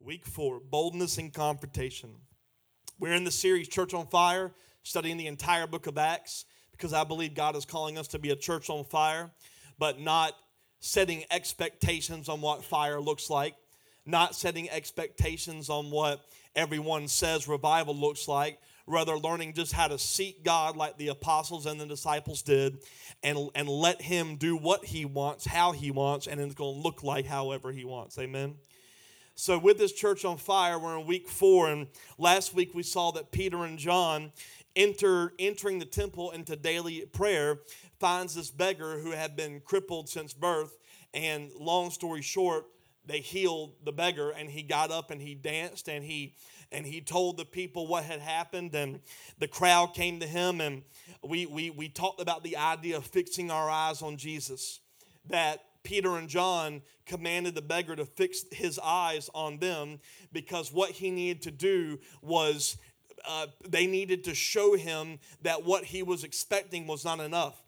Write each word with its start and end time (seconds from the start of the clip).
Week 0.00 0.24
four 0.24 0.60
boldness 0.60 1.18
and 1.18 1.34
confrontation. 1.34 2.10
We're 3.00 3.14
in 3.14 3.24
the 3.24 3.32
series 3.32 3.66
Church 3.66 3.94
on 3.94 4.06
Fire, 4.06 4.52
studying 4.84 5.16
the 5.16 5.26
entire 5.26 5.66
book 5.66 5.88
of 5.88 5.98
Acts 5.98 6.44
because 6.70 6.92
I 6.92 7.02
believe 7.02 7.34
God 7.34 7.56
is 7.56 7.64
calling 7.64 7.98
us 7.98 8.06
to 8.08 8.20
be 8.20 8.30
a 8.30 8.36
church 8.36 8.70
on 8.70 8.84
fire, 8.84 9.32
but 9.76 9.98
not 9.98 10.34
setting 10.78 11.24
expectations 11.32 12.28
on 12.28 12.40
what 12.40 12.64
fire 12.64 13.00
looks 13.00 13.28
like, 13.28 13.56
not 14.06 14.36
setting 14.36 14.70
expectations 14.70 15.68
on 15.68 15.90
what 15.90 16.24
everyone 16.54 17.08
says 17.08 17.48
revival 17.48 17.96
looks 17.96 18.28
like, 18.28 18.60
rather 18.86 19.18
learning 19.18 19.54
just 19.54 19.72
how 19.72 19.88
to 19.88 19.98
seek 19.98 20.44
God 20.44 20.76
like 20.76 20.96
the 20.96 21.08
apostles 21.08 21.66
and 21.66 21.80
the 21.80 21.86
disciples 21.86 22.42
did 22.42 22.78
and, 23.24 23.50
and 23.56 23.68
let 23.68 24.00
Him 24.00 24.36
do 24.36 24.56
what 24.56 24.84
He 24.84 25.04
wants, 25.04 25.44
how 25.44 25.72
He 25.72 25.90
wants, 25.90 26.28
and 26.28 26.40
it's 26.40 26.54
going 26.54 26.76
to 26.76 26.80
look 26.80 27.02
like 27.02 27.26
however 27.26 27.72
He 27.72 27.84
wants. 27.84 28.16
Amen. 28.16 28.54
So, 29.40 29.56
with 29.56 29.78
this 29.78 29.92
church 29.92 30.24
on 30.24 30.36
fire, 30.36 30.80
we're 30.80 30.98
in 30.98 31.06
week 31.06 31.28
four, 31.28 31.70
and 31.70 31.86
last 32.18 32.54
week 32.54 32.74
we 32.74 32.82
saw 32.82 33.12
that 33.12 33.30
Peter 33.30 33.62
and 33.64 33.78
John 33.78 34.32
enter 34.74 35.32
entering 35.38 35.78
the 35.78 35.84
temple 35.84 36.32
into 36.32 36.56
daily 36.56 37.02
prayer 37.12 37.60
finds 38.00 38.34
this 38.34 38.50
beggar 38.50 38.98
who 38.98 39.12
had 39.12 39.36
been 39.36 39.60
crippled 39.60 40.08
since 40.08 40.34
birth 40.34 40.76
and 41.14 41.52
long 41.56 41.92
story 41.92 42.20
short 42.20 42.66
they 43.06 43.20
healed 43.20 43.74
the 43.84 43.92
beggar 43.92 44.30
and 44.30 44.50
he 44.50 44.62
got 44.62 44.90
up 44.90 45.12
and 45.12 45.22
he 45.22 45.34
danced 45.36 45.88
and 45.88 46.04
he 46.04 46.34
and 46.72 46.84
he 46.84 47.00
told 47.00 47.36
the 47.36 47.44
people 47.44 47.86
what 47.86 48.04
had 48.04 48.20
happened 48.20 48.74
and 48.74 49.00
the 49.38 49.48
crowd 49.48 49.94
came 49.94 50.18
to 50.18 50.26
him 50.26 50.60
and 50.60 50.82
we 51.22 51.46
we, 51.46 51.70
we 51.70 51.88
talked 51.88 52.20
about 52.20 52.42
the 52.42 52.56
idea 52.56 52.96
of 52.96 53.04
fixing 53.06 53.52
our 53.52 53.70
eyes 53.70 54.02
on 54.02 54.16
jesus 54.16 54.80
that 55.28 55.64
Peter 55.88 56.18
and 56.18 56.28
John 56.28 56.82
commanded 57.06 57.54
the 57.54 57.62
beggar 57.62 57.96
to 57.96 58.04
fix 58.04 58.44
his 58.52 58.78
eyes 58.78 59.30
on 59.34 59.58
them 59.58 60.00
because 60.34 60.70
what 60.70 60.90
he 60.90 61.10
needed 61.10 61.40
to 61.44 61.50
do 61.50 61.98
was 62.20 62.76
uh, 63.26 63.46
they 63.66 63.86
needed 63.86 64.22
to 64.24 64.34
show 64.34 64.76
him 64.76 65.18
that 65.40 65.64
what 65.64 65.84
he 65.84 66.02
was 66.02 66.24
expecting 66.24 66.86
was 66.86 67.06
not 67.06 67.20
enough. 67.20 67.62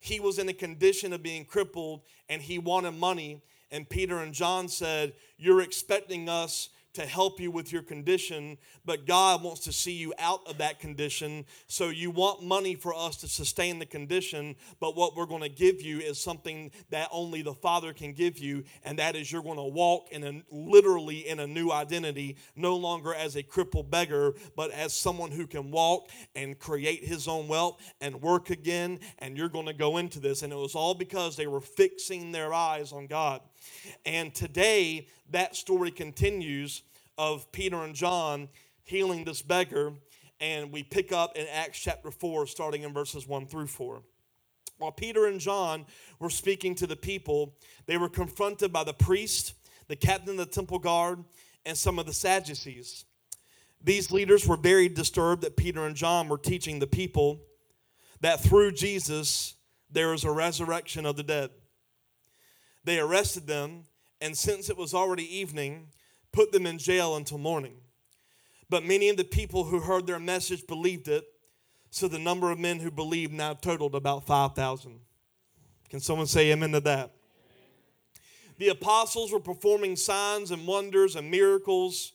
He 0.00 0.18
was 0.18 0.40
in 0.40 0.48
a 0.48 0.52
condition 0.52 1.12
of 1.12 1.22
being 1.22 1.44
crippled 1.44 2.00
and 2.28 2.42
he 2.42 2.58
wanted 2.58 2.98
money. 2.98 3.40
And 3.70 3.88
Peter 3.88 4.18
and 4.18 4.34
John 4.34 4.66
said, 4.66 5.12
You're 5.38 5.62
expecting 5.62 6.28
us 6.28 6.70
to 6.94 7.06
help 7.06 7.40
you 7.40 7.50
with 7.50 7.72
your 7.72 7.82
condition, 7.82 8.58
but 8.84 9.06
God 9.06 9.42
wants 9.42 9.60
to 9.62 9.72
see 9.72 9.92
you 9.92 10.12
out 10.18 10.40
of 10.46 10.58
that 10.58 10.80
condition. 10.80 11.44
So 11.66 11.88
you 11.88 12.10
want 12.10 12.42
money 12.42 12.74
for 12.74 12.94
us 12.94 13.16
to 13.18 13.28
sustain 13.28 13.78
the 13.78 13.86
condition, 13.86 14.56
but 14.80 14.96
what 14.96 15.14
we're 15.14 15.26
going 15.26 15.42
to 15.42 15.48
give 15.48 15.80
you 15.82 16.00
is 16.00 16.20
something 16.20 16.70
that 16.90 17.08
only 17.12 17.42
the 17.42 17.54
Father 17.54 17.92
can 17.92 18.12
give 18.12 18.38
you, 18.38 18.64
and 18.84 18.98
that 18.98 19.14
is 19.16 19.30
you're 19.30 19.42
going 19.42 19.56
to 19.56 19.62
walk 19.62 20.08
in 20.10 20.24
a 20.24 20.42
literally 20.50 21.28
in 21.28 21.40
a 21.40 21.46
new 21.46 21.70
identity, 21.70 22.36
no 22.56 22.76
longer 22.76 23.14
as 23.14 23.36
a 23.36 23.42
crippled 23.42 23.90
beggar, 23.90 24.34
but 24.56 24.70
as 24.70 24.92
someone 24.92 25.30
who 25.30 25.46
can 25.46 25.70
walk 25.70 26.08
and 26.34 26.58
create 26.58 27.04
his 27.04 27.28
own 27.28 27.48
wealth 27.48 27.80
and 28.00 28.20
work 28.20 28.50
again, 28.50 28.98
and 29.18 29.36
you're 29.36 29.48
going 29.48 29.66
to 29.66 29.72
go 29.72 29.98
into 29.98 30.18
this. 30.20 30.42
And 30.42 30.52
it 30.52 30.56
was 30.56 30.74
all 30.74 30.94
because 30.94 31.36
they 31.36 31.46
were 31.46 31.60
fixing 31.60 32.32
their 32.32 32.52
eyes 32.52 32.92
on 32.92 33.06
God. 33.06 33.40
And 34.04 34.34
today, 34.34 35.08
that 35.30 35.56
story 35.56 35.90
continues 35.90 36.82
of 37.18 37.50
Peter 37.52 37.82
and 37.82 37.94
John 37.94 38.48
healing 38.82 39.24
this 39.24 39.42
beggar. 39.42 39.92
And 40.40 40.72
we 40.72 40.82
pick 40.82 41.12
up 41.12 41.36
in 41.36 41.46
Acts 41.52 41.78
chapter 41.78 42.10
4, 42.10 42.46
starting 42.46 42.82
in 42.82 42.92
verses 42.92 43.28
1 43.28 43.46
through 43.46 43.66
4. 43.66 44.02
While 44.78 44.92
Peter 44.92 45.26
and 45.26 45.38
John 45.38 45.84
were 46.18 46.30
speaking 46.30 46.74
to 46.76 46.86
the 46.86 46.96
people, 46.96 47.54
they 47.86 47.98
were 47.98 48.08
confronted 48.08 48.72
by 48.72 48.84
the 48.84 48.94
priest, 48.94 49.52
the 49.88 49.96
captain 49.96 50.30
of 50.30 50.38
the 50.38 50.46
temple 50.46 50.78
guard, 50.78 51.22
and 51.66 51.76
some 51.76 51.98
of 51.98 52.06
the 52.06 52.14
Sadducees. 52.14 53.04
These 53.82 54.10
leaders 54.10 54.46
were 54.46 54.56
very 54.56 54.88
disturbed 54.88 55.42
that 55.42 55.56
Peter 55.56 55.84
and 55.84 55.94
John 55.94 56.28
were 56.28 56.38
teaching 56.38 56.78
the 56.78 56.86
people 56.86 57.40
that 58.20 58.40
through 58.40 58.72
Jesus 58.72 59.54
there 59.90 60.14
is 60.14 60.24
a 60.24 60.30
resurrection 60.30 61.04
of 61.04 61.16
the 61.16 61.22
dead. 61.22 61.50
They 62.90 62.98
arrested 62.98 63.46
them, 63.46 63.84
and 64.20 64.36
since 64.36 64.68
it 64.68 64.76
was 64.76 64.94
already 64.94 65.22
evening, 65.22 65.90
put 66.32 66.50
them 66.50 66.66
in 66.66 66.76
jail 66.76 67.14
until 67.14 67.38
morning. 67.38 67.76
But 68.68 68.84
many 68.84 69.08
of 69.10 69.16
the 69.16 69.22
people 69.22 69.62
who 69.62 69.78
heard 69.78 70.08
their 70.08 70.18
message 70.18 70.66
believed 70.66 71.06
it, 71.06 71.22
so 71.90 72.08
the 72.08 72.18
number 72.18 72.50
of 72.50 72.58
men 72.58 72.80
who 72.80 72.90
believed 72.90 73.32
now 73.32 73.54
totaled 73.54 73.94
about 73.94 74.26
5,000. 74.26 74.98
Can 75.88 76.00
someone 76.00 76.26
say 76.26 76.50
amen 76.50 76.72
to 76.72 76.80
that? 76.80 77.12
The 78.58 78.70
apostles 78.70 79.30
were 79.30 79.38
performing 79.38 79.94
signs 79.94 80.50
and 80.50 80.66
wonders 80.66 81.14
and 81.14 81.30
miracles 81.30 82.10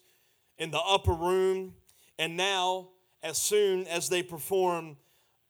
in 0.57 0.71
the 0.71 0.81
upper 0.81 1.13
room, 1.13 1.73
and 2.19 2.35
now, 2.35 2.89
as 3.23 3.37
soon 3.37 3.87
as 3.87 4.09
they 4.09 4.21
perform 4.21 4.97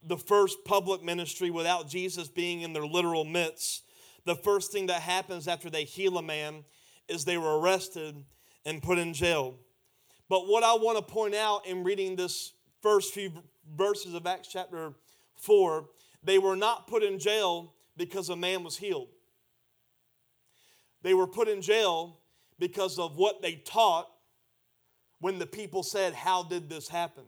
the 0.03 0.17
first 0.17 0.59
public 0.65 1.01
ministry 1.01 1.49
without 1.49 1.89
Jesus 1.89 2.27
being 2.27 2.61
in 2.61 2.73
their 2.73 2.85
literal 2.85 3.25
midst, 3.25 3.84
the 4.25 4.35
first 4.35 4.71
thing 4.71 4.87
that 4.87 5.01
happens 5.01 5.47
after 5.47 5.69
they 5.69 5.83
heal 5.83 6.17
a 6.17 6.21
man 6.21 6.63
is 7.07 7.23
they 7.23 7.37
were 7.37 7.59
arrested 7.59 8.15
and 8.65 8.81
put 8.81 8.97
in 8.97 9.13
jail. 9.13 9.55
But 10.27 10.47
what 10.47 10.63
I 10.63 10.73
want 10.73 10.97
to 10.97 11.03
point 11.03 11.35
out 11.35 11.65
in 11.67 11.83
reading 11.83 12.15
this 12.15 12.53
first 12.81 13.13
few 13.13 13.31
verses 13.75 14.13
of 14.13 14.25
Acts 14.25 14.47
chapter 14.47 14.93
4, 15.37 15.85
they 16.23 16.39
were 16.39 16.55
not 16.55 16.87
put 16.87 17.03
in 17.03 17.19
jail 17.19 17.73
because 17.95 18.29
a 18.29 18.35
man 18.35 18.63
was 18.63 18.77
healed. 18.77 19.09
They 21.03 21.13
were 21.13 21.27
put 21.27 21.47
in 21.47 21.61
jail 21.61 22.17
because 22.57 22.97
of 22.97 23.15
what 23.15 23.43
they 23.43 23.55
taught 23.55 24.09
when 25.19 25.37
the 25.37 25.45
people 25.45 25.83
said, 25.83 26.13
How 26.13 26.41
did 26.41 26.67
this 26.67 26.87
happen? 26.87 27.25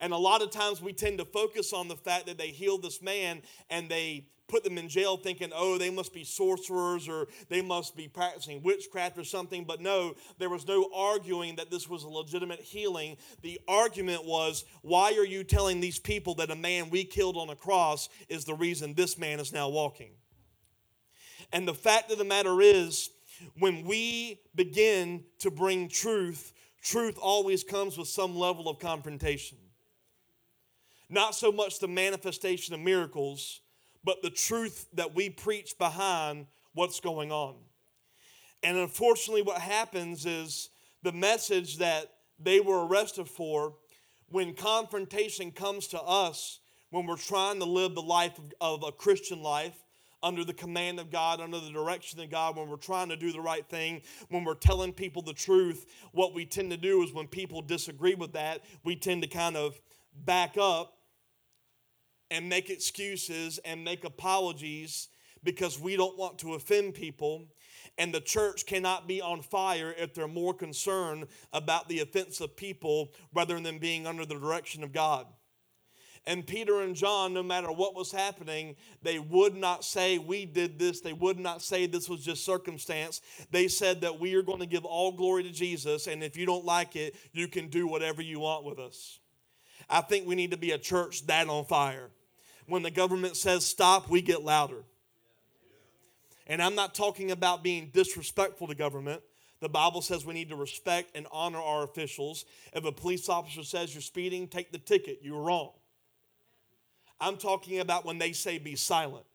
And 0.00 0.12
a 0.12 0.18
lot 0.18 0.42
of 0.42 0.50
times 0.50 0.80
we 0.80 0.92
tend 0.92 1.18
to 1.18 1.24
focus 1.24 1.72
on 1.72 1.88
the 1.88 1.96
fact 1.96 2.26
that 2.26 2.38
they 2.38 2.48
healed 2.48 2.82
this 2.82 3.02
man 3.02 3.42
and 3.68 3.88
they 3.88 4.26
put 4.50 4.64
them 4.64 4.76
in 4.76 4.88
jail 4.88 5.16
thinking, 5.16 5.50
oh, 5.54 5.78
they 5.78 5.90
must 5.90 6.12
be 6.12 6.24
sorcerers 6.24 7.08
or 7.08 7.28
they 7.48 7.62
must 7.62 7.96
be 7.96 8.08
practicing 8.08 8.62
witchcraft 8.62 9.16
or 9.16 9.24
something. 9.24 9.64
But 9.64 9.80
no, 9.80 10.14
there 10.38 10.50
was 10.50 10.66
no 10.66 10.90
arguing 10.94 11.56
that 11.56 11.70
this 11.70 11.88
was 11.88 12.02
a 12.02 12.08
legitimate 12.08 12.60
healing. 12.60 13.16
The 13.42 13.60
argument 13.68 14.24
was, 14.24 14.64
why 14.82 15.12
are 15.12 15.24
you 15.24 15.44
telling 15.44 15.80
these 15.80 15.98
people 15.98 16.34
that 16.36 16.50
a 16.50 16.56
man 16.56 16.90
we 16.90 17.04
killed 17.04 17.36
on 17.36 17.48
a 17.50 17.56
cross 17.56 18.08
is 18.28 18.44
the 18.44 18.54
reason 18.54 18.94
this 18.94 19.16
man 19.16 19.38
is 19.38 19.52
now 19.52 19.68
walking? 19.68 20.10
And 21.52 21.66
the 21.66 21.74
fact 21.74 22.10
of 22.10 22.18
the 22.18 22.24
matter 22.24 22.60
is, 22.60 23.10
when 23.58 23.84
we 23.84 24.40
begin 24.54 25.24
to 25.38 25.50
bring 25.50 25.88
truth, 25.88 26.52
truth 26.82 27.18
always 27.20 27.64
comes 27.64 27.96
with 27.96 28.08
some 28.08 28.36
level 28.36 28.68
of 28.68 28.78
confrontation. 28.78 29.58
Not 31.08 31.34
so 31.34 31.50
much 31.50 31.78
the 31.78 31.88
manifestation 31.88 32.74
of 32.74 32.80
miracles, 32.80 33.60
but 34.04 34.22
the 34.22 34.30
truth 34.30 34.86
that 34.94 35.14
we 35.14 35.30
preach 35.30 35.76
behind 35.78 36.46
what's 36.74 37.00
going 37.00 37.30
on. 37.32 37.56
And 38.62 38.76
unfortunately, 38.76 39.42
what 39.42 39.60
happens 39.60 40.26
is 40.26 40.70
the 41.02 41.12
message 41.12 41.78
that 41.78 42.12
they 42.38 42.60
were 42.60 42.86
arrested 42.86 43.28
for, 43.28 43.74
when 44.28 44.54
confrontation 44.54 45.50
comes 45.50 45.88
to 45.88 46.00
us, 46.00 46.60
when 46.90 47.06
we're 47.06 47.16
trying 47.16 47.58
to 47.58 47.64
live 47.64 47.94
the 47.94 48.02
life 48.02 48.38
of, 48.60 48.82
a 48.82 48.92
Christian 48.92 49.42
life, 49.42 49.74
under 50.22 50.44
the 50.44 50.52
command 50.52 51.00
of 51.00 51.10
God, 51.10 51.40
under 51.40 51.58
the 51.58 51.70
direction 51.70 52.20
of 52.20 52.30
God, 52.30 52.56
when 52.56 52.68
we're 52.68 52.76
trying 52.76 53.08
to 53.08 53.16
do 53.16 53.32
the 53.32 53.40
right 53.40 53.66
thing, 53.68 54.02
when 54.28 54.44
we're 54.44 54.54
telling 54.54 54.92
people 54.92 55.22
the 55.22 55.32
truth, 55.32 55.86
what 56.12 56.34
we 56.34 56.44
tend 56.44 56.70
to 56.70 56.76
do 56.76 57.02
is 57.02 57.12
when 57.12 57.26
people 57.26 57.62
disagree 57.62 58.14
with 58.14 58.34
that, 58.34 58.60
we 58.84 58.96
tend 58.96 59.22
to 59.22 59.28
kind 59.28 59.56
of 59.56 59.80
back 60.26 60.56
up 60.58 60.99
and 62.30 62.48
make 62.48 62.70
excuses 62.70 63.58
and 63.64 63.84
make 63.84 64.04
apologies 64.04 65.08
because 65.42 65.78
we 65.78 65.96
don't 65.96 66.18
want 66.18 66.38
to 66.38 66.54
offend 66.54 66.94
people. 66.94 67.46
And 67.98 68.14
the 68.14 68.20
church 68.20 68.66
cannot 68.66 69.08
be 69.08 69.20
on 69.20 69.42
fire 69.42 69.94
if 69.98 70.14
they're 70.14 70.28
more 70.28 70.54
concerned 70.54 71.26
about 71.52 71.88
the 71.88 72.00
offense 72.00 72.40
of 72.40 72.56
people 72.56 73.12
rather 73.34 73.58
than 73.60 73.78
being 73.78 74.06
under 74.06 74.24
the 74.24 74.38
direction 74.38 74.84
of 74.84 74.92
God. 74.92 75.26
And 76.26 76.46
Peter 76.46 76.82
and 76.82 76.94
John, 76.94 77.32
no 77.32 77.42
matter 77.42 77.72
what 77.72 77.94
was 77.94 78.12
happening, 78.12 78.76
they 79.02 79.18
would 79.18 79.56
not 79.56 79.84
say, 79.84 80.18
We 80.18 80.44
did 80.44 80.78
this. 80.78 81.00
They 81.00 81.14
would 81.14 81.38
not 81.38 81.62
say 81.62 81.86
this 81.86 82.10
was 82.10 82.22
just 82.22 82.44
circumstance. 82.44 83.22
They 83.50 83.68
said 83.68 84.02
that 84.02 84.20
we 84.20 84.34
are 84.34 84.42
going 84.42 84.60
to 84.60 84.66
give 84.66 84.84
all 84.84 85.12
glory 85.12 85.44
to 85.44 85.50
Jesus. 85.50 86.06
And 86.06 86.22
if 86.22 86.36
you 86.36 86.44
don't 86.44 86.64
like 86.64 86.94
it, 86.94 87.16
you 87.32 87.48
can 87.48 87.68
do 87.68 87.86
whatever 87.86 88.20
you 88.20 88.40
want 88.40 88.66
with 88.66 88.78
us. 88.78 89.18
I 89.88 90.02
think 90.02 90.26
we 90.26 90.34
need 90.34 90.50
to 90.50 90.58
be 90.58 90.72
a 90.72 90.78
church 90.78 91.26
that 91.26 91.48
on 91.48 91.64
fire 91.64 92.10
when 92.70 92.82
the 92.82 92.90
government 92.90 93.36
says 93.36 93.66
stop, 93.66 94.08
we 94.08 94.22
get 94.22 94.42
louder. 94.42 94.84
And 96.46 96.62
I'm 96.62 96.74
not 96.74 96.94
talking 96.94 97.30
about 97.30 97.62
being 97.62 97.90
disrespectful 97.92 98.68
to 98.68 98.74
government. 98.74 99.22
The 99.60 99.68
Bible 99.68 100.00
says 100.00 100.24
we 100.24 100.34
need 100.34 100.48
to 100.48 100.56
respect 100.56 101.10
and 101.14 101.26
honor 101.30 101.58
our 101.58 101.84
officials. 101.84 102.44
If 102.72 102.84
a 102.84 102.92
police 102.92 103.28
officer 103.28 103.62
says 103.62 103.94
you're 103.94 104.00
speeding, 104.00 104.48
take 104.48 104.72
the 104.72 104.78
ticket. 104.78 105.18
You're 105.22 105.42
wrong. 105.42 105.72
I'm 107.20 107.36
talking 107.36 107.80
about 107.80 108.06
when 108.06 108.18
they 108.18 108.32
say 108.32 108.58
be 108.58 108.76
silent. 108.76 109.26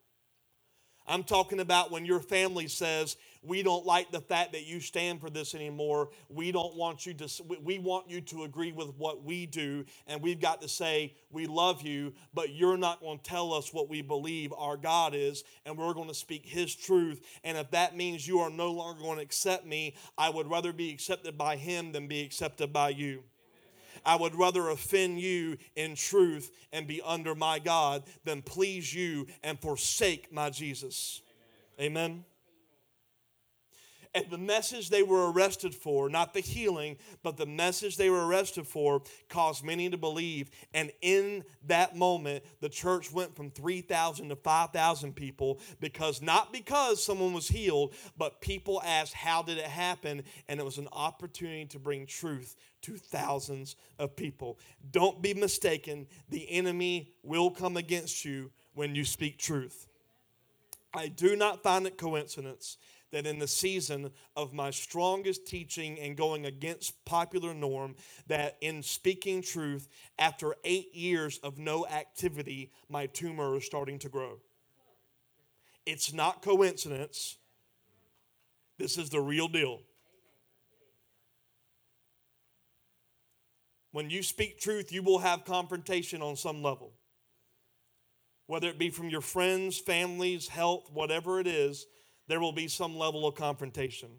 I'm 1.06 1.22
talking 1.22 1.60
about 1.60 1.92
when 1.92 2.04
your 2.04 2.18
family 2.18 2.66
says 2.66 3.16
we 3.46 3.62
don't 3.62 3.86
like 3.86 4.10
the 4.10 4.20
fact 4.20 4.52
that 4.52 4.66
you 4.66 4.80
stand 4.80 5.20
for 5.20 5.30
this 5.30 5.54
anymore. 5.54 6.10
We 6.28 6.52
don't 6.52 6.76
want 6.76 7.06
you 7.06 7.14
to, 7.14 7.28
we 7.62 7.78
want 7.78 8.10
you 8.10 8.20
to 8.22 8.44
agree 8.44 8.72
with 8.72 8.94
what 8.96 9.24
we 9.24 9.46
do. 9.46 9.84
And 10.06 10.20
we've 10.20 10.40
got 10.40 10.60
to 10.62 10.68
say, 10.68 11.14
we 11.30 11.46
love 11.46 11.82
you, 11.82 12.12
but 12.34 12.50
you're 12.50 12.76
not 12.76 13.00
going 13.00 13.18
to 13.18 13.24
tell 13.24 13.52
us 13.52 13.72
what 13.72 13.88
we 13.88 14.02
believe 14.02 14.52
our 14.56 14.76
God 14.76 15.14
is, 15.14 15.44
and 15.64 15.76
we're 15.76 15.94
going 15.94 16.08
to 16.08 16.14
speak 16.14 16.46
His 16.46 16.74
truth. 16.74 17.24
And 17.44 17.56
if 17.56 17.70
that 17.70 17.96
means 17.96 18.26
you 18.26 18.40
are 18.40 18.50
no 18.50 18.72
longer 18.72 19.02
going 19.02 19.16
to 19.16 19.22
accept 19.22 19.66
me, 19.66 19.94
I 20.18 20.30
would 20.30 20.48
rather 20.48 20.72
be 20.72 20.90
accepted 20.90 21.38
by 21.38 21.56
Him 21.56 21.92
than 21.92 22.08
be 22.08 22.22
accepted 22.22 22.72
by 22.72 22.90
you. 22.90 23.22
I 24.04 24.16
would 24.16 24.34
rather 24.34 24.68
offend 24.68 25.20
you 25.20 25.56
in 25.74 25.94
truth 25.94 26.52
and 26.72 26.86
be 26.86 27.00
under 27.04 27.34
my 27.34 27.58
God 27.58 28.04
than 28.24 28.42
please 28.42 28.94
you 28.94 29.26
and 29.42 29.58
forsake 29.58 30.32
my 30.32 30.50
Jesus. 30.50 31.22
Amen. 31.80 32.04
Amen. 32.04 32.35
And 34.16 34.30
the 34.30 34.38
message 34.38 34.88
they 34.88 35.02
were 35.02 35.30
arrested 35.30 35.74
for, 35.74 36.08
not 36.08 36.32
the 36.32 36.40
healing, 36.40 36.96
but 37.22 37.36
the 37.36 37.44
message 37.44 37.98
they 37.98 38.08
were 38.08 38.26
arrested 38.26 38.66
for, 38.66 39.02
caused 39.28 39.62
many 39.62 39.90
to 39.90 39.98
believe. 39.98 40.48
And 40.72 40.90
in 41.02 41.44
that 41.66 41.96
moment, 41.96 42.42
the 42.62 42.70
church 42.70 43.12
went 43.12 43.36
from 43.36 43.50
3,000 43.50 44.30
to 44.30 44.36
5,000 44.36 45.14
people 45.14 45.60
because 45.80 46.22
not 46.22 46.50
because 46.50 47.04
someone 47.04 47.34
was 47.34 47.46
healed, 47.46 47.92
but 48.16 48.40
people 48.40 48.80
asked, 48.86 49.12
How 49.12 49.42
did 49.42 49.58
it 49.58 49.64
happen? 49.64 50.22
And 50.48 50.58
it 50.58 50.64
was 50.64 50.78
an 50.78 50.88
opportunity 50.92 51.66
to 51.66 51.78
bring 51.78 52.06
truth 52.06 52.56
to 52.82 52.96
thousands 52.96 53.76
of 53.98 54.16
people. 54.16 54.58
Don't 54.92 55.20
be 55.20 55.34
mistaken, 55.34 56.06
the 56.30 56.50
enemy 56.50 57.12
will 57.22 57.50
come 57.50 57.76
against 57.76 58.24
you 58.24 58.50
when 58.72 58.94
you 58.94 59.04
speak 59.04 59.36
truth. 59.36 59.88
I 60.94 61.08
do 61.08 61.36
not 61.36 61.62
find 61.62 61.86
it 61.86 61.98
coincidence 61.98 62.78
that 63.12 63.26
in 63.26 63.38
the 63.38 63.46
season 63.46 64.10
of 64.34 64.52
my 64.52 64.70
strongest 64.70 65.46
teaching 65.46 65.98
and 66.00 66.16
going 66.16 66.46
against 66.46 67.04
popular 67.04 67.54
norm 67.54 67.94
that 68.26 68.56
in 68.60 68.82
speaking 68.82 69.42
truth 69.42 69.88
after 70.18 70.54
8 70.64 70.94
years 70.94 71.38
of 71.42 71.58
no 71.58 71.86
activity 71.86 72.72
my 72.88 73.06
tumor 73.06 73.56
is 73.56 73.64
starting 73.64 73.98
to 74.00 74.08
grow. 74.08 74.38
It's 75.84 76.12
not 76.12 76.42
coincidence. 76.42 77.36
This 78.78 78.98
is 78.98 79.08
the 79.08 79.20
real 79.20 79.48
deal. 79.48 79.80
When 83.92 84.10
you 84.10 84.22
speak 84.22 84.60
truth 84.60 84.92
you 84.92 85.02
will 85.02 85.20
have 85.20 85.44
confrontation 85.44 86.22
on 86.22 86.36
some 86.36 86.62
level. 86.62 86.92
Whether 88.48 88.68
it 88.68 88.78
be 88.78 88.90
from 88.90 89.08
your 89.08 89.20
friends 89.20 89.78
families 89.78 90.48
health 90.48 90.90
whatever 90.92 91.40
it 91.40 91.46
is 91.46 91.86
there 92.28 92.40
will 92.40 92.52
be 92.52 92.68
some 92.68 92.96
level 92.96 93.26
of 93.26 93.34
confrontation. 93.34 94.10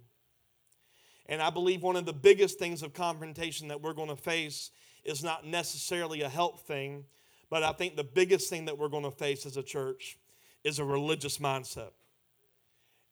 And 1.28 1.42
I 1.42 1.50
believe 1.50 1.84
one 1.84 1.96
of 1.96 2.06
the 2.06 2.14
biggest 2.14 2.58
things 2.58 2.82
of 2.84 2.94
confrontation 2.94 3.68
that 3.68 3.82
we're 3.82 3.94
going 3.94 4.10
to 4.10 4.16
face 4.16 4.72
is 5.04 5.24
not 5.24 5.46
necessarily 5.46 6.22
a 6.22 6.30
health 6.30 6.64
thing, 6.68 7.06
but 7.50 7.64
I 7.64 7.72
think 7.72 7.96
the 7.96 8.04
biggest 8.04 8.50
thing 8.50 8.66
that 8.66 8.78
we're 8.78 8.90
going 8.90 9.04
to 9.04 9.12
face 9.12 9.46
as 9.46 9.58
a 9.58 9.64
church 9.64 10.18
is 10.64 10.80
a 10.80 10.86
religious 10.86 11.38
mindset. 11.38 11.92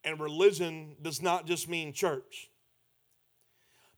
And 0.04 0.20
religion 0.20 0.96
does 1.02 1.20
not 1.20 1.46
just 1.46 1.68
mean 1.68 1.92
church. 1.92 2.50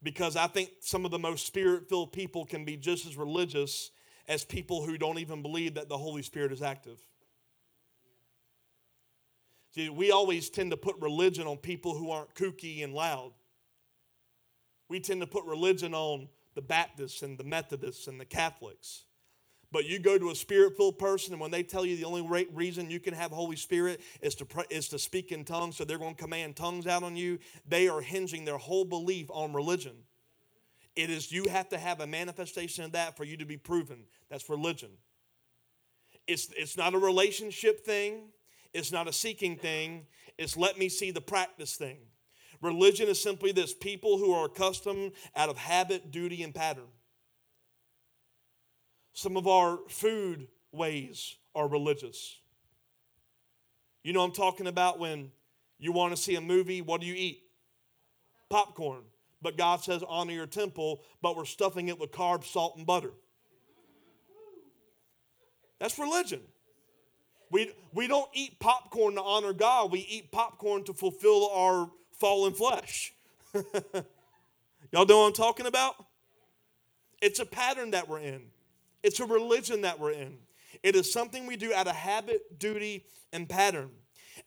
Because 0.03 0.37
I 0.37 0.47
think 0.47 0.71
some 0.81 1.05
of 1.05 1.11
the 1.11 1.19
most 1.19 1.47
spirit 1.47 1.89
filled 1.89 2.13
people 2.13 2.45
can 2.45 2.65
be 2.65 2.77
just 2.77 3.05
as 3.05 3.17
religious 3.17 3.91
as 4.29 4.45
people 4.45 4.85
who 4.85 4.97
don't 4.97 5.19
even 5.19 5.43
believe 5.43 5.75
that 5.75 5.89
the 5.89 5.99
Holy 5.99 6.23
Spirit 6.23 6.53
is 6.53 6.63
active. 6.63 6.99
See, 9.75 9.89
we 9.89 10.11
always 10.11 10.49
tend 10.49 10.71
to 10.71 10.77
put 10.77 10.97
religion 11.01 11.47
on 11.47 11.59
people 11.59 11.95
who 11.95 12.11
aren't 12.11 12.35
kooky 12.35 12.83
and 12.83 12.95
loud. 12.95 13.33
We 14.89 15.01
tend 15.01 15.21
to 15.21 15.27
put 15.27 15.45
religion 15.45 15.95
on 15.95 16.29
the 16.55 16.63
Baptists 16.63 17.23
and 17.23 17.39
the 17.39 17.45
Methodists 17.45 18.07
and 18.07 18.19
the 18.19 18.25
Catholics. 18.25 19.05
But 19.71 19.85
you 19.85 19.99
go 19.99 20.19
to 20.19 20.31
a 20.31 20.35
spirit 20.35 20.77
filled 20.77 20.99
person, 20.99 21.35
and 21.35 21.41
when 21.41 21.51
they 21.51 21.63
tell 21.63 21.85
you 21.85 21.97
the 21.97 22.05
only 22.05 22.47
reason 22.53 22.91
you 22.91 23.01
can 23.01 23.13
have 23.13 23.31
Holy 23.31 23.57
Spirit 23.57 24.01
is 24.23 24.35
to, 24.37 24.47
pray, 24.47 24.65
is 24.71 24.89
to 24.89 24.99
speak 24.99 25.31
in 25.31 25.45
tongues, 25.45 25.77
so 25.77 25.85
they're 25.85 25.99
going 25.99 26.15
to 26.15 26.23
command 26.23 26.57
tongues 26.57 26.87
out 26.87 27.03
on 27.03 27.17
you, 27.17 27.39
they 27.67 27.87
are 27.87 28.01
hinging 28.01 28.47
their 28.47 28.57
whole 28.57 28.87
belief 28.87 29.27
on 29.31 29.53
religion. 29.53 29.93
It 30.97 31.11
is 31.11 31.31
you 31.31 31.45
have 31.51 31.69
to 31.69 31.79
have 31.79 32.01
a 32.01 32.07
manifestation 32.07 32.83
of 32.85 32.93
that 32.93 33.17
for 33.17 33.25
you 33.25 33.37
to 33.37 33.45
be 33.45 33.59
proven. 33.59 34.05
That's 34.31 34.49
religion. 34.49 34.91
It's, 36.27 36.49
it's 36.57 36.77
not 36.77 36.95
a 36.95 36.99
relationship 36.99 37.85
thing. 37.85 38.31
It's 38.73 38.93
not 38.93 39.09
a 39.09 39.13
seeking 39.13 39.57
thing, 39.57 40.07
it's 40.37 40.57
let 40.57 40.79
me 40.79 40.89
see 40.89 41.11
the 41.11 41.21
practice 41.21 41.77
thing. 41.77 41.99
Religion 42.61 43.09
is 43.09 43.23
simply 43.23 43.53
this 43.53 43.73
people 43.73 44.19
who 44.19 44.33
are 44.33 44.47
accustomed 44.47 45.13
out 45.37 45.49
of 45.49 45.57
habit, 45.57 46.11
duty, 46.11 46.43
and 46.43 46.55
pattern. 46.55 46.89
Some 49.13 49.37
of 49.37 49.47
our 49.47 49.79
food 49.89 50.49
ways 50.73 51.37
are 51.55 51.69
religious. 51.69 52.39
You 54.03 54.13
know 54.13 54.23
I'm 54.23 54.33
talking 54.33 54.67
about 54.67 54.99
when 54.99 55.31
you 55.79 55.93
want 55.93 56.15
to 56.15 56.21
see 56.21 56.35
a 56.35 56.41
movie, 56.41 56.83
what 56.83 57.01
do 57.01 57.07
you 57.07 57.15
eat? 57.15 57.43
Popcorn. 58.49 59.03
But 59.41 59.57
God 59.57 59.83
says, 59.83 60.03
honor 60.07 60.33
your 60.33 60.47
temple, 60.47 61.03
but 61.23 61.37
we're 61.37 61.45
stuffing 61.45 61.89
it 61.89 61.99
with 61.99 62.11
carbs, 62.11 62.47
salt, 62.47 62.77
and 62.77 62.87
butter. 62.87 63.13
That's 65.79 65.99
religion. 65.99 66.41
We, 67.51 67.73
we 67.93 68.07
don't 68.07 68.29
eat 68.35 68.59
popcorn 68.61 69.15
to 69.15 69.23
honor 69.23 69.53
God, 69.53 69.91
we 69.91 70.01
eat 70.01 70.31
popcorn 70.31 70.85
to 70.85 70.93
fulfill 70.93 71.51
our 71.51 71.91
fallen 72.19 72.53
flesh. 72.53 73.15
Y'all 74.93 75.07
know 75.07 75.19
what 75.19 75.27
I'm 75.27 75.33
talking 75.33 75.67
about? 75.67 75.95
It's 77.21 77.41
a 77.41 77.47
pattern 77.47 77.93
that 77.93 78.09
we're 78.09 78.21
in, 78.21 78.43
it's 79.03 79.21
a 79.21 79.27
religion 79.27 79.83
that 79.83 79.99
we're 79.99 80.13
in. 80.13 80.39
It 80.83 80.95
is 80.95 81.13
something 81.13 81.47
we 81.47 81.57
do 81.57 81.73
out 81.73 81.89
of 81.89 81.97
habit, 81.97 82.59
duty, 82.59 83.05
and 83.33 83.49
pattern. 83.49 83.91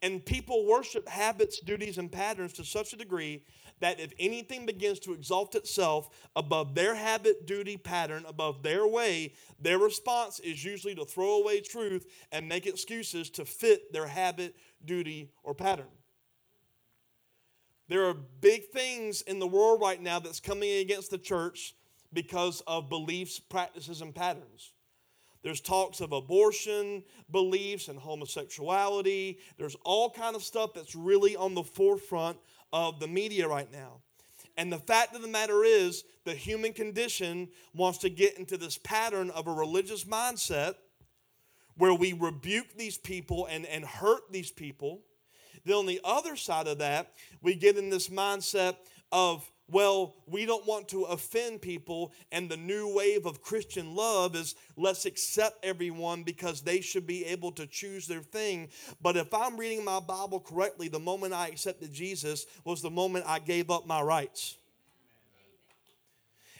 And 0.01 0.25
people 0.25 0.65
worship 0.65 1.09
habits, 1.09 1.59
duties, 1.59 1.97
and 1.97 2.11
patterns 2.11 2.53
to 2.53 2.63
such 2.63 2.93
a 2.93 2.95
degree 2.95 3.43
that 3.81 3.99
if 3.99 4.13
anything 4.17 4.65
begins 4.65 4.99
to 4.99 5.13
exalt 5.13 5.53
itself 5.55 6.09
above 6.35 6.73
their 6.73 6.95
habit, 6.95 7.45
duty, 7.45 7.77
pattern, 7.77 8.23
above 8.27 8.63
their 8.63 8.87
way, 8.87 9.33
their 9.59 9.77
response 9.77 10.39
is 10.39 10.63
usually 10.63 10.95
to 10.95 11.05
throw 11.05 11.41
away 11.41 11.61
truth 11.61 12.07
and 12.31 12.47
make 12.47 12.65
excuses 12.65 13.29
to 13.31 13.43
fit 13.43 13.91
their 13.91 14.07
habit, 14.07 14.55
duty, 14.85 15.31
or 15.43 15.53
pattern. 15.53 15.87
There 17.89 18.07
are 18.07 18.13
big 18.13 18.69
things 18.69 19.21
in 19.23 19.39
the 19.39 19.47
world 19.47 19.81
right 19.81 20.01
now 20.01 20.19
that's 20.19 20.39
coming 20.39 20.77
against 20.77 21.11
the 21.11 21.17
church 21.17 21.75
because 22.13 22.61
of 22.67 22.87
beliefs, 22.87 23.39
practices, 23.39 24.01
and 24.01 24.15
patterns. 24.15 24.71
There's 25.43 25.59
talks 25.59 26.01
of 26.01 26.11
abortion 26.11 27.03
beliefs 27.31 27.87
and 27.87 27.97
homosexuality. 27.97 29.39
There's 29.57 29.75
all 29.83 30.09
kind 30.09 30.35
of 30.35 30.43
stuff 30.43 30.73
that's 30.73 30.95
really 30.95 31.35
on 31.35 31.55
the 31.55 31.63
forefront 31.63 32.37
of 32.73 32.99
the 32.99 33.07
media 33.07 33.47
right 33.47 33.71
now. 33.71 34.01
And 34.57 34.71
the 34.71 34.79
fact 34.79 35.15
of 35.15 35.21
the 35.21 35.27
matter 35.27 35.63
is, 35.63 36.03
the 36.25 36.33
human 36.33 36.73
condition 36.73 37.49
wants 37.73 37.99
to 37.99 38.09
get 38.09 38.37
into 38.37 38.57
this 38.57 38.77
pattern 38.77 39.29
of 39.31 39.47
a 39.47 39.53
religious 39.53 40.03
mindset 40.03 40.75
where 41.77 41.93
we 41.93 42.13
rebuke 42.13 42.73
these 42.77 42.97
people 42.97 43.47
and, 43.49 43.65
and 43.65 43.85
hurt 43.85 44.31
these 44.31 44.51
people. 44.51 45.01
Then 45.65 45.75
on 45.77 45.85
the 45.85 46.01
other 46.03 46.35
side 46.35 46.67
of 46.67 46.79
that, 46.79 47.13
we 47.41 47.55
get 47.55 47.77
in 47.77 47.89
this 47.89 48.09
mindset 48.09 48.75
of 49.11 49.49
well, 49.71 50.15
we 50.27 50.45
don't 50.45 50.67
want 50.67 50.89
to 50.89 51.03
offend 51.03 51.61
people, 51.61 52.11
and 52.31 52.49
the 52.49 52.57
new 52.57 52.93
wave 52.93 53.25
of 53.25 53.41
Christian 53.41 53.95
love 53.95 54.35
is 54.35 54.55
let's 54.75 55.05
accept 55.05 55.65
everyone 55.65 56.23
because 56.23 56.61
they 56.61 56.81
should 56.81 57.07
be 57.07 57.25
able 57.25 57.51
to 57.53 57.65
choose 57.65 58.05
their 58.05 58.21
thing. 58.21 58.69
But 59.01 59.15
if 59.15 59.33
I'm 59.33 59.57
reading 59.57 59.85
my 59.85 59.99
Bible 59.99 60.41
correctly, 60.41 60.89
the 60.89 60.99
moment 60.99 61.33
I 61.33 61.47
accepted 61.47 61.93
Jesus 61.93 62.45
was 62.65 62.81
the 62.81 62.91
moment 62.91 63.25
I 63.27 63.39
gave 63.39 63.69
up 63.69 63.87
my 63.87 64.01
rights. 64.01 64.57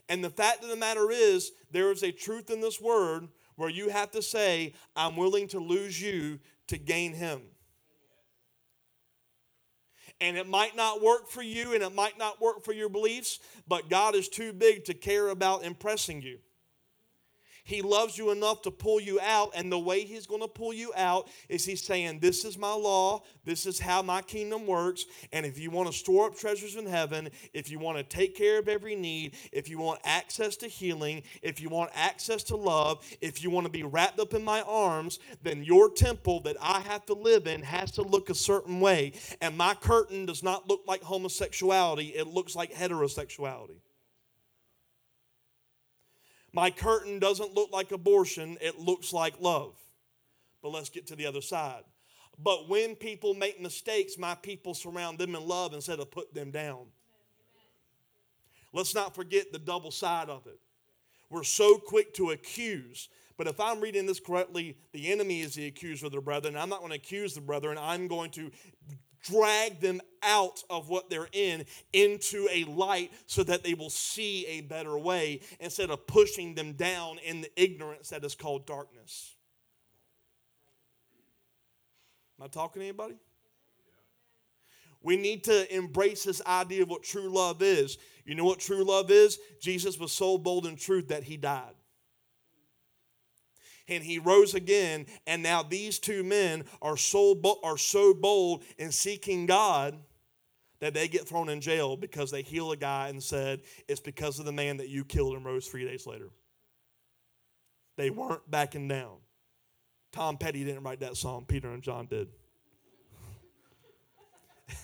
And 0.08 0.24
the 0.24 0.30
fact 0.30 0.64
of 0.64 0.70
the 0.70 0.76
matter 0.76 1.12
is, 1.12 1.52
there 1.72 1.92
is 1.92 2.04
a 2.04 2.12
truth 2.12 2.50
in 2.50 2.62
this 2.62 2.82
word 2.82 3.28
where 3.56 3.70
you 3.70 3.90
have 3.90 4.12
to 4.12 4.22
say, 4.22 4.74
I'm 4.96 5.16
willing 5.16 5.48
to 5.50 5.60
lose 5.60 6.02
you 6.02 6.40
to 6.68 6.78
gain 6.78 7.14
him 7.14 7.42
and 10.22 10.38
it 10.38 10.48
might 10.48 10.76
not 10.76 11.02
work 11.02 11.28
for 11.28 11.42
you 11.42 11.74
and 11.74 11.84
it 11.84 11.94
might 11.94 12.18
not 12.18 12.40
work 12.40 12.64
for 12.64 12.72
your 12.72 12.88
beliefs, 12.88 13.40
but 13.68 13.90
God 13.90 14.16
is 14.16 14.30
too 14.30 14.54
big 14.54 14.86
to 14.86 14.94
care 14.94 15.30
about 15.30 15.64
impressing 15.66 16.22
you. 16.22 16.38
He 17.64 17.82
loves 17.82 18.18
you 18.18 18.32
enough 18.32 18.62
to 18.64 18.72
pull 18.72 19.00
you 19.00 19.20
out, 19.22 19.52
and 19.56 19.72
the 19.72 19.80
way 19.80 20.02
He's 20.04 20.28
going 20.28 20.42
to 20.42 20.48
pull 20.48 20.74
you 20.74 20.92
out 20.96 21.28
is 21.50 21.66
He's 21.66 21.84
saying, 21.84 22.20
This 22.20 22.46
is 22.46 22.58
my 22.58 22.74
law, 22.74 23.24
this 23.46 23.66
is 23.66 23.80
how 23.80 24.02
my 24.02 24.22
kingdom 24.22 24.66
works, 24.66 25.06
and 25.32 25.46
if 25.46 25.60
you 25.60 25.72
want 25.72 25.92
to 25.92 25.98
store 25.98 26.28
up 26.28 26.36
treasures 26.36 26.76
in 26.76 26.86
heaven, 26.86 27.30
if 27.54 27.70
you 27.70 27.80
want 27.80 27.98
to 27.98 28.04
take 28.04 28.36
care 28.36 28.60
of 28.60 28.68
every 28.68 28.96
need, 28.96 29.36
if 29.52 29.70
you 29.70 29.78
want 29.78 30.00
access 30.04 30.56
to 30.58 30.68
healing, 30.68 31.24
if 31.42 31.62
you 31.62 31.70
want 31.70 31.92
access 31.94 32.44
to 32.44 32.56
love, 32.56 33.06
if 33.22 33.44
you 33.44 33.50
want 33.50 33.66
to 33.66 33.72
be 33.72 33.84
wrapped 33.84 34.20
up 34.20 34.34
in 34.34 34.44
my 34.44 34.62
arms, 34.62 35.20
then 35.42 35.64
your 35.64 35.90
temple 35.90 36.40
that 36.42 36.58
I 36.62 36.80
have 36.82 37.06
to 37.08 37.14
live 37.14 37.48
in 37.48 37.62
has 37.62 37.92
to 37.92 38.02
look 38.02 38.30
a 38.30 38.36
certain 38.36 38.80
way. 38.80 39.14
And 39.42 39.58
my 39.58 39.74
curtain 39.74 40.26
does 40.26 40.44
not 40.44 40.68
look 40.68 40.82
like 40.88 41.02
homosexuality, 41.02 42.10
it 42.16 42.28
looks 42.28 42.56
like 42.56 42.74
heterosexuality. 42.74 43.80
My 46.54 46.70
curtain 46.70 47.20
doesn't 47.20 47.54
look 47.54 47.72
like 47.72 47.92
abortion, 47.92 48.58
it 48.62 48.80
looks 48.80 49.14
like 49.14 49.40
love. 49.40 49.76
But 50.62 50.70
let's 50.70 50.90
get 50.90 51.08
to 51.08 51.16
the 51.16 51.26
other 51.26 51.42
side. 51.42 51.84
But 52.38 52.70
when 52.70 52.96
people 52.96 53.34
make 53.34 53.62
mistakes, 53.62 54.18
my 54.18 54.36
people 54.36 54.74
surround 54.74 55.20
them 55.20 55.36
in 55.36 55.48
love 55.48 55.74
instead 55.74 56.00
of 56.00 56.12
put 56.12 56.34
them 56.34 56.52
down. 56.52 56.88
Let's 58.74 58.96
not 58.96 59.16
forget 59.16 59.52
the 59.52 59.60
double 59.60 59.92
side 59.92 60.30
of 60.30 60.48
it. 60.48 60.60
We're 61.30 61.44
so 61.44 61.78
quick 61.78 62.14
to 62.16 62.32
accuse. 62.32 63.10
But 63.38 63.48
if 63.48 63.60
I'm 63.60 63.80
reading 63.80 64.06
this 64.06 64.20
correctly, 64.20 64.78
the 64.92 65.12
enemy 65.12 65.42
is 65.42 65.56
the 65.56 65.68
accuser 65.68 66.08
of 66.08 66.12
the 66.12 66.22
brethren. 66.22 66.56
I'm 66.56 66.70
not 66.70 66.80
going 66.80 66.92
to 66.92 66.98
accuse 66.98 67.34
the 67.34 67.42
brethren. 67.42 67.78
I'm 67.80 68.08
going 68.08 68.32
to 68.32 68.52
drag 69.22 69.80
them 69.80 70.02
out 70.24 70.64
of 70.70 70.90
what 70.90 71.10
they're 71.10 71.30
in 71.32 71.66
into 71.94 72.48
a 72.52 72.64
light 72.66 73.12
so 73.26 73.44
that 73.44 73.64
they 73.64 73.74
will 73.74 73.90
see 73.90 74.46
a 74.48 74.62
better 74.62 74.98
way 74.98 75.42
instead 75.60 75.90
of 75.90 76.06
pushing 76.08 76.56
them 76.56 76.74
down 76.74 77.18
in 77.20 77.42
the 77.42 77.62
ignorance 77.62 78.10
that 78.10 78.24
is 78.24 78.36
called 78.36 78.66
darkness. 78.66 79.36
Am 82.40 82.46
I 82.46 82.48
talking 82.48 82.82
to 82.82 82.88
anybody? 82.88 83.16
We 85.04 85.18
need 85.18 85.44
to 85.46 85.76
embrace 85.76 86.24
this 86.24 86.42
idea 86.46 86.84
of 86.84 86.90
what 86.90 87.04
true 87.04 87.30
love 87.30 87.62
is. 87.62 87.98
You 88.24 88.36
know 88.36 88.46
what 88.46 88.60
true 88.60 88.84
love 88.84 89.10
is? 89.10 89.40
Jesus 89.60 89.98
was 89.98 90.12
so 90.12 90.38
bold 90.38 90.68
in 90.68 90.76
truth 90.76 91.08
that 91.08 91.24
he 91.24 91.38
died 91.38 91.74
and 93.92 94.04
he 94.04 94.18
rose 94.18 94.56
again. 94.56 95.06
And 95.28 95.44
now 95.44 95.62
these 95.62 96.00
two 96.00 96.24
men 96.24 96.64
are 96.82 96.98
so, 96.98 97.40
are 97.64 97.78
so 97.78 98.14
bold 98.14 98.64
in 98.78 98.92
seeking 98.92 99.46
God 99.46 99.98
that 100.80 100.94
they 100.94 101.08
get 101.08 101.28
thrown 101.28 101.50
in 101.50 101.62
jail 101.62 101.98
because 101.98 102.32
they 102.32 102.42
heal 102.42 102.72
a 102.72 102.78
guy 102.78 103.10
and 103.10 103.22
said, 103.22 103.62
It's 103.88 104.00
because 104.00 104.40
of 104.40 104.46
the 104.46 104.52
man 104.52 104.78
that 104.78 104.90
you 104.90 105.04
killed 105.04 105.36
and 105.36 105.46
rose 105.46 105.68
three 105.68 105.86
days 105.86 106.08
later. 106.08 106.30
They 107.98 108.10
weren't 108.10 108.50
backing 108.50 108.88
down. 108.88 109.18
Tom 110.14 110.38
Petty 110.38 110.64
didn't 110.64 110.84
write 110.84 111.02
that 111.02 111.18
song, 111.18 111.46
Peter 111.46 111.72
and 111.72 111.84
John 111.84 112.08
did. 112.08 112.30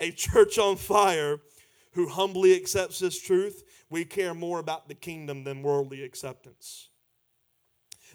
a 0.00 0.10
church 0.10 0.58
on 0.58 0.76
fire 0.76 1.38
who 1.92 2.08
humbly 2.08 2.54
accepts 2.54 2.98
this 2.98 3.20
truth, 3.20 3.64
we 3.88 4.04
care 4.04 4.34
more 4.34 4.58
about 4.58 4.88
the 4.88 4.94
kingdom 4.94 5.44
than 5.44 5.62
worldly 5.62 6.02
acceptance. 6.02 6.87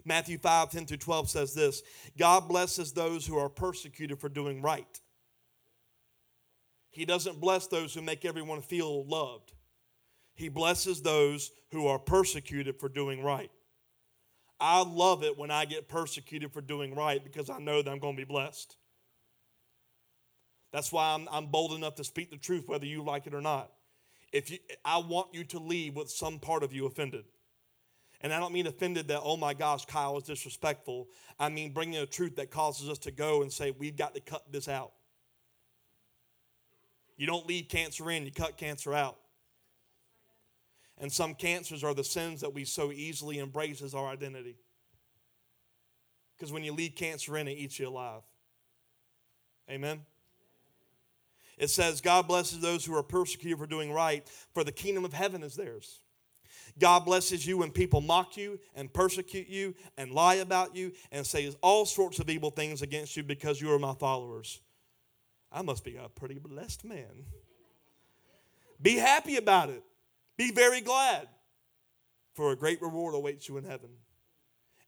Matthew 0.05 0.37
5 0.37 0.69
10 0.71 0.85
through 0.85 0.97
12 0.97 1.29
says 1.29 1.53
this 1.53 1.83
God 2.17 2.47
blesses 2.47 2.91
those 2.91 3.25
who 3.25 3.37
are 3.37 3.49
persecuted 3.49 4.19
for 4.19 4.29
doing 4.29 4.61
right. 4.61 4.99
He 6.89 7.05
doesn't 7.05 7.41
bless 7.41 7.67
those 7.67 7.93
who 7.93 8.01
make 8.01 8.23
everyone 8.23 8.61
feel 8.61 9.05
loved. 9.05 9.51
He 10.35 10.49
blesses 10.49 11.01
those 11.01 11.51
who 11.71 11.87
are 11.87 11.99
persecuted 11.99 12.79
for 12.79 12.89
doing 12.89 13.23
right. 13.23 13.51
I 14.59 14.83
love 14.83 15.23
it 15.23 15.37
when 15.37 15.51
I 15.51 15.65
get 15.65 15.89
persecuted 15.89 16.53
for 16.53 16.61
doing 16.61 16.95
right 16.95 17.23
because 17.23 17.49
I 17.49 17.59
know 17.59 17.81
that 17.81 17.89
I'm 17.89 17.99
going 17.99 18.15
to 18.15 18.21
be 18.21 18.25
blessed. 18.25 18.75
That's 20.71 20.91
why 20.91 21.13
I'm, 21.13 21.27
I'm 21.31 21.47
bold 21.47 21.73
enough 21.73 21.95
to 21.95 22.03
speak 22.03 22.31
the 22.31 22.37
truth 22.37 22.67
whether 22.67 22.85
you 22.85 23.03
like 23.03 23.27
it 23.27 23.33
or 23.33 23.41
not. 23.41 23.71
If 24.31 24.49
you, 24.49 24.57
I 24.83 24.97
want 24.97 25.33
you 25.33 25.43
to 25.45 25.59
leave 25.59 25.95
with 25.95 26.09
some 26.09 26.39
part 26.39 26.63
of 26.63 26.73
you 26.73 26.85
offended. 26.87 27.25
And 28.23 28.33
I 28.33 28.39
don't 28.39 28.53
mean 28.53 28.67
offended 28.67 29.09
that, 29.09 29.19
oh 29.21 29.35
my 29.35 29.53
gosh, 29.53 29.85
Kyle 29.85 30.17
is 30.17 30.23
disrespectful. 30.23 31.09
I 31.37 31.49
mean 31.49 31.73
bringing 31.73 31.99
a 31.99 32.05
truth 32.05 32.37
that 32.37 32.49
causes 32.49 32.89
us 32.89 32.97
to 32.99 33.11
go 33.11 33.41
and 33.41 33.51
say, 33.51 33.71
we've 33.71 33.97
got 33.97 34.15
to 34.15 34.21
cut 34.21 34.49
this 34.49 34.69
out. 34.69 34.93
You 37.17 37.27
don't 37.27 37.45
leave 37.45 37.67
cancer 37.67 38.09
in, 38.09 38.25
you 38.25 38.31
cut 38.31 38.57
cancer 38.57 38.93
out. 38.93 39.17
And 40.99 41.11
some 41.11 41.33
cancers 41.35 41.83
are 41.83 41.93
the 41.93 42.03
sins 42.03 42.41
that 42.41 42.53
we 42.53 42.63
so 42.63 42.91
easily 42.91 43.39
embrace 43.39 43.81
as 43.81 43.93
our 43.93 44.07
identity. 44.07 44.55
Because 46.37 46.51
when 46.53 46.63
you 46.63 46.71
leave 46.71 46.95
cancer 46.95 47.37
in, 47.37 47.47
it 47.47 47.57
eats 47.57 47.77
you 47.77 47.89
alive. 47.89 48.21
Amen? 49.69 50.01
It 51.57 51.69
says, 51.69 51.99
God 51.99 52.27
blesses 52.27 52.59
those 52.59 52.85
who 52.85 52.95
are 52.95 53.03
persecuted 53.03 53.59
for 53.59 53.67
doing 53.67 53.91
right, 53.91 54.27
for 54.53 54.63
the 54.63 54.71
kingdom 54.71 55.03
of 55.03 55.13
heaven 55.13 55.43
is 55.43 55.55
theirs. 55.55 55.99
God 56.79 57.05
blesses 57.05 57.45
you 57.45 57.57
when 57.57 57.71
people 57.71 58.01
mock 58.01 58.37
you 58.37 58.59
and 58.75 58.91
persecute 58.91 59.47
you 59.47 59.75
and 59.97 60.11
lie 60.11 60.35
about 60.35 60.75
you 60.75 60.91
and 61.11 61.25
say 61.25 61.51
all 61.61 61.85
sorts 61.85 62.19
of 62.19 62.29
evil 62.29 62.49
things 62.49 62.81
against 62.81 63.15
you 63.15 63.23
because 63.23 63.61
you 63.61 63.71
are 63.71 63.79
my 63.79 63.93
followers. 63.93 64.61
I 65.51 65.61
must 65.61 65.83
be 65.83 65.95
a 65.95 66.09
pretty 66.09 66.39
blessed 66.39 66.83
man. 66.83 67.25
Be 68.81 68.95
happy 68.95 69.37
about 69.37 69.69
it. 69.69 69.83
Be 70.35 70.51
very 70.51 70.81
glad, 70.81 71.27
for 72.33 72.51
a 72.51 72.55
great 72.55 72.81
reward 72.81 73.13
awaits 73.13 73.47
you 73.47 73.57
in 73.57 73.63
heaven. 73.63 73.91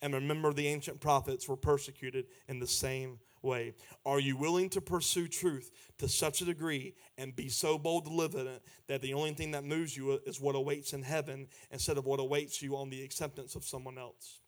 And 0.02 0.14
remember, 0.14 0.54
the 0.54 0.68
ancient 0.68 1.00
prophets 1.00 1.48
were 1.48 1.56
persecuted 1.56 2.26
in 2.48 2.60
the 2.60 2.68
same 2.68 3.20
way? 3.46 3.76
Are 4.06 4.20
you 4.20 4.36
willing 4.36 4.70
to 4.72 4.82
pursue 4.82 5.28
truth 5.28 5.72
to 6.00 6.10
such 6.10 6.42
a 6.42 6.46
degree 6.46 6.96
and 7.18 7.36
be 7.36 7.48
so 7.48 7.78
bold 7.78 8.06
to 8.06 8.12
live 8.12 8.34
in 8.34 8.48
it 8.48 8.62
that 8.88 9.02
the 9.02 9.14
only 9.14 9.34
thing 9.34 9.52
that 9.52 9.64
moves 9.64 9.96
you 9.96 10.20
is 10.26 10.42
what 10.42 10.56
awaits 10.56 10.92
in 10.92 11.04
heaven 11.04 11.48
instead 11.72 11.98
of 11.98 12.06
what 12.06 12.20
awaits 12.20 12.62
you 12.62 12.76
on 12.76 12.90
the 12.90 13.04
acceptance 13.04 13.56
of 13.56 13.64
someone 13.64 13.98
else? 13.98 14.40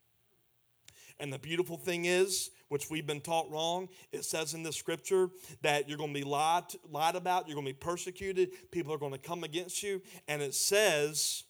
And 1.19 1.33
the 1.33 1.39
beautiful 1.39 1.77
thing 1.77 2.05
is, 2.05 2.51
which 2.67 2.89
we've 2.89 3.07
been 3.07 3.21
taught 3.21 3.49
wrong, 3.49 3.89
it 4.11 4.23
says 4.23 4.53
in 4.53 4.61
the 4.61 4.73
scripture 4.73 5.29
that 5.61 5.87
you're 5.87 5.97
going 5.97 6.13
to 6.13 6.19
be 6.19 6.25
lied, 6.25 6.65
lied 6.91 7.15
about, 7.15 7.47
you're 7.47 7.55
going 7.55 7.65
to 7.65 7.73
be 7.73 7.79
persecuted, 7.79 8.49
people 8.71 8.93
are 8.93 8.99
going 8.99 9.13
to 9.13 9.17
come 9.17 9.43
against 9.43 9.81
you. 9.81 10.01
And 10.27 10.41
it 10.41 10.53
says, 10.53 11.43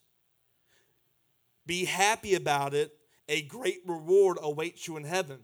be 1.65 1.83
happy 1.83 2.35
about 2.35 2.73
it, 2.73 2.93
a 3.27 3.41
great 3.41 3.79
reward 3.85 4.37
awaits 4.41 4.87
you 4.87 4.95
in 4.95 5.03
heaven. 5.03 5.39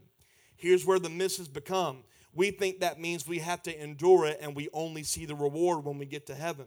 Here's 0.56 0.86
where 0.86 1.00
the 1.00 1.10
misses 1.10 1.48
become. 1.48 2.04
We 2.34 2.52
think 2.52 2.80
that 2.80 3.00
means 3.00 3.28
we 3.28 3.40
have 3.40 3.62
to 3.64 3.84
endure 3.84 4.26
it 4.26 4.40
and 4.42 4.56
we 4.56 4.70
only 4.74 5.04
see 5.04 5.26
the 5.26 5.36
reward 5.36 5.86
when 5.86 5.98
we 5.98 6.06
get 6.06 6.26
to 6.28 6.36
heaven. 6.36 6.66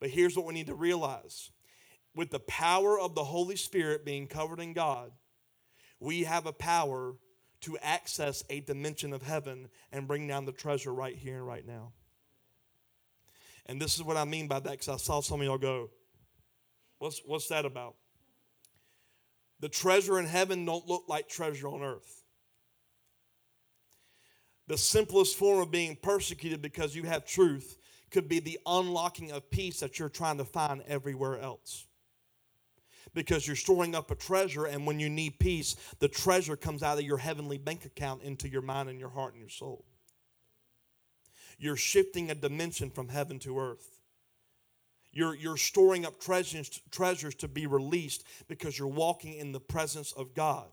But 0.00 0.10
here's 0.10 0.36
what 0.36 0.46
we 0.46 0.54
need 0.54 0.68
to 0.68 0.74
realize 0.74 1.50
with 2.14 2.30
the 2.30 2.40
power 2.40 2.98
of 2.98 3.14
the 3.14 3.24
Holy 3.24 3.56
Spirit 3.56 4.04
being 4.04 4.26
covered 4.26 4.60
in 4.60 4.72
God, 4.72 5.12
we 6.00 6.24
have 6.24 6.46
a 6.46 6.52
power 6.52 7.14
to 7.60 7.78
access 7.78 8.42
a 8.48 8.60
dimension 8.60 9.12
of 9.12 9.22
heaven 9.22 9.68
and 9.92 10.08
bring 10.08 10.26
down 10.26 10.44
the 10.44 10.52
treasure 10.52 10.92
right 10.92 11.16
here 11.16 11.36
and 11.36 11.46
right 11.46 11.66
now. 11.66 11.92
And 13.66 13.80
this 13.80 13.96
is 13.96 14.02
what 14.02 14.16
I 14.16 14.24
mean 14.24 14.48
by 14.48 14.60
that 14.60 14.70
because 14.70 14.88
I 14.88 14.96
saw 14.96 15.20
some 15.20 15.40
of 15.40 15.46
y'all 15.46 15.58
go, 15.58 15.90
what's, 16.98 17.20
what's 17.24 17.48
that 17.48 17.66
about? 17.66 17.96
The 19.60 19.68
treasure 19.68 20.18
in 20.18 20.26
heaven 20.26 20.64
don't 20.64 20.86
look 20.86 21.04
like 21.08 21.28
treasure 21.28 21.68
on 21.68 21.82
earth 21.82 22.17
the 24.68 24.78
simplest 24.78 25.36
form 25.36 25.60
of 25.60 25.70
being 25.70 25.96
persecuted 25.96 26.62
because 26.62 26.94
you 26.94 27.02
have 27.04 27.24
truth 27.24 27.78
could 28.10 28.28
be 28.28 28.38
the 28.38 28.58
unlocking 28.66 29.32
of 29.32 29.50
peace 29.50 29.80
that 29.80 29.98
you're 29.98 30.08
trying 30.08 30.38
to 30.38 30.44
find 30.44 30.82
everywhere 30.86 31.38
else. 31.38 31.86
Because 33.14 33.46
you're 33.46 33.56
storing 33.56 33.94
up 33.94 34.10
a 34.10 34.14
treasure, 34.14 34.66
and 34.66 34.86
when 34.86 35.00
you 35.00 35.08
need 35.08 35.38
peace, 35.38 35.74
the 35.98 36.08
treasure 36.08 36.56
comes 36.56 36.82
out 36.82 36.98
of 36.98 37.04
your 37.04 37.16
heavenly 37.16 37.56
bank 37.56 37.86
account 37.86 38.22
into 38.22 38.48
your 38.48 38.62
mind 38.62 38.90
and 38.90 39.00
your 39.00 39.08
heart 39.08 39.32
and 39.32 39.40
your 39.40 39.48
soul. 39.48 39.86
You're 41.58 41.76
shifting 41.76 42.30
a 42.30 42.34
dimension 42.34 42.90
from 42.90 43.08
heaven 43.08 43.38
to 43.40 43.58
earth. 43.58 43.98
You're, 45.10 45.34
you're 45.34 45.56
storing 45.56 46.04
up 46.04 46.20
treasures, 46.20 46.80
treasures 46.90 47.34
to 47.36 47.48
be 47.48 47.66
released 47.66 48.24
because 48.46 48.78
you're 48.78 48.86
walking 48.86 49.34
in 49.34 49.52
the 49.52 49.60
presence 49.60 50.12
of 50.12 50.34
God. 50.34 50.68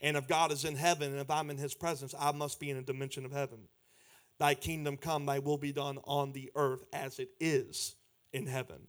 And 0.00 0.16
if 0.16 0.26
God 0.28 0.52
is 0.52 0.64
in 0.64 0.76
heaven 0.76 1.12
and 1.12 1.20
if 1.20 1.30
I'm 1.30 1.50
in 1.50 1.56
his 1.56 1.74
presence, 1.74 2.14
I 2.18 2.32
must 2.32 2.60
be 2.60 2.70
in 2.70 2.76
a 2.76 2.82
dimension 2.82 3.24
of 3.24 3.32
heaven. 3.32 3.60
Thy 4.38 4.54
kingdom 4.54 4.96
come, 4.96 5.26
thy 5.26 5.38
will 5.38 5.58
be 5.58 5.72
done 5.72 5.98
on 6.04 6.32
the 6.32 6.50
earth 6.56 6.84
as 6.92 7.18
it 7.18 7.30
is 7.40 7.94
in 8.32 8.46
heaven. 8.46 8.88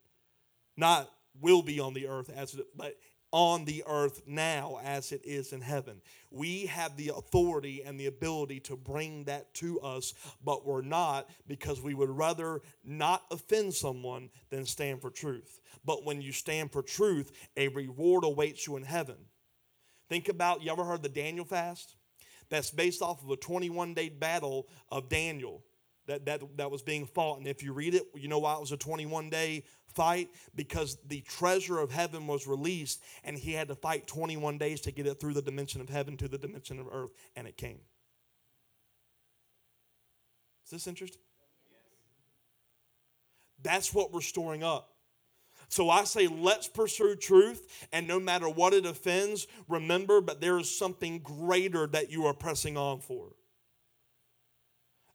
Not 0.76 1.10
will 1.40 1.62
be 1.62 1.80
on 1.80 1.94
the 1.94 2.08
earth 2.08 2.30
as 2.36 2.56
it, 2.56 2.66
but 2.76 2.96
on 3.32 3.66
the 3.66 3.84
earth 3.86 4.22
now 4.26 4.80
as 4.82 5.12
it 5.12 5.22
is 5.26 5.52
in 5.52 5.60
heaven. 5.60 6.02
We 6.32 6.68
have 6.68 6.96
the 6.96 7.10
authority 7.10 7.84
and 7.84 8.00
the 8.00 8.06
ability 8.06 8.62
to 8.62 8.78
bring 8.78 9.26
that 9.26 9.54
to 9.56 9.80
us, 9.82 10.14
but 10.44 10.66
we're 10.66 10.82
not 10.82 11.30
because 11.46 11.82
we 11.82 11.94
would 11.94 12.10
rather 12.10 12.62
not 12.86 13.24
offend 13.32 13.74
someone 13.74 14.30
than 14.50 14.66
stand 14.66 15.02
for 15.02 15.10
truth. 15.10 15.60
But 15.84 16.06
when 16.06 16.22
you 16.22 16.32
stand 16.32 16.72
for 16.72 16.82
truth, 16.82 17.32
a 17.58 17.68
reward 17.68 18.24
awaits 18.24 18.68
you 18.68 18.78
in 18.78 18.84
heaven. 18.84 19.18
Think 20.10 20.30
about, 20.30 20.62
you 20.62 20.72
ever 20.72 20.84
heard 20.84 21.04
the 21.04 21.10
Daniel 21.10 21.46
fast? 21.46 21.96
That's 22.50 22.70
based 22.70 23.02
off 23.02 23.24
of 23.24 23.30
a 23.30 23.36
21 23.36 23.94
day 23.94 24.10
battle 24.10 24.68
of 24.92 25.10
Daniel 25.10 25.64
that, 26.08 26.26
that, 26.26 26.42
that 26.58 26.72
was 26.72 26.82
being 26.82 27.06
fought. 27.06 27.40
And 27.40 27.48
if 27.48 27.64
you 27.64 27.74
read 27.74 27.96
it, 27.96 28.04
you 28.16 28.28
know 28.28 28.40
why 28.40 28.54
it 28.54 28.60
was 28.60 28.72
a 28.72 28.78
21 28.78 29.30
day 29.30 29.64
fight? 29.94 30.30
Because 30.56 30.98
the 31.08 31.22
treasure 31.22 31.80
of 31.80 31.92
heaven 31.92 32.28
was 32.28 32.46
released, 32.46 33.02
and 33.24 33.38
he 33.38 33.54
had 33.54 33.68
to 33.70 33.76
fight 33.76 34.08
21 34.08 34.58
days 34.58 34.82
to 34.82 34.92
get 34.92 35.08
it 35.08 35.20
through 35.20 35.34
the 35.34 35.42
dimension 35.42 35.82
of 35.82 35.90
heaven 35.90 36.18
to 36.18 36.28
the 36.28 36.38
dimension 36.38 36.80
of 36.80 36.88
earth, 36.92 37.12
and 37.36 37.48
it 37.48 37.58
came. 37.58 37.80
Is 40.66 40.72
this 40.72 40.88
interesting? 40.88 41.22
That's 43.62 43.94
what 43.94 44.14
we're 44.14 44.22
storing 44.22 44.64
up. 44.64 44.95
So 45.68 45.90
I 45.90 46.04
say, 46.04 46.28
let's 46.28 46.68
pursue 46.68 47.16
truth, 47.16 47.88
and 47.92 48.08
no 48.08 48.20
matter 48.20 48.48
what 48.48 48.74
it 48.74 48.86
offends, 48.86 49.48
remember, 49.68 50.22
but 50.22 50.42
there 50.42 50.58
is 50.58 50.78
something 50.78 51.20
greater 51.20 51.88
that 51.88 52.12
you 52.12 52.26
are 52.26 52.34
pressing 52.34 52.78
on 52.78 53.00
for. 53.00 53.34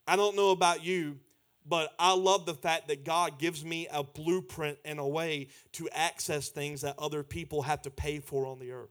I 0.07 0.17
don't 0.17 0.37
know 0.37 0.51
about 0.51 0.85
you, 0.85 1.19
but 1.67 1.95
I 1.99 2.15
love 2.15 2.47
the 2.47 2.55
fact 2.55 2.89
that 2.89 3.05
God 3.05 3.39
gives 3.39 3.65
me 3.65 3.87
a 3.93 4.03
blueprint 4.03 4.79
and 4.85 4.99
a 4.99 5.07
way 5.07 5.49
to 5.73 5.89
access 5.93 6.49
things 6.49 6.81
that 6.81 6.99
other 6.99 7.23
people 7.23 7.63
have 7.63 7.83
to 7.83 7.91
pay 7.91 8.19
for 8.19 8.47
on 8.47 8.59
the 8.59 8.73
earth. 8.73 8.91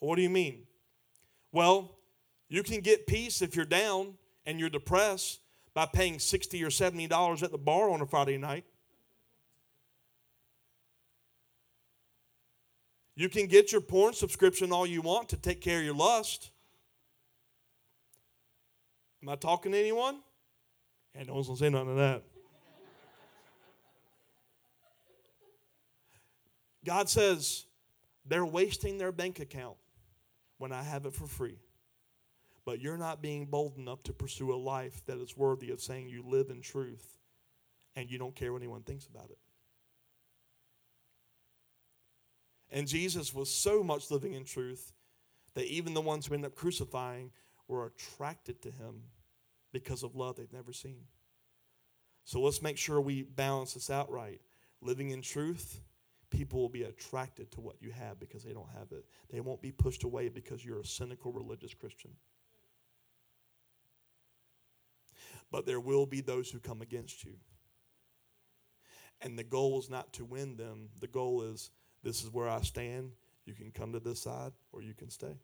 What 0.00 0.16
do 0.16 0.22
you 0.22 0.30
mean? 0.30 0.66
Well, 1.52 1.96
you 2.48 2.62
can 2.62 2.80
get 2.80 3.06
peace 3.06 3.42
if 3.42 3.56
you're 3.56 3.64
down 3.64 4.14
and 4.44 4.58
you're 4.58 4.70
depressed 4.70 5.39
by 5.74 5.86
paying 5.86 6.18
60 6.18 6.62
or 6.64 6.70
70 6.70 7.06
dollars 7.06 7.42
at 7.42 7.50
the 7.50 7.58
bar 7.58 7.90
on 7.90 8.00
a 8.00 8.06
Friday 8.06 8.38
night. 8.38 8.64
You 13.14 13.28
can 13.28 13.46
get 13.46 13.70
your 13.70 13.80
porn 13.80 14.14
subscription 14.14 14.72
all 14.72 14.86
you 14.86 15.02
want 15.02 15.28
to 15.28 15.36
take 15.36 15.60
care 15.60 15.78
of 15.78 15.84
your 15.84 15.94
lust. 15.94 16.50
Am 19.22 19.28
I 19.28 19.36
talking 19.36 19.72
to 19.72 19.78
anyone? 19.78 20.20
And 21.14 21.28
no 21.28 21.34
one's 21.34 21.48
gonna 21.48 21.58
say 21.58 21.68
none 21.68 21.88
of 21.88 21.96
that. 21.96 22.22
God 26.84 27.10
says 27.10 27.66
they're 28.24 28.46
wasting 28.46 28.96
their 28.96 29.12
bank 29.12 29.38
account 29.38 29.76
when 30.58 30.72
I 30.72 30.82
have 30.82 31.04
it 31.04 31.12
for 31.12 31.26
free. 31.26 31.58
But 32.70 32.80
you're 32.80 32.96
not 32.96 33.20
being 33.20 33.46
bold 33.46 33.78
enough 33.78 34.00
to 34.04 34.12
pursue 34.12 34.54
a 34.54 34.54
life 34.54 35.04
that 35.06 35.18
is 35.18 35.36
worthy 35.36 35.72
of 35.72 35.80
saying 35.80 36.08
you 36.08 36.22
live 36.24 36.50
in 36.50 36.60
truth 36.60 37.18
and 37.96 38.08
you 38.08 38.16
don't 38.16 38.36
care 38.36 38.52
what 38.52 38.62
anyone 38.62 38.82
thinks 38.82 39.08
about 39.08 39.28
it. 39.28 39.38
And 42.70 42.86
Jesus 42.86 43.34
was 43.34 43.52
so 43.52 43.82
much 43.82 44.08
living 44.12 44.34
in 44.34 44.44
truth 44.44 44.92
that 45.54 45.64
even 45.64 45.94
the 45.94 46.00
ones 46.00 46.26
who 46.26 46.34
end 46.34 46.44
up 46.44 46.54
crucifying 46.54 47.32
were 47.66 47.86
attracted 47.86 48.62
to 48.62 48.70
him 48.70 49.02
because 49.72 50.04
of 50.04 50.14
love 50.14 50.36
they've 50.36 50.52
never 50.52 50.72
seen. 50.72 51.06
So 52.24 52.40
let's 52.40 52.62
make 52.62 52.78
sure 52.78 53.00
we 53.00 53.24
balance 53.24 53.74
this 53.74 53.90
out 53.90 54.12
right. 54.12 54.40
Living 54.80 55.10
in 55.10 55.22
truth, 55.22 55.80
people 56.30 56.60
will 56.60 56.68
be 56.68 56.84
attracted 56.84 57.50
to 57.50 57.60
what 57.60 57.82
you 57.82 57.90
have 57.90 58.20
because 58.20 58.44
they 58.44 58.52
don't 58.52 58.70
have 58.78 58.92
it. 58.92 59.06
They 59.28 59.40
won't 59.40 59.60
be 59.60 59.72
pushed 59.72 60.04
away 60.04 60.28
because 60.28 60.64
you're 60.64 60.78
a 60.78 60.86
cynical 60.86 61.32
religious 61.32 61.74
Christian. 61.74 62.12
But 65.50 65.66
there 65.66 65.80
will 65.80 66.06
be 66.06 66.20
those 66.20 66.50
who 66.50 66.60
come 66.60 66.80
against 66.80 67.24
you. 67.24 67.34
And 69.20 69.38
the 69.38 69.44
goal 69.44 69.78
is 69.78 69.90
not 69.90 70.12
to 70.14 70.24
win 70.24 70.56
them, 70.56 70.88
the 71.00 71.08
goal 71.08 71.42
is 71.42 71.70
this 72.02 72.22
is 72.22 72.30
where 72.30 72.48
I 72.48 72.62
stand. 72.62 73.12
You 73.44 73.54
can 73.54 73.70
come 73.70 73.92
to 73.92 74.00
this 74.00 74.22
side 74.22 74.52
or 74.72 74.80
you 74.80 74.94
can 74.94 75.10
stay. 75.10 75.36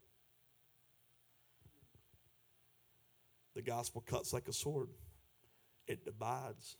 The 3.55 3.63
gospel 3.63 4.03
cuts 4.07 4.33
like 4.33 4.49
a 4.49 4.53
sword, 4.53 4.91
it 5.87 6.05
divides 6.05 6.77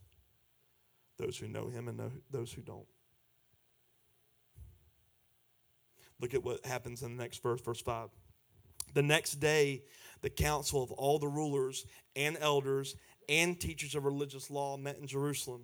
those 1.19 1.39
who 1.39 1.49
know 1.49 1.69
him 1.69 1.89
and 1.89 2.01
those 2.31 2.53
who 2.53 2.63
don't. 2.63 2.87
Look 6.21 6.35
at 6.35 6.45
what 6.45 6.65
happens 6.65 7.03
in 7.03 7.17
the 7.17 7.23
next 7.23 7.43
verse, 7.43 7.61
verse 7.61 7.81
5. 7.81 8.11
The 8.95 9.03
next 9.03 9.35
day, 9.35 9.83
the 10.23 10.31
council 10.31 10.83
of 10.83 10.93
all 10.93 11.19
the 11.19 11.29
rulers 11.29 11.85
and 12.15 12.37
elders 12.41 12.97
and 13.29 13.59
teachers 13.59 13.95
of 13.95 14.05
religious 14.05 14.51
law 14.51 14.77
met 14.77 14.99
in 14.99 15.07
Jerusalem. 15.07 15.63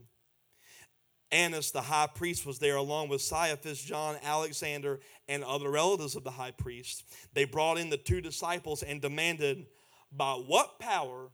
Annas, 1.31 1.71
the 1.71 1.81
high 1.81 2.09
priest, 2.15 2.45
was 2.45 2.59
there 2.59 2.77
along 2.77 3.09
with 3.09 3.27
Caiaphas, 3.29 3.83
John, 3.83 4.17
Alexander, 4.23 5.01
and 5.29 5.43
other 5.43 5.71
relatives 5.71 6.15
of 6.15 6.25
the 6.25 6.31
high 6.31 6.51
priest. 6.51 7.05
They 7.33 7.47
brought 7.47 7.79
in 7.79 7.89
the 7.89 7.97
two 7.97 8.21
disciples 8.21 8.83
and 8.83 9.01
demanded, 9.01 9.67
by 10.15 10.35
what 10.35 10.79
power 10.79 11.31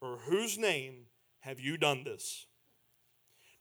or 0.00 0.18
whose 0.18 0.58
name 0.58 1.06
have 1.40 1.58
you 1.58 1.76
done 1.76 2.04
this? 2.04 2.46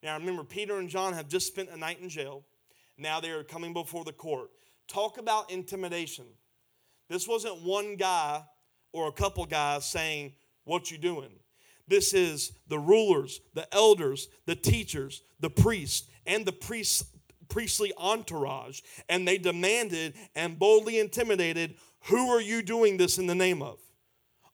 Now 0.04 0.18
remember, 0.18 0.44
Peter 0.44 0.78
and 0.78 0.90
John 0.90 1.14
have 1.14 1.28
just 1.28 1.48
spent 1.48 1.70
a 1.70 1.78
night 1.78 2.00
in 2.00 2.10
jail. 2.10 2.46
Now 2.98 3.20
they 3.20 3.32
are 3.32 3.44
coming 3.44 3.74
before 3.74 4.04
the 4.04 4.14
court. 4.14 4.50
Talk 4.88 5.18
about 5.18 5.52
intimidation. 5.52 6.26
This 7.10 7.28
wasn't 7.28 7.64
one 7.64 7.96
guy 7.96 8.44
or 8.94 9.08
a 9.08 9.12
couple 9.12 9.46
guys 9.46 9.86
saying, 9.86 10.34
What 10.64 10.92
you 10.92 10.98
doing? 10.98 11.32
This 11.92 12.14
is 12.14 12.54
the 12.70 12.80
rulers, 12.80 13.42
the 13.54 13.68
elders, 13.76 14.30
the 14.46 14.56
teachers, 14.56 15.24
the 15.42 15.50
priests, 15.50 16.08
and 16.26 16.46
the 16.46 16.54
priests, 16.54 17.04
priestly 17.50 17.92
entourage. 17.98 18.80
And 19.10 19.28
they 19.28 19.38
demanded 19.38 20.14
and 20.34 20.58
boldly 20.58 21.00
intimidated, 21.00 21.76
Who 22.06 22.30
are 22.30 22.40
you 22.40 22.62
doing 22.62 22.96
this 22.96 23.18
in 23.18 23.28
the 23.28 23.36
name 23.36 23.62
of? 23.62 23.78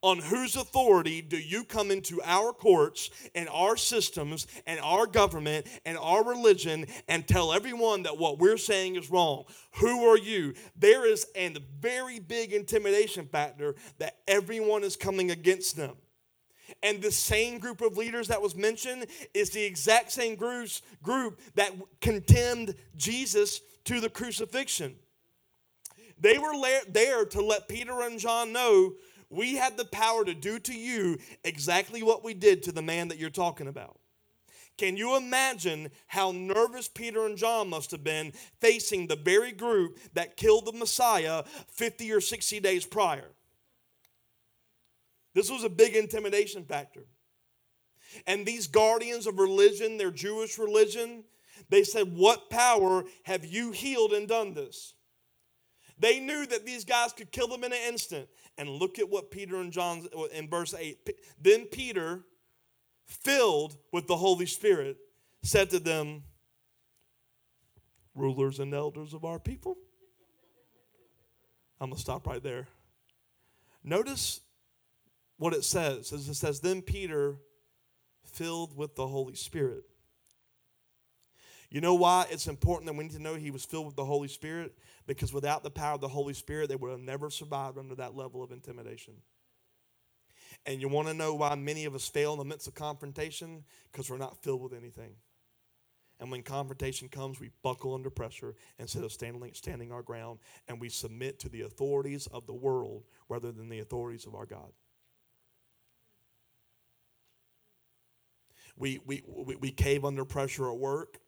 on 0.04 0.20
whose 0.20 0.56
authority 0.56 1.24
do 1.24 1.38
you 1.38 1.64
come 1.64 1.90
into 1.90 2.22
our 2.24 2.54
courts 2.54 3.10
and 3.34 3.50
our 3.50 3.76
systems 3.76 4.46
and 4.68 4.80
our 4.80 5.08
government 5.08 5.66
and 5.86 5.98
our 5.98 6.24
religion 6.24 6.86
and 7.08 7.28
tell 7.28 7.52
everyone 7.52 8.04
that 8.04 8.18
what 8.18 8.38
we're 8.38 8.58
saying 8.58 8.96
is 8.96 9.10
wrong? 9.10 9.44
Who 9.80 10.06
are 10.06 10.18
you? 10.18 10.54
There 10.76 11.06
is 11.06 11.26
a 11.36 11.54
very 11.80 12.20
big 12.20 12.54
intimidation 12.54 13.26
factor 13.26 13.76
that 13.98 14.18
everyone 14.28 14.84
is 14.84 14.96
coming 14.96 15.32
against 15.32 15.76
them. 15.76 15.96
And 16.84 17.02
the 17.02 17.12
same 17.12 17.60
group 17.60 17.82
of 17.82 17.98
leaders 17.98 18.28
that 18.28 18.42
was 18.42 18.56
mentioned 18.56 19.08
is 19.34 19.50
the 19.50 19.64
exact 19.64 20.12
same 20.12 20.36
groups, 20.36 20.82
group 21.02 21.40
that 21.56 21.72
condemned 22.02 22.76
Jesus 22.96 23.62
to 23.86 24.00
the 24.00 24.10
crucifixion. 24.10 24.96
They 26.20 26.38
were 26.38 26.54
there 26.90 27.26
to 27.26 27.42
let 27.42 27.68
Peter 27.68 28.02
and 28.02 28.20
John 28.20 28.52
know 28.52 28.94
we 29.30 29.56
had 29.56 29.78
the 29.78 29.86
power 29.86 30.24
to 30.26 30.34
do 30.34 30.58
to 30.60 30.74
you 30.74 31.18
exactly 31.44 32.02
what 32.02 32.24
we 32.24 32.34
did 32.34 32.64
to 32.64 32.72
the 32.72 32.82
man 32.82 33.10
that 33.10 33.18
you're 33.18 33.30
talking 33.30 33.68
about. 33.68 34.00
Can 34.78 34.96
you 34.96 35.18
imagine 35.18 35.90
how 36.06 36.32
nervous 36.32 36.88
Peter 36.88 37.26
and 37.26 37.38
John 37.38 37.70
must 37.70 37.92
have 37.92 38.04
been 38.04 38.32
facing 38.62 39.08
the 39.08 39.16
very 39.16 39.52
group 39.52 39.98
that 40.14 40.38
killed 40.38 40.66
the 40.66 40.74
Messiah 40.74 41.44
50 41.68 42.12
or 42.12 42.22
60 42.22 42.60
days 42.60 42.86
prior? 42.86 43.32
This 45.38 45.52
was 45.52 45.64
a 45.64 45.70
big 45.70 45.96
intimidation 45.96 46.64
factor. 46.66 47.04
And 48.26 48.44
these 48.44 48.66
guardians 48.66 49.28
of 49.28 49.38
religion, 49.38 49.98
their 49.98 50.10
Jewish 50.10 50.58
religion, 50.58 51.26
they 51.70 51.84
said, 51.84 52.12
What 52.12 52.50
power 52.50 53.04
have 53.22 53.46
you 53.46 53.72
healed 53.72 54.14
and 54.14 54.28
done 54.28 54.56
this? 54.56 54.96
They 56.00 56.20
knew 56.20 56.48
that 56.48 56.66
these 56.66 56.84
guys 56.86 57.14
could 57.14 57.32
kill 57.32 57.48
them 57.48 57.64
in 57.64 57.72
an 57.72 57.78
instant. 57.88 58.28
And 58.58 58.68
look 58.68 58.98
at 58.98 59.12
what 59.12 59.30
Peter 59.30 59.58
and 59.58 59.72
John 59.72 60.08
in 60.34 60.50
verse 60.50 60.74
8. 60.74 61.08
Then 61.40 61.66
Peter, 61.66 62.22
filled 63.06 63.78
with 63.94 64.08
the 64.08 64.18
Holy 64.18 64.48
Spirit, 64.48 64.98
said 65.44 65.70
to 65.70 65.78
them, 65.78 66.24
Rulers 68.16 68.58
and 68.58 68.74
elders 68.74 69.14
of 69.14 69.24
our 69.24 69.38
people. 69.38 69.78
I'm 71.80 71.92
going 71.92 71.98
to 71.98 72.02
stop 72.02 72.26
right 72.26 72.42
there. 72.42 72.68
Notice 73.84 74.42
what 75.38 75.54
it 75.54 75.64
says. 75.64 76.12
is 76.12 76.28
it 76.28 76.36
says, 76.36 76.60
Then 76.60 76.82
Peter, 76.82 77.36
filled 78.24 78.76
with 78.76 78.96
the 78.96 79.08
Holy 79.08 79.36
Spirit. 79.36 79.84
You 81.70 81.82
know 81.82 81.96
why 81.96 82.26
it's 82.30 82.48
important 82.48 82.88
that 82.88 82.96
we 82.96 83.04
need 83.04 83.14
to 83.14 83.22
know 83.22 83.36
he 83.36 83.52
was 83.52 83.66
filled 83.66 83.88
with 83.88 83.96
the 83.96 84.06
Holy 84.06 84.30
Spirit? 84.30 84.74
Because 85.06 85.34
without 85.34 85.64
the 85.64 85.72
power 85.72 85.96
of 85.96 86.02
the 86.02 86.08
Holy 86.08 86.34
Spirit, 86.34 86.70
they 86.70 86.76
would 86.76 86.92
have 86.92 87.00
never 87.00 87.30
survived 87.30 87.78
under 87.78 87.96
that 87.96 88.16
level 88.16 88.42
of 88.42 88.52
intimidation. 88.52 89.16
And 90.66 90.82
you 90.82 90.88
want 90.88 91.08
to 91.08 91.14
know 91.14 91.36
why 91.36 91.56
many 91.56 91.86
of 91.86 91.94
us 91.94 92.08
fail 92.08 92.34
in 92.34 92.40
the 92.40 92.46
midst 92.46 92.68
of 92.68 92.76
confrontation? 92.76 93.64
Because 93.92 94.10
we're 94.10 94.18
not 94.18 94.42
filled 94.44 94.62
with 94.62 94.74
anything. 94.74 95.16
And 96.20 96.32
when 96.32 96.42
confrontation 96.42 97.10
comes, 97.10 97.40
we 97.40 97.52
buckle 97.64 97.94
under 97.94 98.10
pressure 98.10 98.56
instead 98.80 99.04
of 99.04 99.12
standing, 99.12 99.52
standing 99.54 99.92
our 99.92 100.02
ground, 100.02 100.40
and 100.68 100.80
we 100.82 100.90
submit 100.90 101.40
to 101.40 101.50
the 101.50 101.62
authorities 101.62 102.28
of 102.28 102.48
the 102.48 102.54
world 102.54 103.04
rather 103.30 103.52
than 103.52 103.70
the 103.70 103.80
authorities 103.80 104.26
of 104.26 104.34
our 104.34 104.46
God. 104.46 104.72
We, 108.78 109.00
we, 109.06 109.24
we, 109.28 109.56
we 109.56 109.72
cave 109.72 110.06
under 110.06 110.24
pressure 110.24 110.70
at 110.72 110.78
work, 110.78 111.20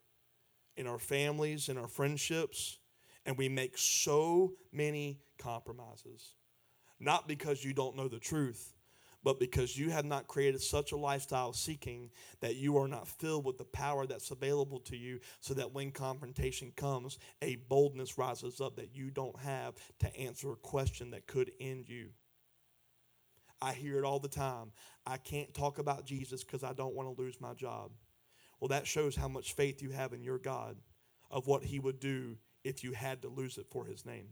in 0.77 0.87
our 0.87 0.99
families, 0.99 1.67
in 1.67 1.77
our 1.77 1.87
friendships, 1.87 2.79
and 3.25 3.37
we 3.37 3.49
make 3.49 3.77
so 3.77 4.53
many 4.71 5.19
compromises. 5.37 6.35
Not 6.99 7.27
because 7.27 7.65
you 7.65 7.73
don't 7.73 7.97
know 7.97 8.07
the 8.07 8.19
truth, 8.19 8.73
but 9.23 9.39
because 9.39 9.77
you 9.77 9.89
have 9.89 10.05
not 10.05 10.27
created 10.27 10.61
such 10.61 10.91
a 10.91 10.97
lifestyle 10.97 11.51
seeking 11.51 12.11
that 12.39 12.55
you 12.55 12.77
are 12.77 12.87
not 12.87 13.07
filled 13.07 13.45
with 13.45 13.57
the 13.57 13.65
power 13.65 14.05
that's 14.05 14.31
available 14.31 14.79
to 14.79 14.95
you, 14.95 15.19
so 15.41 15.53
that 15.53 15.73
when 15.73 15.91
confrontation 15.91 16.71
comes, 16.75 17.17
a 17.41 17.57
boldness 17.67 18.17
rises 18.17 18.61
up 18.61 18.77
that 18.77 18.95
you 18.95 19.09
don't 19.09 19.39
have 19.39 19.73
to 19.99 20.15
answer 20.15 20.51
a 20.51 20.57
question 20.57 21.11
that 21.11 21.27
could 21.27 21.51
end 21.59 21.89
you. 21.89 22.09
I 23.61 23.73
hear 23.73 23.97
it 23.97 24.05
all 24.05 24.19
the 24.19 24.27
time. 24.29 24.71
I 25.05 25.17
can't 25.17 25.53
talk 25.53 25.79
about 25.79 26.05
Jesus 26.05 26.43
because 26.43 26.63
I 26.63 26.73
don't 26.73 26.95
want 26.95 27.13
to 27.13 27.21
lose 27.21 27.41
my 27.41 27.53
job. 27.53 27.91
Well, 28.59 28.69
that 28.69 28.87
shows 28.87 29.15
how 29.15 29.27
much 29.27 29.53
faith 29.53 29.81
you 29.81 29.91
have 29.91 30.13
in 30.13 30.23
your 30.23 30.37
God 30.37 30.77
of 31.31 31.47
what 31.47 31.63
He 31.63 31.79
would 31.79 31.99
do 31.99 32.37
if 32.63 32.83
you 32.83 32.93
had 32.93 33.21
to 33.21 33.27
lose 33.27 33.57
it 33.57 33.67
for 33.69 33.85
His 33.85 34.05
name. 34.05 34.29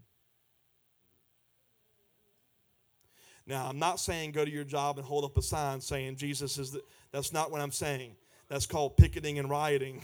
Now, 3.45 3.67
I'm 3.67 3.79
not 3.79 3.99
saying 3.99 4.33
go 4.33 4.43
to 4.43 4.51
your 4.51 4.65
job 4.65 4.97
and 4.97 5.07
hold 5.07 5.23
up 5.23 5.37
a 5.37 5.41
sign 5.41 5.79
saying 5.79 6.17
Jesus 6.17 6.57
is 6.57 6.71
the, 6.71 6.81
that's 7.11 7.31
not 7.31 7.49
what 7.49 7.61
I'm 7.61 7.71
saying. 7.71 8.15
That's 8.49 8.65
called 8.65 8.97
picketing 8.97 9.39
and 9.39 9.49
rioting. 9.49 10.01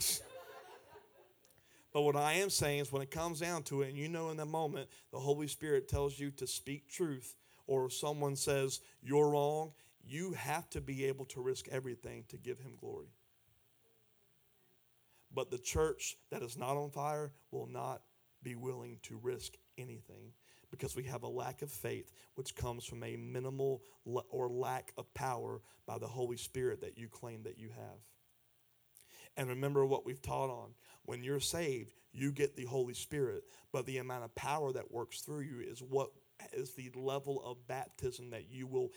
but 1.92 2.02
what 2.02 2.16
I 2.16 2.34
am 2.34 2.48
saying 2.48 2.80
is 2.80 2.92
when 2.92 3.02
it 3.02 3.10
comes 3.10 3.40
down 3.40 3.62
to 3.64 3.82
it, 3.82 3.90
and 3.90 3.98
you 3.98 4.08
know 4.08 4.30
in 4.30 4.38
the 4.38 4.46
moment 4.46 4.88
the 5.12 5.18
Holy 5.18 5.46
Spirit 5.46 5.88
tells 5.88 6.18
you 6.18 6.30
to 6.32 6.46
speak 6.46 6.88
truth, 6.88 7.36
or 7.66 7.90
someone 7.90 8.36
says 8.36 8.80
you're 9.02 9.30
wrong, 9.30 9.72
you 10.06 10.32
have 10.32 10.68
to 10.70 10.80
be 10.80 11.04
able 11.06 11.24
to 11.26 11.40
risk 11.40 11.68
everything 11.70 12.24
to 12.28 12.36
give 12.36 12.58
him 12.58 12.72
glory. 12.80 13.08
But 15.34 15.50
the 15.50 15.58
church 15.58 16.16
that 16.30 16.42
is 16.42 16.56
not 16.56 16.76
on 16.76 16.90
fire 16.90 17.32
will 17.50 17.66
not 17.66 18.02
be 18.42 18.54
willing 18.54 18.98
to 19.04 19.18
risk 19.22 19.54
anything 19.78 20.32
because 20.70 20.94
we 20.94 21.04
have 21.04 21.22
a 21.22 21.28
lack 21.28 21.62
of 21.62 21.70
faith, 21.70 22.12
which 22.34 22.54
comes 22.54 22.84
from 22.84 23.02
a 23.02 23.16
minimal 23.16 23.82
or 24.04 24.48
lack 24.48 24.92
of 24.96 25.12
power 25.14 25.60
by 25.86 25.98
the 25.98 26.06
Holy 26.06 26.36
Spirit 26.36 26.80
that 26.80 26.98
you 26.98 27.08
claim 27.08 27.42
that 27.44 27.58
you 27.58 27.68
have. 27.68 27.98
And 29.36 29.48
remember 29.48 29.84
what 29.84 30.06
we've 30.06 30.22
taught 30.22 30.50
on. 30.50 30.70
When 31.04 31.22
you're 31.22 31.40
saved, 31.40 31.92
you 32.12 32.32
get 32.32 32.56
the 32.56 32.64
Holy 32.64 32.94
Spirit, 32.94 33.44
but 33.72 33.86
the 33.86 33.98
amount 33.98 34.24
of 34.24 34.34
power 34.34 34.72
that 34.72 34.92
works 34.92 35.20
through 35.20 35.42
you 35.42 35.60
is 35.60 35.80
what 35.80 36.10
is 36.52 36.74
the 36.74 36.90
level 36.94 37.42
of 37.44 37.66
baptism 37.66 38.30
that 38.30 38.50
you 38.50 38.66
will 38.66 38.90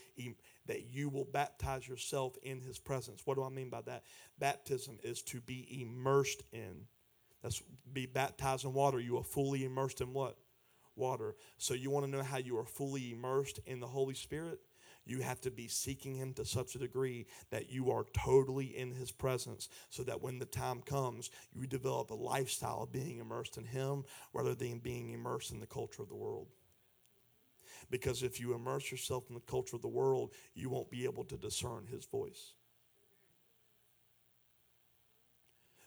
that 0.65 0.87
you 0.93 1.09
will 1.09 1.25
baptize 1.25 1.87
yourself 1.87 2.35
in 2.43 2.61
his 2.61 2.79
presence. 2.79 3.21
What 3.25 3.35
do 3.35 3.43
I 3.43 3.49
mean 3.49 3.69
by 3.69 3.81
that? 3.81 4.03
Baptism 4.39 4.99
is 5.03 5.21
to 5.23 5.41
be 5.41 5.81
immersed 5.81 6.43
in. 6.51 6.87
That's 7.43 7.61
be 7.93 8.05
baptized 8.05 8.65
in 8.65 8.73
water. 8.73 8.99
You 8.99 9.17
are 9.17 9.23
fully 9.23 9.63
immersed 9.65 10.01
in 10.01 10.13
what? 10.13 10.37
water. 10.97 11.35
So, 11.57 11.73
you 11.73 11.89
want 11.89 12.05
to 12.05 12.11
know 12.11 12.23
how 12.23 12.37
you 12.37 12.57
are 12.57 12.65
fully 12.65 13.13
immersed 13.13 13.59
in 13.65 13.79
the 13.79 13.87
Holy 13.87 14.15
Spirit? 14.15 14.59
You 15.05 15.21
have 15.21 15.39
to 15.41 15.51
be 15.51 15.69
seeking 15.69 16.15
Him 16.15 16.33
to 16.33 16.45
such 16.45 16.75
a 16.75 16.79
degree 16.79 17.27
that 17.49 17.71
you 17.71 17.91
are 17.91 18.05
totally 18.13 18.77
in 18.77 18.91
His 18.91 19.11
presence, 19.11 19.69
so 19.89 20.03
that 20.03 20.21
when 20.21 20.39
the 20.39 20.45
time 20.45 20.81
comes, 20.81 21.29
you 21.53 21.65
develop 21.65 22.09
a 22.09 22.15
lifestyle 22.15 22.83
of 22.83 22.91
being 22.91 23.19
immersed 23.19 23.57
in 23.57 23.65
Him 23.65 24.03
rather 24.33 24.55
than 24.55 24.79
being 24.79 25.11
immersed 25.11 25.51
in 25.51 25.59
the 25.59 25.67
culture 25.67 26.01
of 26.01 26.09
the 26.09 26.15
world. 26.15 26.47
Because 27.89 28.23
if 28.23 28.39
you 28.39 28.53
immerse 28.53 28.91
yourself 28.91 29.25
in 29.29 29.35
the 29.35 29.41
culture 29.41 29.75
of 29.75 29.81
the 29.81 29.87
world, 29.87 30.31
you 30.53 30.69
won't 30.69 30.89
be 30.89 31.05
able 31.05 31.23
to 31.25 31.37
discern 31.37 31.87
His 31.89 32.05
voice. 32.05 32.53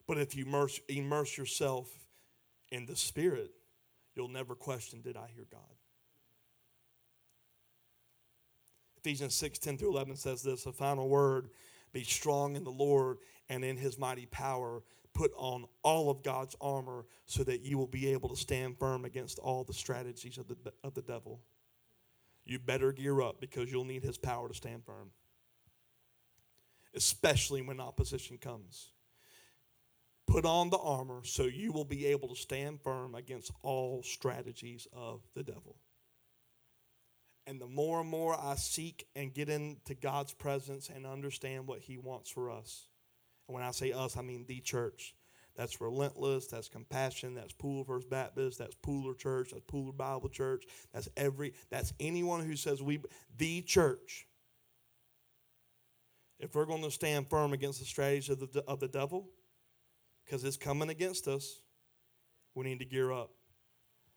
But 0.06 0.18
if 0.18 0.34
you 0.34 0.44
immerse, 0.44 0.80
immerse 0.88 1.38
yourself 1.38 1.88
in 2.72 2.86
the 2.86 2.96
Spirit, 2.96 3.52
you'll 4.14 4.28
never 4.28 4.54
question, 4.54 5.00
Did 5.02 5.16
I 5.16 5.28
hear 5.34 5.46
God? 5.50 5.60
Ephesians 8.98 9.34
6 9.34 9.58
10 9.58 9.78
through 9.78 9.92
11 9.92 10.16
says 10.16 10.42
this 10.42 10.66
a 10.66 10.72
final 10.72 11.08
word 11.08 11.48
be 11.92 12.04
strong 12.04 12.54
in 12.56 12.64
the 12.64 12.70
Lord 12.70 13.18
and 13.48 13.64
in 13.64 13.76
his 13.76 13.98
mighty 13.98 14.26
power. 14.26 14.82
Put 15.12 15.32
on 15.36 15.64
all 15.82 16.08
of 16.08 16.22
God's 16.22 16.54
armor 16.60 17.04
so 17.26 17.42
that 17.44 17.62
you 17.62 17.76
will 17.78 17.88
be 17.88 18.12
able 18.12 18.28
to 18.28 18.36
stand 18.36 18.78
firm 18.78 19.04
against 19.04 19.38
all 19.40 19.64
the 19.64 19.72
strategies 19.72 20.38
of 20.38 20.46
the, 20.46 20.56
of 20.84 20.94
the 20.94 21.02
devil. 21.02 21.40
You 22.50 22.58
better 22.58 22.90
gear 22.90 23.22
up 23.22 23.40
because 23.40 23.70
you'll 23.70 23.84
need 23.84 24.02
his 24.02 24.18
power 24.18 24.48
to 24.48 24.54
stand 24.54 24.84
firm, 24.84 25.12
especially 26.96 27.62
when 27.62 27.78
opposition 27.78 28.38
comes. 28.38 28.88
Put 30.26 30.44
on 30.44 30.68
the 30.68 30.78
armor 30.78 31.20
so 31.22 31.44
you 31.44 31.70
will 31.70 31.84
be 31.84 32.06
able 32.06 32.26
to 32.26 32.34
stand 32.34 32.80
firm 32.82 33.14
against 33.14 33.52
all 33.62 34.02
strategies 34.02 34.88
of 34.92 35.20
the 35.36 35.44
devil. 35.44 35.76
And 37.46 37.60
the 37.60 37.68
more 37.68 38.00
and 38.00 38.10
more 38.10 38.34
I 38.36 38.56
seek 38.56 39.06
and 39.14 39.32
get 39.32 39.48
into 39.48 39.94
God's 39.94 40.32
presence 40.32 40.90
and 40.92 41.06
understand 41.06 41.68
what 41.68 41.78
He 41.78 41.98
wants 41.98 42.30
for 42.30 42.50
us, 42.50 42.88
and 43.46 43.54
when 43.54 43.62
I 43.62 43.70
say 43.70 43.92
us, 43.92 44.16
I 44.16 44.22
mean 44.22 44.46
the 44.48 44.58
church. 44.58 45.14
That's 45.60 45.78
relentless. 45.78 46.46
That's 46.46 46.68
compassion. 46.68 47.34
That's 47.34 47.52
Pooler 47.52 47.86
First 47.86 48.08
Baptist. 48.08 48.58
That's 48.58 48.74
Pooler 48.76 49.14
Church. 49.14 49.50
That's 49.52 49.62
Pooler 49.64 49.94
Bible 49.94 50.30
Church. 50.30 50.64
That's 50.94 51.06
every. 51.18 51.52
That's 51.68 51.92
anyone 52.00 52.46
who 52.46 52.56
says 52.56 52.82
we 52.82 53.00
the 53.36 53.60
church. 53.60 54.26
If 56.38 56.54
we're 56.54 56.64
going 56.64 56.82
to 56.82 56.90
stand 56.90 57.28
firm 57.28 57.52
against 57.52 57.78
the 57.78 57.84
strategies 57.84 58.30
of 58.30 58.40
the 58.40 58.64
of 58.66 58.80
the 58.80 58.88
devil, 58.88 59.28
because 60.24 60.42
it's 60.44 60.56
coming 60.56 60.88
against 60.88 61.28
us. 61.28 61.60
We 62.54 62.64
need 62.64 62.78
to 62.78 62.86
gear 62.86 63.12
up. 63.12 63.32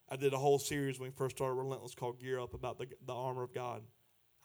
I 0.10 0.16
did 0.16 0.34
a 0.34 0.38
whole 0.38 0.60
series 0.60 0.98
when 0.98 1.10
we 1.10 1.14
first 1.14 1.36
started 1.36 1.56
Relentless 1.56 1.94
called 1.94 2.22
Gear 2.22 2.40
Up 2.40 2.54
about 2.54 2.78
the, 2.78 2.88
the 3.06 3.14
armor 3.14 3.44
of 3.44 3.54
God. 3.54 3.82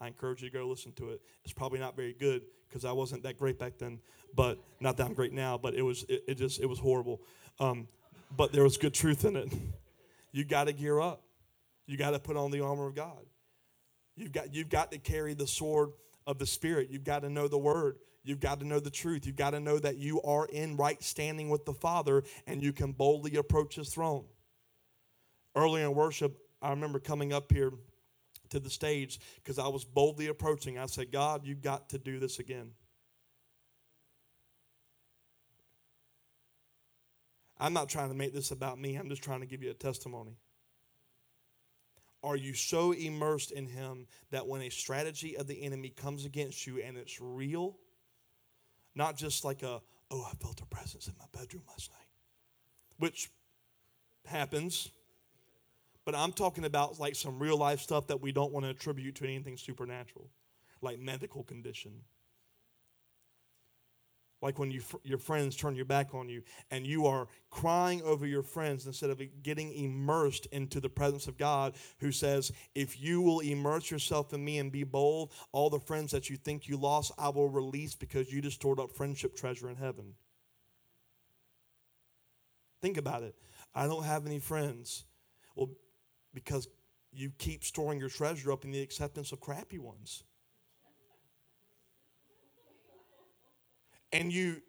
I 0.01 0.07
encourage 0.07 0.41
you 0.41 0.49
to 0.49 0.57
go 0.57 0.67
listen 0.67 0.91
to 0.93 1.09
it. 1.09 1.21
It's 1.43 1.53
probably 1.53 1.79
not 1.79 1.95
very 1.95 2.13
good 2.13 2.43
because 2.67 2.85
I 2.85 2.91
wasn't 2.91 3.23
that 3.23 3.37
great 3.37 3.59
back 3.59 3.77
then, 3.77 3.99
but 4.35 4.59
not 4.79 4.97
that 4.97 5.07
I'm 5.07 5.13
great 5.13 5.33
now. 5.33 5.57
But 5.57 5.73
it 5.73 5.81
was 5.81 6.05
it, 6.07 6.23
it 6.27 6.35
just 6.35 6.61
it 6.61 6.67
was 6.67 6.79
horrible. 6.79 7.21
Um, 7.59 7.87
but 8.35 8.51
there 8.51 8.63
was 8.63 8.77
good 8.77 8.93
truth 8.93 9.25
in 9.25 9.35
it. 9.35 9.51
You 10.31 10.45
got 10.45 10.65
to 10.65 10.73
gear 10.73 11.01
up. 11.01 11.23
You 11.87 11.97
got 11.97 12.11
to 12.11 12.19
put 12.19 12.37
on 12.37 12.51
the 12.51 12.63
armor 12.63 12.85
of 12.85 12.93
God. 12.93 13.25
You've 14.15 14.31
got 14.31 14.53
you've 14.53 14.69
got 14.69 14.91
to 14.91 14.99
carry 14.99 15.33
the 15.33 15.47
sword 15.47 15.89
of 16.27 16.37
the 16.37 16.45
Spirit. 16.45 16.89
You've 16.91 17.03
got 17.03 17.23
to 17.23 17.31
know 17.31 17.47
the 17.47 17.57
Word. 17.57 17.97
You've 18.23 18.39
got 18.39 18.59
to 18.59 18.67
know 18.67 18.79
the 18.79 18.91
truth. 18.91 19.25
You've 19.25 19.35
got 19.35 19.51
to 19.51 19.59
know 19.59 19.79
that 19.79 19.97
you 19.97 20.21
are 20.21 20.45
in 20.45 20.77
right 20.77 21.01
standing 21.01 21.49
with 21.49 21.65
the 21.65 21.73
Father 21.73 22.23
and 22.45 22.61
you 22.61 22.73
can 22.73 22.91
boldly 22.91 23.37
approach 23.37 23.73
His 23.73 23.89
throne. 23.89 24.25
Early 25.55 25.81
in 25.81 25.95
worship, 25.95 26.37
I 26.61 26.69
remember 26.69 26.99
coming 26.99 27.33
up 27.33 27.51
here 27.51 27.71
to 28.49 28.59
the 28.59 28.69
stage 28.69 29.19
because 29.35 29.59
I 29.59 29.67
was 29.67 29.85
boldly 29.85 30.27
approaching. 30.27 30.77
I 30.77 30.85
said, 30.85 31.11
God, 31.11 31.45
you've 31.45 31.61
got 31.61 31.89
to 31.89 31.97
do 31.97 32.19
this 32.19 32.39
again. 32.39 32.71
I'm 37.59 37.73
not 37.73 37.89
trying 37.89 38.09
to 38.09 38.15
make 38.15 38.33
this 38.33 38.51
about 38.51 38.79
me, 38.79 38.95
I'm 38.95 39.09
just 39.09 39.23
trying 39.23 39.41
to 39.41 39.45
give 39.45 39.61
you 39.61 39.69
a 39.69 39.73
testimony. 39.73 40.37
Are 42.21 42.35
you 42.35 42.53
so 42.53 42.91
immersed 42.91 43.51
in 43.51 43.65
Him 43.65 44.07
that 44.31 44.45
when 44.45 44.61
a 44.61 44.69
strategy 44.69 45.37
of 45.37 45.47
the 45.47 45.63
enemy 45.63 45.89
comes 45.89 46.25
against 46.25 46.67
you 46.67 46.81
and 46.81 46.97
it's 46.97 47.19
real, 47.21 47.77
not 48.93 49.15
just 49.15 49.45
like 49.45 49.63
a, 49.63 49.81
oh, 50.11 50.27
I 50.29 50.35
felt 50.35 50.61
a 50.61 50.65
presence 50.65 51.07
in 51.07 51.13
my 51.17 51.25
bedroom 51.31 51.63
last 51.69 51.91
night, 51.91 52.07
which 52.97 53.29
happens. 54.25 54.91
But 56.09 56.17
I'm 56.17 56.31
talking 56.31 56.65
about 56.65 56.99
like 56.99 57.13
some 57.13 57.37
real 57.37 57.55
life 57.55 57.81
stuff 57.81 58.07
that 58.07 58.19
we 58.19 58.31
don't 58.31 58.51
want 58.51 58.65
to 58.65 58.71
attribute 58.71 59.13
to 59.17 59.25
anything 59.25 59.57
supernatural, 59.57 60.31
like 60.81 60.97
medical 60.99 61.43
condition 61.43 62.01
like 64.41 64.57
when 64.57 64.71
you, 64.71 64.81
your 65.03 65.17
friends 65.17 65.55
turn 65.55 65.75
your 65.75 65.85
back 65.85 66.15
on 66.15 66.29
you 66.29 66.41
and 66.71 66.87
you 66.87 67.05
are 67.05 67.27
crying 67.49 68.01
over 68.03 68.25
your 68.25 68.41
friends 68.41 68.87
instead 68.87 69.09
of 69.09 69.21
getting 69.43 69.71
immersed 69.73 70.45
into 70.47 70.79
the 70.79 70.89
presence 70.89 71.27
of 71.27 71.37
God, 71.37 71.75
who 71.99 72.11
says, 72.11 72.51
If 72.73 72.99
you 72.99 73.21
will 73.21 73.41
immerse 73.41 73.91
yourself 73.91 74.33
in 74.33 74.43
me 74.43 74.57
and 74.57 74.71
be 74.71 74.83
bold, 74.83 75.33
all 75.51 75.69
the 75.69 75.79
friends 75.79 76.11
that 76.11 76.29
you 76.29 76.37
think 76.37 76.67
you 76.67 76.77
lost, 76.77 77.11
I 77.19 77.29
will 77.29 77.49
release 77.49 77.95
because 77.95 78.31
you 78.31 78.41
just 78.41 78.55
stored 78.55 78.79
up 78.79 78.91
friendship 78.91 79.35
treasure 79.35 79.69
in 79.69 79.75
heaven. 79.75 80.13
Think 82.81 82.97
about 82.97 83.23
it. 83.23 83.35
I 83.75 83.85
don't 83.85 84.05
have 84.05 84.25
any 84.25 84.39
friends. 84.39 85.03
Well, 85.55 85.71
because 86.33 86.67
you 87.11 87.31
keep 87.37 87.63
storing 87.63 87.99
your 87.99 88.09
treasure 88.09 88.51
up 88.51 88.63
in 88.65 88.71
the 88.71 88.81
acceptance 88.81 89.31
of 89.31 89.39
crappy 89.39 89.79
ones. 89.79 90.23
and 94.11 94.31
you 94.31 94.61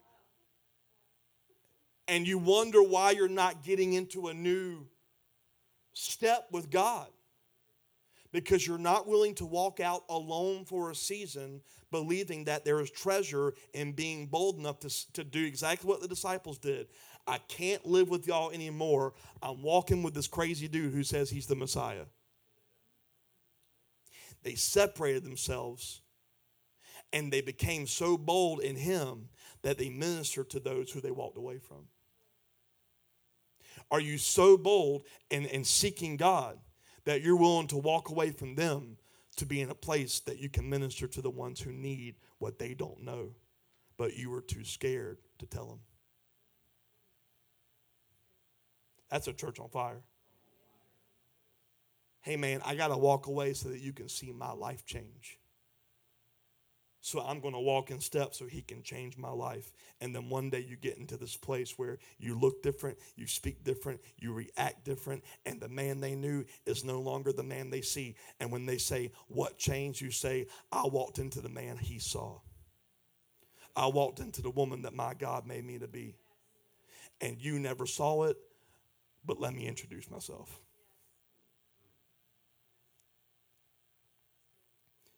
and 2.08 2.26
you 2.26 2.38
wonder 2.38 2.82
why 2.82 3.12
you're 3.12 3.28
not 3.28 3.62
getting 3.62 3.92
into 3.92 4.28
a 4.28 4.34
new 4.34 4.86
step 5.92 6.48
with 6.50 6.70
God 6.70 7.06
because 8.32 8.66
you're 8.66 8.78
not 8.78 9.06
willing 9.06 9.34
to 9.36 9.46
walk 9.46 9.80
out 9.80 10.02
alone 10.08 10.64
for 10.64 10.90
a 10.90 10.94
season, 10.94 11.60
believing 11.90 12.44
that 12.44 12.64
there 12.64 12.80
is 12.80 12.90
treasure 12.90 13.54
in 13.74 13.92
being 13.92 14.26
bold 14.26 14.58
enough 14.58 14.80
to, 14.80 15.12
to 15.12 15.24
do 15.24 15.44
exactly 15.44 15.88
what 15.88 16.00
the 16.00 16.08
disciples 16.08 16.58
did. 16.58 16.88
I 17.26 17.38
can't 17.48 17.87
live 17.87 18.09
with 18.09 18.26
y'all 18.26 18.50
anymore. 18.50 19.14
I'm 19.42 19.62
walking 19.62 20.02
with 20.02 20.14
this 20.14 20.26
crazy 20.26 20.68
dude 20.68 20.92
who 20.92 21.02
says 21.02 21.30
he's 21.30 21.46
the 21.46 21.56
Messiah. 21.56 22.06
They 24.42 24.54
separated 24.54 25.24
themselves 25.24 26.00
and 27.12 27.33
they 27.33 27.40
became 27.40 27.87
so 27.87 28.16
bold 28.16 28.61
in 28.61 28.76
him 28.76 29.28
that 29.62 29.78
they 29.78 29.90
ministered 29.90 30.50
to 30.50 30.61
those 30.61 30.90
who 30.90 31.00
they 31.00 31.11
walked 31.11 31.37
away 31.37 31.59
from. 31.59 31.88
Are 33.90 34.00
you 34.00 34.18
so 34.18 34.56
bold 34.56 35.04
in, 35.30 35.46
in 35.46 35.64
seeking 35.64 36.16
God 36.16 36.59
that 37.04 37.22
you're 37.22 37.37
willing 37.37 37.66
to 37.68 37.76
walk 37.76 38.09
away 38.09 38.30
from 38.30 38.54
them 38.54 38.96
to 39.37 39.46
be 39.46 39.61
in 39.61 39.70
a 39.70 39.74
place 39.74 40.20
that 40.20 40.38
you 40.38 40.48
can 40.48 40.68
minister 40.68 41.06
to 41.09 41.22
the 41.22 41.30
ones 41.30 41.61
who 41.61 41.72
need 41.72 42.16
what 42.38 42.59
they 42.59 42.74
don't 42.74 43.02
know, 43.02 43.30
but 43.96 44.16
you 44.16 44.30
were 44.30 44.42
too 44.42 44.64
scared 44.64 45.18
to 45.38 45.46
tell 45.46 45.66
them? 45.66 45.80
That's 49.10 49.28
a 49.28 49.32
church 49.32 49.58
on 49.58 49.68
fire. 49.68 50.02
Hey, 52.22 52.36
man, 52.36 52.60
I 52.64 52.74
got 52.74 52.88
to 52.88 52.96
walk 52.96 53.26
away 53.26 53.54
so 53.54 53.70
that 53.70 53.80
you 53.80 53.92
can 53.92 54.08
see 54.08 54.30
my 54.32 54.52
life 54.52 54.84
change. 54.84 55.38
So 57.02 57.20
I'm 57.20 57.40
going 57.40 57.54
to 57.54 57.60
walk 57.60 57.90
in 57.90 57.98
steps 57.98 58.38
so 58.38 58.46
he 58.46 58.60
can 58.60 58.82
change 58.82 59.16
my 59.16 59.30
life. 59.30 59.72
And 60.02 60.14
then 60.14 60.28
one 60.28 60.50
day 60.50 60.60
you 60.60 60.76
get 60.76 60.98
into 60.98 61.16
this 61.16 61.34
place 61.34 61.78
where 61.78 61.98
you 62.18 62.38
look 62.38 62.62
different, 62.62 62.98
you 63.16 63.26
speak 63.26 63.64
different, 63.64 64.00
you 64.18 64.34
react 64.34 64.84
different, 64.84 65.24
and 65.46 65.60
the 65.60 65.68
man 65.68 66.00
they 66.00 66.14
knew 66.14 66.44
is 66.66 66.84
no 66.84 67.00
longer 67.00 67.32
the 67.32 67.42
man 67.42 67.70
they 67.70 67.80
see. 67.80 68.16
And 68.38 68.52
when 68.52 68.66
they 68.66 68.76
say, 68.76 69.12
What 69.28 69.56
changed? 69.56 70.02
You 70.02 70.10
say, 70.10 70.46
I 70.70 70.82
walked 70.86 71.18
into 71.18 71.40
the 71.40 71.48
man 71.48 71.78
he 71.78 71.98
saw. 71.98 72.40
I 73.74 73.86
walked 73.86 74.20
into 74.20 74.42
the 74.42 74.50
woman 74.50 74.82
that 74.82 74.94
my 74.94 75.14
God 75.14 75.46
made 75.46 75.64
me 75.64 75.78
to 75.78 75.88
be. 75.88 76.16
And 77.22 77.40
you 77.40 77.58
never 77.58 77.86
saw 77.86 78.24
it, 78.24 78.36
but 79.24 79.40
let 79.40 79.54
me 79.54 79.66
introduce 79.66 80.11
myself. 80.11 80.61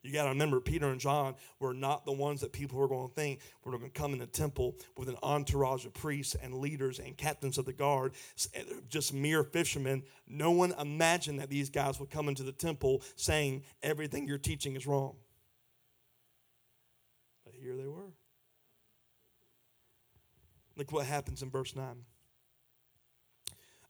You 0.02 0.12
got 0.12 0.24
to 0.24 0.30
remember, 0.30 0.60
Peter 0.60 0.88
and 0.88 1.00
John 1.00 1.36
were 1.60 1.72
not 1.72 2.04
the 2.04 2.12
ones 2.12 2.40
that 2.40 2.52
people 2.52 2.76
were 2.78 2.88
going 2.88 3.08
to 3.08 3.14
think 3.14 3.40
were 3.64 3.70
going 3.70 3.84
to 3.84 3.90
come 3.90 4.12
in 4.12 4.18
the 4.18 4.26
temple 4.26 4.74
with 4.96 5.08
an 5.08 5.16
entourage 5.22 5.86
of 5.86 5.94
priests 5.94 6.34
and 6.34 6.54
leaders 6.54 6.98
and 6.98 7.16
captains 7.16 7.56
of 7.56 7.66
the 7.66 7.72
guard, 7.72 8.12
just 8.88 9.14
mere 9.14 9.44
fishermen. 9.44 10.02
No 10.26 10.50
one 10.50 10.74
imagined 10.78 11.38
that 11.38 11.50
these 11.50 11.70
guys 11.70 12.00
would 12.00 12.10
come 12.10 12.28
into 12.28 12.42
the 12.42 12.52
temple 12.52 13.02
saying, 13.14 13.62
Everything 13.80 14.26
you're 14.26 14.38
teaching 14.38 14.74
is 14.74 14.88
wrong. 14.88 15.14
But 17.44 17.54
here 17.54 17.76
they 17.76 17.86
were. 17.86 18.12
Look 20.76 20.90
what 20.90 21.06
happens 21.06 21.42
in 21.42 21.50
verse 21.50 21.76
9. 21.76 21.84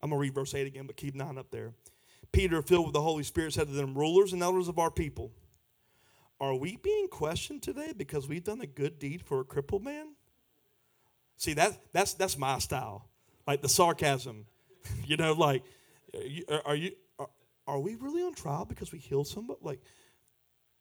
I'm 0.02 0.10
going 0.10 0.18
to 0.18 0.22
read 0.22 0.34
verse 0.34 0.54
8 0.54 0.66
again, 0.66 0.86
but 0.86 0.96
keep 0.96 1.14
9 1.14 1.38
up 1.38 1.50
there. 1.50 1.72
Peter, 2.32 2.62
filled 2.62 2.86
with 2.86 2.94
the 2.94 3.02
Holy 3.02 3.22
Spirit, 3.22 3.52
said 3.52 3.68
to 3.68 3.72
them, 3.72 3.94
Rulers 3.94 4.32
and 4.32 4.42
elders 4.42 4.68
of 4.68 4.78
our 4.78 4.90
people, 4.90 5.32
are 6.40 6.54
we 6.54 6.76
being 6.76 7.08
questioned 7.08 7.62
today 7.62 7.92
because 7.96 8.28
we've 8.28 8.42
done 8.42 8.60
a 8.60 8.66
good 8.66 8.98
deed 8.98 9.22
for 9.22 9.40
a 9.40 9.44
crippled 9.44 9.84
man? 9.84 10.14
See, 11.36 11.54
that, 11.54 11.78
that's, 11.92 12.14
that's 12.14 12.36
my 12.36 12.58
style, 12.58 13.08
like 13.46 13.62
the 13.62 13.68
sarcasm. 13.68 14.46
you 15.04 15.16
know, 15.16 15.32
like, 15.34 15.62
are 16.14 16.20
you, 16.20 16.44
are, 16.64 16.74
you 16.74 16.92
are, 17.18 17.28
are 17.66 17.80
we 17.80 17.94
really 17.94 18.22
on 18.22 18.34
trial 18.34 18.64
because 18.64 18.92
we 18.92 18.98
healed 18.98 19.28
somebody? 19.28 19.60
Like, 19.62 19.80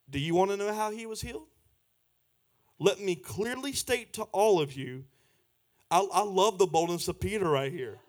do 0.10 0.20
you 0.20 0.34
want 0.36 0.52
to 0.52 0.58
know 0.58 0.74
how 0.74 0.92
he 0.92 1.06
was 1.06 1.22
healed? 1.22 1.48
Let 2.80 3.00
me 3.00 3.16
clearly 3.16 3.74
state 3.74 4.14
to 4.14 4.24
all 4.24 4.60
of 4.60 4.74
you, 4.74 5.06
I, 5.92 6.08
I 6.12 6.24
love 6.24 6.58
the 6.58 6.66
boldness 6.66 7.08
of 7.08 7.20
Peter 7.20 7.48
right 7.48 7.72
here. 7.72 8.00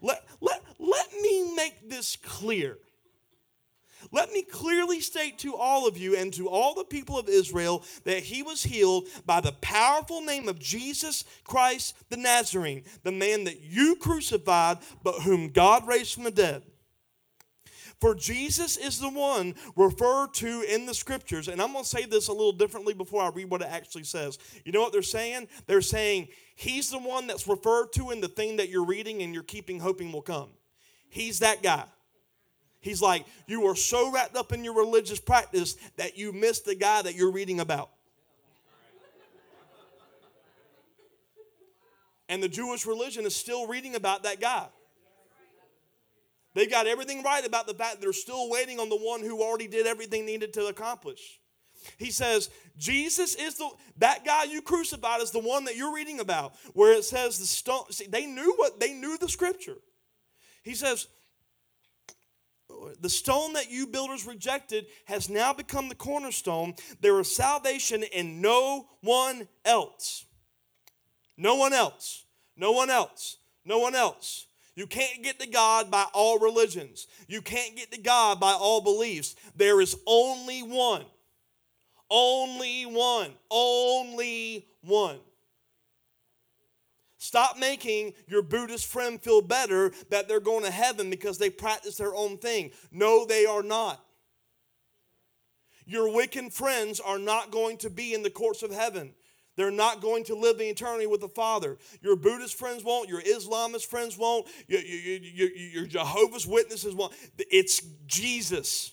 Let, 0.00 0.24
let, 0.40 0.62
let 0.78 1.12
me 1.22 1.54
make 1.54 1.88
this 1.88 2.16
clear. 2.16 2.78
Let 4.12 4.32
me 4.32 4.42
clearly 4.42 5.00
state 5.00 5.38
to 5.40 5.54
all 5.54 5.86
of 5.86 5.96
you 5.96 6.16
and 6.16 6.32
to 6.34 6.48
all 6.48 6.74
the 6.74 6.84
people 6.84 7.18
of 7.18 7.28
Israel 7.28 7.84
that 8.04 8.20
he 8.20 8.42
was 8.42 8.62
healed 8.62 9.08
by 9.26 9.40
the 9.40 9.52
powerful 9.60 10.22
name 10.22 10.48
of 10.48 10.58
Jesus 10.58 11.24
Christ 11.44 11.94
the 12.08 12.16
Nazarene, 12.16 12.84
the 13.02 13.12
man 13.12 13.44
that 13.44 13.60
you 13.60 13.96
crucified, 13.96 14.78
but 15.02 15.22
whom 15.22 15.50
God 15.50 15.86
raised 15.86 16.14
from 16.14 16.24
the 16.24 16.30
dead. 16.30 16.62
For 18.00 18.14
Jesus 18.14 18.78
is 18.78 18.98
the 18.98 19.10
one 19.10 19.54
referred 19.76 20.32
to 20.34 20.62
in 20.62 20.86
the 20.86 20.94
scriptures. 20.94 21.48
And 21.48 21.60
I'm 21.60 21.72
going 21.72 21.84
to 21.84 21.88
say 21.88 22.06
this 22.06 22.28
a 22.28 22.32
little 22.32 22.52
differently 22.52 22.94
before 22.94 23.22
I 23.22 23.28
read 23.28 23.50
what 23.50 23.60
it 23.60 23.68
actually 23.70 24.04
says. 24.04 24.38
You 24.64 24.72
know 24.72 24.80
what 24.80 24.92
they're 24.92 25.02
saying? 25.02 25.48
They're 25.66 25.82
saying 25.82 26.28
he's 26.56 26.90
the 26.90 26.98
one 26.98 27.26
that's 27.26 27.46
referred 27.46 27.92
to 27.94 28.10
in 28.10 28.22
the 28.22 28.28
thing 28.28 28.56
that 28.56 28.70
you're 28.70 28.86
reading 28.86 29.22
and 29.22 29.34
you're 29.34 29.42
keeping 29.42 29.78
hoping 29.78 30.12
will 30.12 30.22
come. 30.22 30.48
He's 31.10 31.40
that 31.40 31.62
guy. 31.62 31.84
He's 32.80 33.02
like, 33.02 33.26
You 33.46 33.66
are 33.66 33.76
so 33.76 34.10
wrapped 34.10 34.34
up 34.34 34.54
in 34.54 34.64
your 34.64 34.74
religious 34.74 35.20
practice 35.20 35.76
that 35.98 36.16
you 36.16 36.32
miss 36.32 36.60
the 36.60 36.74
guy 36.74 37.02
that 37.02 37.14
you're 37.14 37.32
reading 37.32 37.60
about. 37.60 37.90
And 42.30 42.42
the 42.42 42.48
Jewish 42.48 42.86
religion 42.86 43.26
is 43.26 43.36
still 43.36 43.66
reading 43.66 43.94
about 43.94 44.22
that 44.22 44.40
guy. 44.40 44.68
They 46.54 46.66
got 46.66 46.86
everything 46.86 47.22
right 47.22 47.46
about 47.46 47.66
the 47.66 47.74
fact 47.74 48.00
they're 48.00 48.12
still 48.12 48.50
waiting 48.50 48.80
on 48.80 48.88
the 48.88 48.96
one 48.96 49.20
who 49.20 49.42
already 49.42 49.68
did 49.68 49.86
everything 49.86 50.26
needed 50.26 50.52
to 50.54 50.66
accomplish. 50.66 51.40
He 51.96 52.10
says, 52.10 52.50
Jesus 52.76 53.34
is 53.34 53.56
the 53.56 53.70
that 53.98 54.24
guy 54.24 54.44
you 54.44 54.60
crucified 54.60 55.22
is 55.22 55.30
the 55.30 55.38
one 55.38 55.64
that 55.64 55.76
you're 55.76 55.94
reading 55.94 56.20
about, 56.20 56.54
where 56.74 56.92
it 56.92 57.04
says 57.04 57.38
the 57.38 57.46
stone. 57.46 57.90
See, 57.90 58.06
they 58.06 58.26
knew 58.26 58.54
what 58.56 58.80
they 58.80 58.92
knew 58.92 59.16
the 59.16 59.28
scripture. 59.28 59.76
He 60.62 60.74
says, 60.74 61.06
the 63.00 63.08
stone 63.08 63.54
that 63.54 63.70
you 63.70 63.86
builders 63.86 64.26
rejected 64.26 64.86
has 65.06 65.28
now 65.28 65.52
become 65.52 65.88
the 65.88 65.94
cornerstone. 65.94 66.74
There 67.00 67.18
is 67.20 67.34
salvation 67.34 68.02
in 68.02 68.40
no 68.40 68.88
one 69.00 69.48
else. 69.64 70.26
No 71.36 71.54
one 71.54 71.72
else. 71.72 72.24
No 72.56 72.72
one 72.72 72.90
else. 72.90 73.38
No 73.64 73.78
one 73.78 73.94
else. 73.94 74.46
You 74.80 74.86
can't 74.86 75.22
get 75.22 75.38
to 75.40 75.46
God 75.46 75.90
by 75.90 76.06
all 76.14 76.38
religions. 76.38 77.06
You 77.28 77.42
can't 77.42 77.76
get 77.76 77.92
to 77.92 78.00
God 78.00 78.40
by 78.40 78.52
all 78.52 78.80
beliefs. 78.80 79.36
There 79.54 79.82
is 79.82 79.94
only 80.06 80.62
one. 80.62 81.04
Only 82.10 82.86
one. 82.86 83.32
Only 83.50 84.66
one. 84.80 85.18
Stop 87.18 87.58
making 87.58 88.14
your 88.26 88.40
Buddhist 88.40 88.86
friend 88.86 89.20
feel 89.20 89.42
better 89.42 89.92
that 90.08 90.28
they're 90.28 90.40
going 90.40 90.64
to 90.64 90.70
heaven 90.70 91.10
because 91.10 91.36
they 91.36 91.50
practice 91.50 91.98
their 91.98 92.14
own 92.14 92.38
thing. 92.38 92.70
No, 92.90 93.26
they 93.26 93.44
are 93.44 93.62
not. 93.62 94.02
Your 95.84 96.08
Wiccan 96.08 96.50
friends 96.50 97.00
are 97.00 97.18
not 97.18 97.50
going 97.50 97.76
to 97.76 97.90
be 97.90 98.14
in 98.14 98.22
the 98.22 98.30
courts 98.30 98.62
of 98.62 98.70
heaven. 98.70 99.12
They're 99.60 99.70
not 99.70 100.00
going 100.00 100.24
to 100.24 100.34
live 100.34 100.58
in 100.58 100.68
eternity 100.68 101.06
with 101.06 101.20
the 101.20 101.28
Father. 101.28 101.76
Your 102.00 102.16
Buddhist 102.16 102.54
friends 102.54 102.82
won't. 102.82 103.10
Your 103.10 103.20
Islamist 103.20 103.84
friends 103.84 104.16
won't. 104.16 104.46
Your, 104.68 104.80
your, 104.80 105.18
your, 105.18 105.50
your 105.50 105.86
Jehovah's 105.86 106.46
Witnesses 106.46 106.94
won't. 106.94 107.12
It's 107.36 107.82
Jesus. 108.06 108.92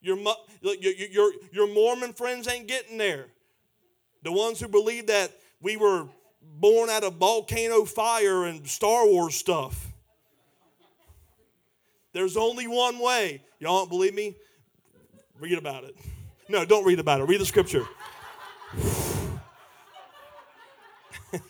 Your, 0.00 0.16
your, 0.62 0.92
your, 0.92 1.32
your 1.50 1.74
Mormon 1.74 2.12
friends 2.12 2.46
ain't 2.46 2.68
getting 2.68 2.96
there. 2.96 3.26
The 4.22 4.30
ones 4.30 4.60
who 4.60 4.68
believe 4.68 5.08
that 5.08 5.32
we 5.60 5.76
were 5.76 6.06
born 6.40 6.90
out 6.90 7.02
of 7.02 7.14
volcano 7.14 7.84
fire 7.84 8.44
and 8.44 8.64
Star 8.68 9.04
Wars 9.04 9.34
stuff. 9.34 9.92
There's 12.12 12.36
only 12.36 12.68
one 12.68 13.00
way. 13.00 13.42
Y'all 13.58 13.80
don't 13.80 13.90
believe 13.90 14.14
me? 14.14 14.36
Read 15.40 15.58
about 15.58 15.82
it. 15.82 15.96
No, 16.48 16.64
don't 16.64 16.84
read 16.84 16.98
about 16.98 17.20
it. 17.20 17.24
Read 17.24 17.40
the 17.40 17.46
scripture. 17.46 17.84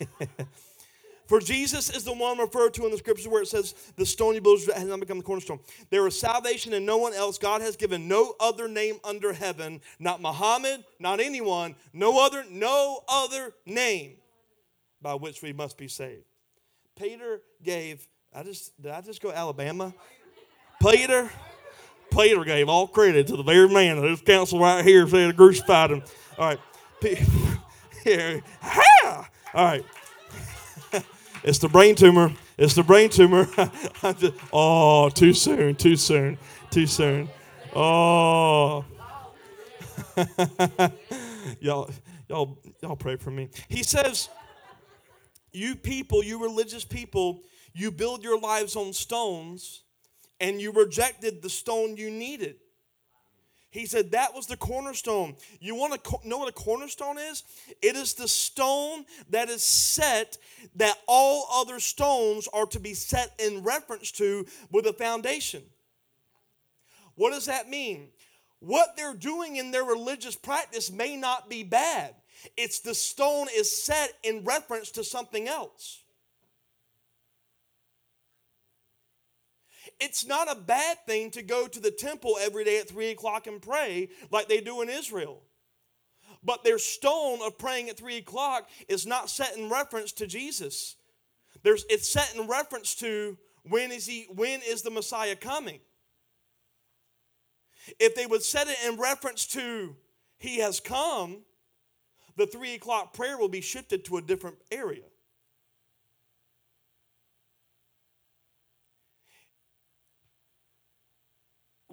For 1.26 1.40
Jesus 1.40 1.88
is 1.90 2.04
the 2.04 2.12
one 2.12 2.38
referred 2.38 2.74
to 2.74 2.84
in 2.84 2.90
the 2.90 2.98
scriptures 2.98 3.26
where 3.26 3.42
it 3.42 3.48
says, 3.48 3.74
The 3.96 4.04
stony 4.04 4.40
builders 4.40 4.70
has 4.72 4.84
not 4.84 5.00
become 5.00 5.18
the 5.18 5.24
cornerstone. 5.24 5.58
There 5.90 6.06
is 6.06 6.18
salvation 6.18 6.74
in 6.74 6.84
no 6.84 6.98
one 6.98 7.14
else. 7.14 7.38
God 7.38 7.62
has 7.62 7.76
given 7.76 8.06
no 8.06 8.34
other 8.38 8.68
name 8.68 8.96
under 9.02 9.32
heaven, 9.32 9.80
not 9.98 10.20
Muhammad, 10.20 10.84
not 11.00 11.20
anyone, 11.20 11.76
no 11.92 12.24
other, 12.24 12.44
no 12.50 13.02
other 13.08 13.54
name 13.64 14.16
by 15.00 15.14
which 15.14 15.40
we 15.42 15.52
must 15.52 15.78
be 15.78 15.88
saved. 15.88 16.24
Peter 16.96 17.40
gave, 17.62 18.06
I 18.34 18.42
just 18.42 18.80
did 18.80 18.92
I 18.92 19.00
just 19.00 19.22
go 19.22 19.32
Alabama? 19.32 19.94
Peter, 20.80 21.30
Peter 22.14 22.44
gave 22.44 22.68
all 22.68 22.86
credit 22.86 23.26
to 23.26 23.36
the 23.36 23.42
very 23.42 23.68
man 23.68 23.96
whose 23.96 24.20
council 24.20 24.60
right 24.60 24.84
here 24.84 25.06
said 25.08 25.36
crucified 25.36 25.90
him. 25.90 26.02
All 26.38 26.48
right. 26.48 26.60
Here! 28.02 28.42
All 29.04 29.64
right. 29.64 29.84
it's 31.44 31.58
the 31.58 31.68
brain 31.68 31.94
tumor. 31.94 32.32
It's 32.56 32.74
the 32.74 32.82
brain 32.82 33.10
tumor. 33.10 33.48
oh, 34.52 35.08
too 35.10 35.32
soon, 35.32 35.74
too 35.74 35.96
soon, 35.96 36.38
too 36.70 36.86
soon. 36.86 37.28
Oh. 37.74 38.84
y'all, 41.60 41.90
y'all, 42.28 42.58
y'all 42.82 42.96
pray 42.96 43.16
for 43.16 43.30
me. 43.30 43.48
He 43.68 43.82
says, 43.82 44.28
You 45.52 45.76
people, 45.76 46.22
you 46.22 46.42
religious 46.42 46.84
people, 46.84 47.42
you 47.72 47.90
build 47.90 48.22
your 48.22 48.38
lives 48.38 48.76
on 48.76 48.92
stones, 48.92 49.83
and 50.40 50.60
you 50.60 50.72
rejected 50.72 51.42
the 51.42 51.50
stone 51.50 51.96
you 51.96 52.10
needed. 52.10 52.56
He 53.74 53.86
said 53.86 54.12
that 54.12 54.32
was 54.32 54.46
the 54.46 54.56
cornerstone. 54.56 55.34
You 55.58 55.74
want 55.74 56.04
to 56.04 56.18
know 56.24 56.38
what 56.38 56.48
a 56.48 56.52
cornerstone 56.52 57.18
is? 57.18 57.42
It 57.82 57.96
is 57.96 58.14
the 58.14 58.28
stone 58.28 59.04
that 59.30 59.48
is 59.48 59.64
set 59.64 60.38
that 60.76 60.96
all 61.08 61.48
other 61.52 61.80
stones 61.80 62.48
are 62.54 62.66
to 62.66 62.78
be 62.78 62.94
set 62.94 63.32
in 63.40 63.64
reference 63.64 64.12
to 64.12 64.46
with 64.70 64.86
a 64.86 64.92
foundation. 64.92 65.64
What 67.16 67.32
does 67.32 67.46
that 67.46 67.68
mean? 67.68 68.10
What 68.60 68.96
they're 68.96 69.12
doing 69.12 69.56
in 69.56 69.72
their 69.72 69.82
religious 69.82 70.36
practice 70.36 70.92
may 70.92 71.16
not 71.16 71.50
be 71.50 71.64
bad. 71.64 72.14
It's 72.56 72.78
the 72.78 72.94
stone 72.94 73.48
is 73.56 73.76
set 73.76 74.12
in 74.22 74.44
reference 74.44 74.92
to 74.92 75.02
something 75.02 75.48
else. 75.48 76.03
It's 80.04 80.26
not 80.26 80.52
a 80.52 80.54
bad 80.54 80.98
thing 81.06 81.30
to 81.30 81.42
go 81.42 81.66
to 81.66 81.80
the 81.80 81.90
temple 81.90 82.36
every 82.38 82.62
day 82.62 82.78
at 82.78 82.90
3 82.90 83.08
o'clock 83.08 83.46
and 83.46 83.60
pray 83.60 84.10
like 84.30 84.48
they 84.48 84.60
do 84.60 84.82
in 84.82 84.90
Israel. 84.90 85.40
But 86.42 86.62
their 86.62 86.78
stone 86.78 87.38
of 87.42 87.56
praying 87.56 87.88
at 87.88 87.96
3 87.96 88.18
o'clock 88.18 88.68
is 88.86 89.06
not 89.06 89.30
set 89.30 89.56
in 89.56 89.70
reference 89.70 90.12
to 90.12 90.26
Jesus. 90.26 90.96
There's, 91.62 91.86
it's 91.88 92.06
set 92.06 92.34
in 92.36 92.46
reference 92.46 92.94
to 92.96 93.38
when 93.62 93.90
is, 93.92 94.04
he, 94.04 94.26
when 94.28 94.60
is 94.68 94.82
the 94.82 94.90
Messiah 94.90 95.36
coming? 95.36 95.80
If 97.98 98.14
they 98.14 98.26
would 98.26 98.42
set 98.42 98.68
it 98.68 98.76
in 98.86 99.00
reference 99.00 99.46
to 99.48 99.96
he 100.36 100.58
has 100.58 100.80
come, 100.80 101.44
the 102.36 102.46
3 102.46 102.74
o'clock 102.74 103.14
prayer 103.14 103.38
will 103.38 103.48
be 103.48 103.62
shifted 103.62 104.04
to 104.04 104.18
a 104.18 104.22
different 104.22 104.58
area. 104.70 105.04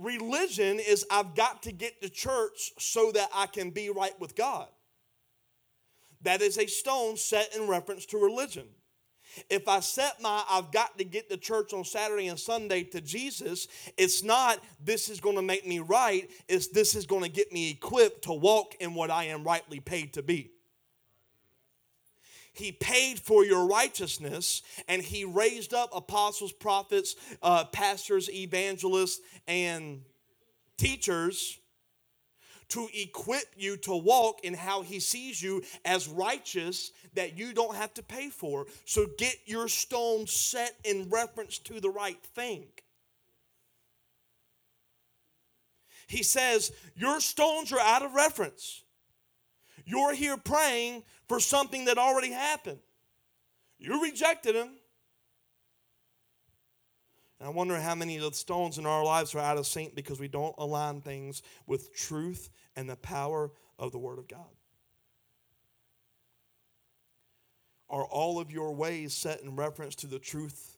Religion 0.04 0.80
is 0.80 1.06
I've 1.12 1.36
got 1.36 1.64
to 1.64 1.72
get 1.72 2.02
to 2.02 2.10
church 2.10 2.72
so 2.78 3.12
that 3.12 3.30
I 3.34 3.46
can 3.48 3.70
be 3.70 3.90
right 3.90 4.18
with 4.20 4.36
God. 4.36 4.68
That 6.24 6.42
is 6.42 6.58
a 6.58 6.68
stone 6.68 7.18
set 7.18 7.56
in 7.56 7.68
reference 7.68 8.06
to 8.08 8.18
religion. 8.18 8.68
If 9.50 9.68
I 9.68 9.80
set 9.80 10.22
my 10.22 10.44
I've 10.50 10.72
got 10.72 10.98
to 10.98 11.06
get 11.06 11.30
to 11.30 11.38
church 11.38 11.74
on 11.74 11.86
Saturday 11.86 12.28
and 12.28 12.40
Sunday 12.40 12.84
to 12.84 13.02
Jesus, 13.02 13.68
it's 13.98 14.24
not 14.24 14.60
this 14.84 15.10
is 15.10 15.20
going 15.20 15.38
to 15.38 15.42
make 15.42 15.66
me 15.66 15.80
right, 15.80 16.30
it's 16.48 16.68
this 16.68 16.96
is 16.96 17.06
going 17.06 17.24
to 17.24 17.30
get 17.30 17.52
me 17.52 17.72
equipped 17.72 18.24
to 18.24 18.34
walk 18.34 18.76
in 18.80 18.94
what 18.94 19.10
I 19.10 19.26
am 19.26 19.44
rightly 19.44 19.80
paid 19.80 20.14
to 20.14 20.24
be. 20.24 20.52
He 22.54 22.72
paid 22.72 23.20
for 23.20 23.46
your 23.46 23.66
righteousness, 23.66 24.62
and 24.88 25.02
He 25.02 25.24
raised 25.24 25.74
up 25.74 25.90
apostles, 25.94 26.52
prophets, 26.52 27.16
uh, 27.42 27.66
pastors, 27.66 28.30
evangelists, 28.30 29.22
and 29.48 30.02
teachers 30.78 31.58
to 32.70 32.88
equip 32.94 33.46
you 33.58 33.76
to 33.76 33.96
walk 33.96 34.40
in 34.44 34.54
how 34.54 34.82
He 34.82 35.00
sees 35.00 35.42
you 35.42 35.62
as 35.86 36.08
righteous 36.08 36.92
that 37.14 37.38
you 37.38 37.54
don't 37.54 37.76
have 37.76 37.94
to 37.96 38.04
pay 38.04 38.30
for. 38.30 38.66
So 38.86 39.08
get 39.18 39.36
your 39.46 39.68
stone 39.68 40.28
set 40.28 40.76
in 40.84 41.10
reference 41.10 41.58
to 41.60 41.80
the 41.80 41.90
right 41.90 42.22
thing. 42.36 42.66
He 46.08 46.24
says, 46.24 46.74
Your 46.96 47.22
stones 47.22 47.72
are 47.72 47.80
out 47.80 48.04
of 48.04 48.14
reference. 48.14 48.84
You're 49.86 50.14
here 50.14 50.38
praying 50.38 51.04
for 51.28 51.40
something 51.40 51.86
that 51.86 51.98
already 51.98 52.32
happened. 52.32 52.80
You 53.80 54.02
rejected 54.04 54.56
him. 54.56 54.70
And 57.40 57.48
I 57.48 57.50
wonder 57.50 57.80
how 57.80 57.96
many 57.96 58.18
of 58.18 58.24
the 58.24 58.34
stones 58.34 58.78
in 58.78 58.86
our 58.86 59.04
lives 59.04 59.34
are 59.34 59.40
out 59.40 59.58
of 59.58 59.66
sync 59.66 59.96
because 59.96 60.20
we 60.20 60.28
don't 60.28 60.54
align 60.60 61.02
things 61.02 61.42
with 61.66 61.96
truth 61.96 62.50
and 62.76 62.88
the 62.88 62.96
power 62.96 63.52
of 63.80 63.92
the 63.92 63.98
Word 63.98 64.20
of 64.20 64.28
God. 64.28 64.46
Are 67.90 68.06
all 68.06 68.40
of 68.40 68.52
your 68.52 68.74
ways 68.74 69.14
set 69.14 69.42
in 69.42 69.56
reference 69.56 69.96
to 69.96 70.08
the 70.08 70.20
truth 70.20 70.78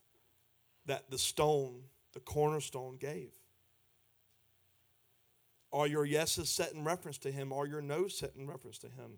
that 0.86 1.12
the 1.12 1.18
stone, 1.18 1.82
the 2.14 2.22
cornerstone, 2.22 2.98
gave? 2.98 3.32
Are 5.74 5.88
your 5.88 6.06
yeses 6.06 6.50
set 6.50 6.74
in 6.74 6.84
reference 6.84 7.18
to 7.20 7.32
Him? 7.32 7.52
Are 7.52 7.66
your 7.66 7.82
no's 7.82 8.18
set 8.18 8.36
in 8.38 8.48
reference 8.48 8.78
to 8.80 8.88
Him? 8.88 9.18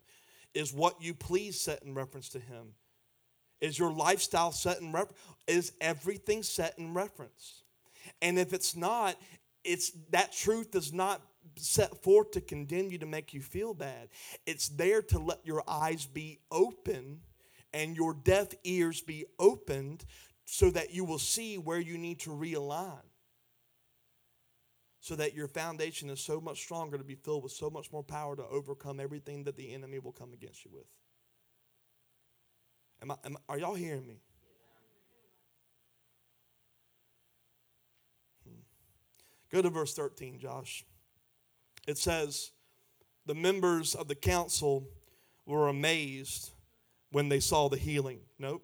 Is 0.53 0.73
what 0.73 1.01
you 1.01 1.13
please 1.13 1.59
set 1.59 1.83
in 1.83 1.93
reference 1.93 2.29
to 2.29 2.39
Him? 2.39 2.69
Is 3.59 3.77
your 3.77 3.91
lifestyle 3.91 4.53
set 4.53 4.79
in 4.79 4.93
reference? 4.93 5.19
Is 5.47 5.73
everything 5.81 6.43
set 6.43 6.79
in 6.79 6.93
reference? 6.93 7.63
And 8.21 8.39
if 8.39 8.53
it's 8.53 8.75
not, 8.75 9.17
it's 9.65 9.91
that 10.11 10.31
truth 10.31 10.75
is 10.75 10.93
not 10.93 11.21
set 11.57 12.01
forth 12.01 12.31
to 12.31 12.41
condemn 12.41 12.89
you 12.89 12.99
to 12.99 13.05
make 13.05 13.33
you 13.33 13.41
feel 13.41 13.73
bad. 13.73 14.07
It's 14.45 14.69
there 14.69 15.01
to 15.03 15.19
let 15.19 15.45
your 15.45 15.63
eyes 15.67 16.05
be 16.05 16.39
open 16.51 17.19
and 17.73 17.97
your 17.97 18.13
deaf 18.13 18.47
ears 18.63 19.01
be 19.01 19.25
opened 19.39 20.05
so 20.45 20.69
that 20.69 20.93
you 20.93 21.03
will 21.03 21.19
see 21.19 21.57
where 21.57 21.79
you 21.79 21.97
need 21.97 22.19
to 22.21 22.29
realign 22.29 23.01
so 25.05 25.15
that 25.15 25.35
your 25.35 25.47
foundation 25.47 26.09
is 26.09 26.19
so 26.19 26.41
much 26.41 26.59
stronger 26.59 26.97
to 26.97 27.03
be 27.03 27.13
filled 27.13 27.43
with 27.43 27.51
so 27.51 27.69
much 27.69 27.91
more 27.91 28.01
power 28.01 28.35
to 28.35 28.43
overcome 28.47 28.99
everything 28.99 29.43
that 29.43 29.55
the 29.55 29.71
enemy 29.71 29.99
will 29.99 30.11
come 30.11 30.33
against 30.33 30.65
you 30.65 30.71
with. 30.73 30.87
Am 33.03 33.11
I, 33.11 33.15
am, 33.23 33.37
are 33.47 33.59
y'all 33.59 33.75
hearing 33.75 34.07
me? 34.07 34.17
Hmm. 38.47 38.61
Go 39.51 39.61
to 39.61 39.69
verse 39.69 39.93
13, 39.93 40.39
Josh. 40.39 40.83
It 41.87 41.99
says, 41.99 42.49
The 43.27 43.35
members 43.35 43.93
of 43.93 44.07
the 44.07 44.15
council 44.15 44.89
were 45.45 45.67
amazed 45.67 46.49
when 47.11 47.29
they 47.29 47.41
saw 47.41 47.69
the 47.69 47.77
healing. 47.77 48.21
Nope. 48.39 48.63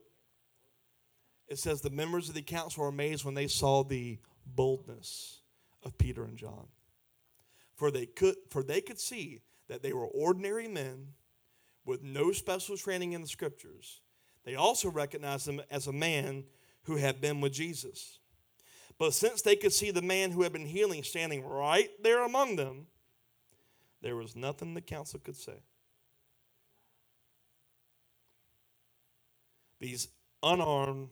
It 1.48 1.60
says, 1.60 1.82
The 1.82 1.92
members 1.92 2.30
of 2.30 2.34
the 2.34 2.42
council 2.42 2.82
were 2.82 2.90
amazed 2.90 3.26
when 3.26 3.36
they 3.36 3.46
saw 3.46 3.84
the 3.84 4.18
boldness 4.44 5.41
of 5.84 5.98
Peter 5.98 6.24
and 6.24 6.38
John. 6.38 6.68
For 7.76 7.92
they 7.92 8.06
could, 8.06 8.36
for 8.50 8.64
they 8.64 8.82
could 8.82 9.00
see 9.00 9.42
that 9.68 9.82
they 9.82 9.94
were 9.94 10.06
ordinary 10.06 10.68
men 10.68 11.14
with 11.86 12.04
no 12.04 12.32
special 12.32 12.78
training 12.78 13.14
in 13.14 13.22
the 13.22 13.28
scriptures. 13.28 14.02
They 14.44 14.56
also 14.56 14.90
recognized 14.90 15.48
them 15.48 15.62
as 15.70 15.88
a 15.88 15.94
man 15.94 16.44
who 16.84 16.98
had 16.98 17.22
been 17.22 17.42
with 17.42 17.54
Jesus. 17.54 18.20
But 18.98 19.14
since 19.14 19.42
they 19.42 19.56
could 19.56 19.74
see 19.74 19.92
the 19.92 20.02
man 20.02 20.32
who 20.32 20.44
had 20.44 20.54
been 20.54 20.66
healing 20.66 21.04
standing 21.04 21.44
right 21.44 21.90
there 22.04 22.24
among 22.24 22.56
them, 22.56 22.88
there 24.02 24.16
was 24.16 24.36
nothing 24.36 24.74
the 24.74 24.82
council 24.82 25.20
could 25.20 25.36
say. 25.36 25.64
These 29.80 30.10
unarmed, 30.44 31.10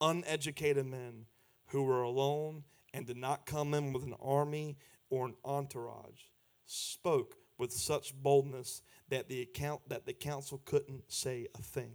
uneducated 0.00 0.86
men 0.86 1.26
who 1.66 1.82
were 1.82 2.02
alone 2.02 2.64
and 2.94 3.06
did 3.06 3.16
not 3.16 3.46
come 3.46 3.74
in 3.74 3.92
with 3.92 4.02
an 4.02 4.14
army 4.20 4.76
or 5.10 5.26
an 5.26 5.34
entourage, 5.44 6.22
spoke 6.66 7.36
with 7.58 7.72
such 7.72 8.14
boldness 8.14 8.82
that 9.08 9.28
the 9.28 9.42
account 9.42 9.80
that 9.88 10.06
the 10.06 10.12
council 10.12 10.60
couldn't 10.64 11.02
say 11.08 11.46
a 11.54 11.62
thing. 11.62 11.92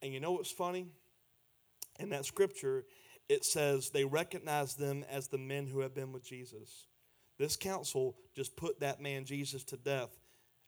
And 0.00 0.12
you 0.12 0.20
know 0.20 0.32
what's 0.32 0.50
funny? 0.50 0.88
In 1.98 2.10
that 2.10 2.24
scripture, 2.24 2.84
it 3.28 3.44
says 3.44 3.90
they 3.90 4.04
recognized 4.04 4.78
them 4.78 5.04
as 5.10 5.28
the 5.28 5.38
men 5.38 5.66
who 5.66 5.80
have 5.80 5.94
been 5.94 6.12
with 6.12 6.24
Jesus. 6.24 6.86
This 7.38 7.56
council 7.56 8.16
just 8.34 8.56
put 8.56 8.80
that 8.80 9.00
man 9.00 9.24
Jesus 9.24 9.64
to 9.64 9.76
death 9.76 10.10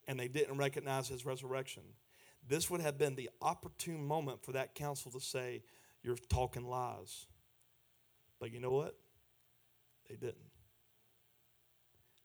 and 0.07 0.19
they 0.19 0.27
didn't 0.27 0.57
recognize 0.57 1.07
his 1.07 1.25
resurrection. 1.25 1.83
This 2.47 2.69
would 2.69 2.81
have 2.81 2.97
been 2.97 3.15
the 3.15 3.29
opportune 3.41 4.05
moment 4.05 4.43
for 4.43 4.51
that 4.53 4.75
council 4.75 5.11
to 5.11 5.19
say, 5.19 5.63
You're 6.03 6.17
talking 6.29 6.67
lies. 6.67 7.27
But 8.39 8.51
you 8.51 8.59
know 8.59 8.71
what? 8.71 8.95
They 10.09 10.15
didn't. 10.15 10.51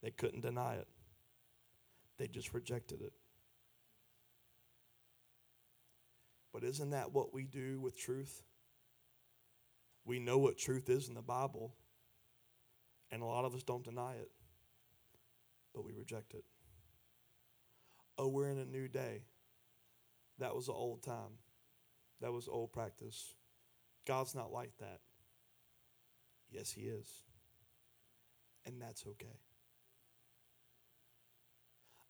They 0.02 0.10
couldn't 0.10 0.40
deny 0.40 0.74
it, 0.74 0.88
they 2.18 2.26
just 2.26 2.54
rejected 2.54 3.02
it. 3.02 3.12
But 6.52 6.64
isn't 6.64 6.90
that 6.90 7.12
what 7.12 7.32
we 7.32 7.44
do 7.44 7.80
with 7.80 7.96
truth? 7.98 8.42
We 10.04 10.18
know 10.18 10.38
what 10.38 10.58
truth 10.58 10.88
is 10.88 11.08
in 11.08 11.14
the 11.14 11.22
Bible, 11.22 11.74
and 13.10 13.22
a 13.22 13.26
lot 13.26 13.44
of 13.44 13.54
us 13.54 13.62
don't 13.62 13.84
deny 13.84 14.14
it, 14.14 14.30
but 15.74 15.84
we 15.84 15.92
reject 15.92 16.34
it. 16.34 16.44
Oh, 18.18 18.28
we're 18.28 18.50
in 18.50 18.58
a 18.58 18.64
new 18.64 18.88
day. 18.88 19.22
That 20.38 20.54
was 20.54 20.68
an 20.68 20.74
old 20.76 21.02
time. 21.02 21.38
That 22.20 22.32
was 22.32 22.48
old 22.48 22.72
practice. 22.72 23.34
God's 24.06 24.34
not 24.34 24.50
like 24.50 24.72
that. 24.80 25.00
Yes, 26.50 26.72
He 26.72 26.82
is. 26.82 27.08
And 28.66 28.80
that's 28.80 29.04
okay. 29.06 29.38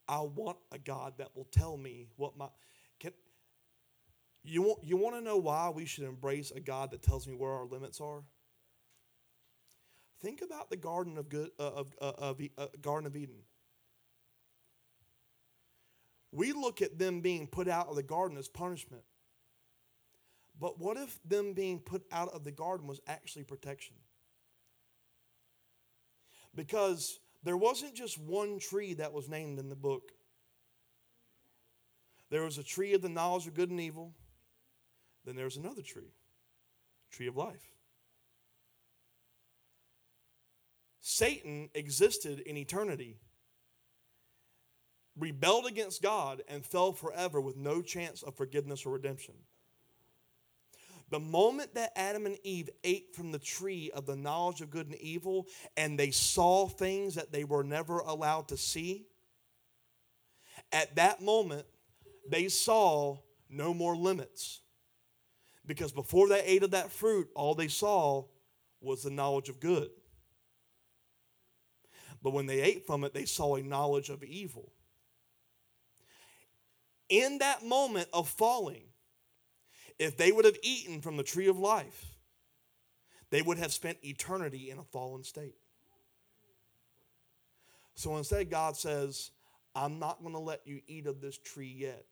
I 0.09 0.20
want 0.20 0.59
a 0.72 0.78
God 0.78 1.14
that 1.18 1.36
will 1.36 1.47
tell 1.53 1.76
me 1.76 2.09
what 2.16 2.36
my. 2.36 2.49
Can, 2.99 3.12
you 4.43 4.62
want, 4.62 4.80
you 4.82 4.97
want 4.97 5.14
to 5.14 5.20
know 5.20 5.36
why 5.36 5.70
we 5.70 5.84
should 5.84 6.05
embrace 6.05 6.51
a 6.51 6.61
God 6.61 6.91
that 6.91 7.03
tells 7.03 7.28
me 7.28 7.34
where 7.34 7.53
our 7.53 7.66
limits 7.66 8.01
are? 8.01 8.24
Think 10.20 10.43
about 10.43 10.68
the 10.68 10.76
Garden 10.76 11.16
of, 11.16 11.28
good, 11.28 11.51
uh, 11.59 11.62
of, 11.62 11.95
uh, 12.01 12.12
of 12.18 12.41
uh, 12.59 12.66
Garden 12.82 13.07
of 13.07 13.16
Eden. 13.16 13.36
We 16.32 16.53
look 16.53 16.82
at 16.82 16.99
them 16.99 17.20
being 17.20 17.47
put 17.47 17.68
out 17.68 17.88
of 17.88 17.97
the 17.97 18.03
garden 18.03 18.36
as 18.36 18.49
punishment. 18.49 19.03
But 20.61 20.78
what 20.78 20.97
if 20.97 21.18
them 21.24 21.55
being 21.55 21.80
put 21.80 22.05
out 22.12 22.28
of 22.28 22.45
the 22.45 22.53
garden 22.53 22.86
was 22.86 23.01
actually 23.07 23.45
protection? 23.45 23.97
Because 26.55 27.20
there 27.42 27.57
wasn't 27.57 27.94
just 27.94 28.18
one 28.18 28.59
tree 28.59 28.94
that 28.94 29.12
was 29.12 29.28
named 29.28 29.59
in 29.59 29.68
the 29.68 29.76
book. 29.76 30.12
There 32.30 32.42
was 32.42 32.59
a 32.59 32.62
tree 32.62 32.94
of 32.94 33.03
the 33.03 33.09
knowledge 33.09 33.46
of 33.46 33.55
good 33.55 33.70
and 33.70 33.80
evil. 33.80 34.14
Then 35.24 35.36
there 35.36 35.44
was 35.44 35.57
another 35.57 35.82
tree, 35.82 36.12
tree 37.11 37.26
of 37.26 37.36
life. 37.36 37.70
Satan 41.01 41.70
existed 41.74 42.40
in 42.40 42.57
eternity, 42.57 43.18
rebelled 45.18 45.66
against 45.66 46.03
God, 46.03 46.42
and 46.48 46.64
fell 46.64 46.92
forever 46.92 47.40
with 47.40 47.57
no 47.57 47.82
chance 47.82 48.22
of 48.22 48.36
forgiveness 48.36 48.86
or 48.86 48.92
redemption. 48.92 49.34
The 51.11 51.21
moment 51.21 51.75
that 51.75 51.93
Adam 51.97 52.25
and 52.27 52.39
Eve 52.45 52.71
ate 52.85 53.15
from 53.15 53.33
the 53.33 53.39
tree 53.39 53.91
of 53.93 54.07
the 54.07 54.15
knowledge 54.15 54.61
of 54.61 54.71
good 54.71 54.87
and 54.87 54.97
evil 54.97 55.47
and 55.77 55.99
they 55.99 56.13
saw 56.13 56.69
things 56.69 57.17
that 57.17 57.33
they 57.33 57.43
were 57.43 57.65
never 57.65 57.99
allowed 57.99 58.49
to 58.49 58.57
see, 58.57 59.07
at 60.73 60.95
that 60.97 61.21
moment, 61.21 61.67
they 62.29 62.49
saw 62.49 63.19
no 63.49 63.75
more 63.75 63.97
limits. 63.97 64.61
Because 65.67 65.93
before 65.93 66.29
they 66.29 66.43
ate 66.45 66.63
of 66.63 66.71
that 66.73 66.93
fruit, 66.93 67.29
all 67.35 67.55
they 67.55 67.69
saw 67.69 68.25
was 68.81 69.03
the 69.03 69.11
knowledge 69.11 69.49
of 69.49 69.59
good. 69.59 69.91
But 72.23 72.33
when 72.33 72.47
they 72.47 72.61
ate 72.61 72.87
from 72.87 73.03
it, 73.05 73.15
they 73.15 73.25
saw 73.25 73.57
a 73.57 73.63
knowledge 73.63 74.11
of 74.11 74.23
evil. 74.23 74.73
In 77.09 77.39
that 77.39 77.65
moment 77.65 78.09
of 78.13 78.29
falling, 78.29 78.89
if 80.01 80.16
they 80.16 80.32
would 80.32 80.46
have 80.46 80.57
eaten 80.62 81.03
from 81.03 81.18
the 81.18 81.22
tree 81.22 81.46
of 81.46 81.59
life, 81.59 82.07
they 83.30 83.42
would 83.42 83.59
have 83.59 83.70
spent 83.70 83.98
eternity 84.03 84.70
in 84.70 84.78
a 84.78 84.82
fallen 84.82 85.22
state. 85.22 85.55
So 87.94 88.16
instead, 88.16 88.51
God 88.51 88.78
says, 88.78 89.30
I'm 89.74 89.98
not 89.98 90.22
going 90.22 90.32
to 90.32 90.40
let 90.40 90.66
you 90.66 90.80
eat 90.88 91.07
of 91.07 91.20
this 91.20 91.36
tree 91.36 91.72
yet. 91.76 92.07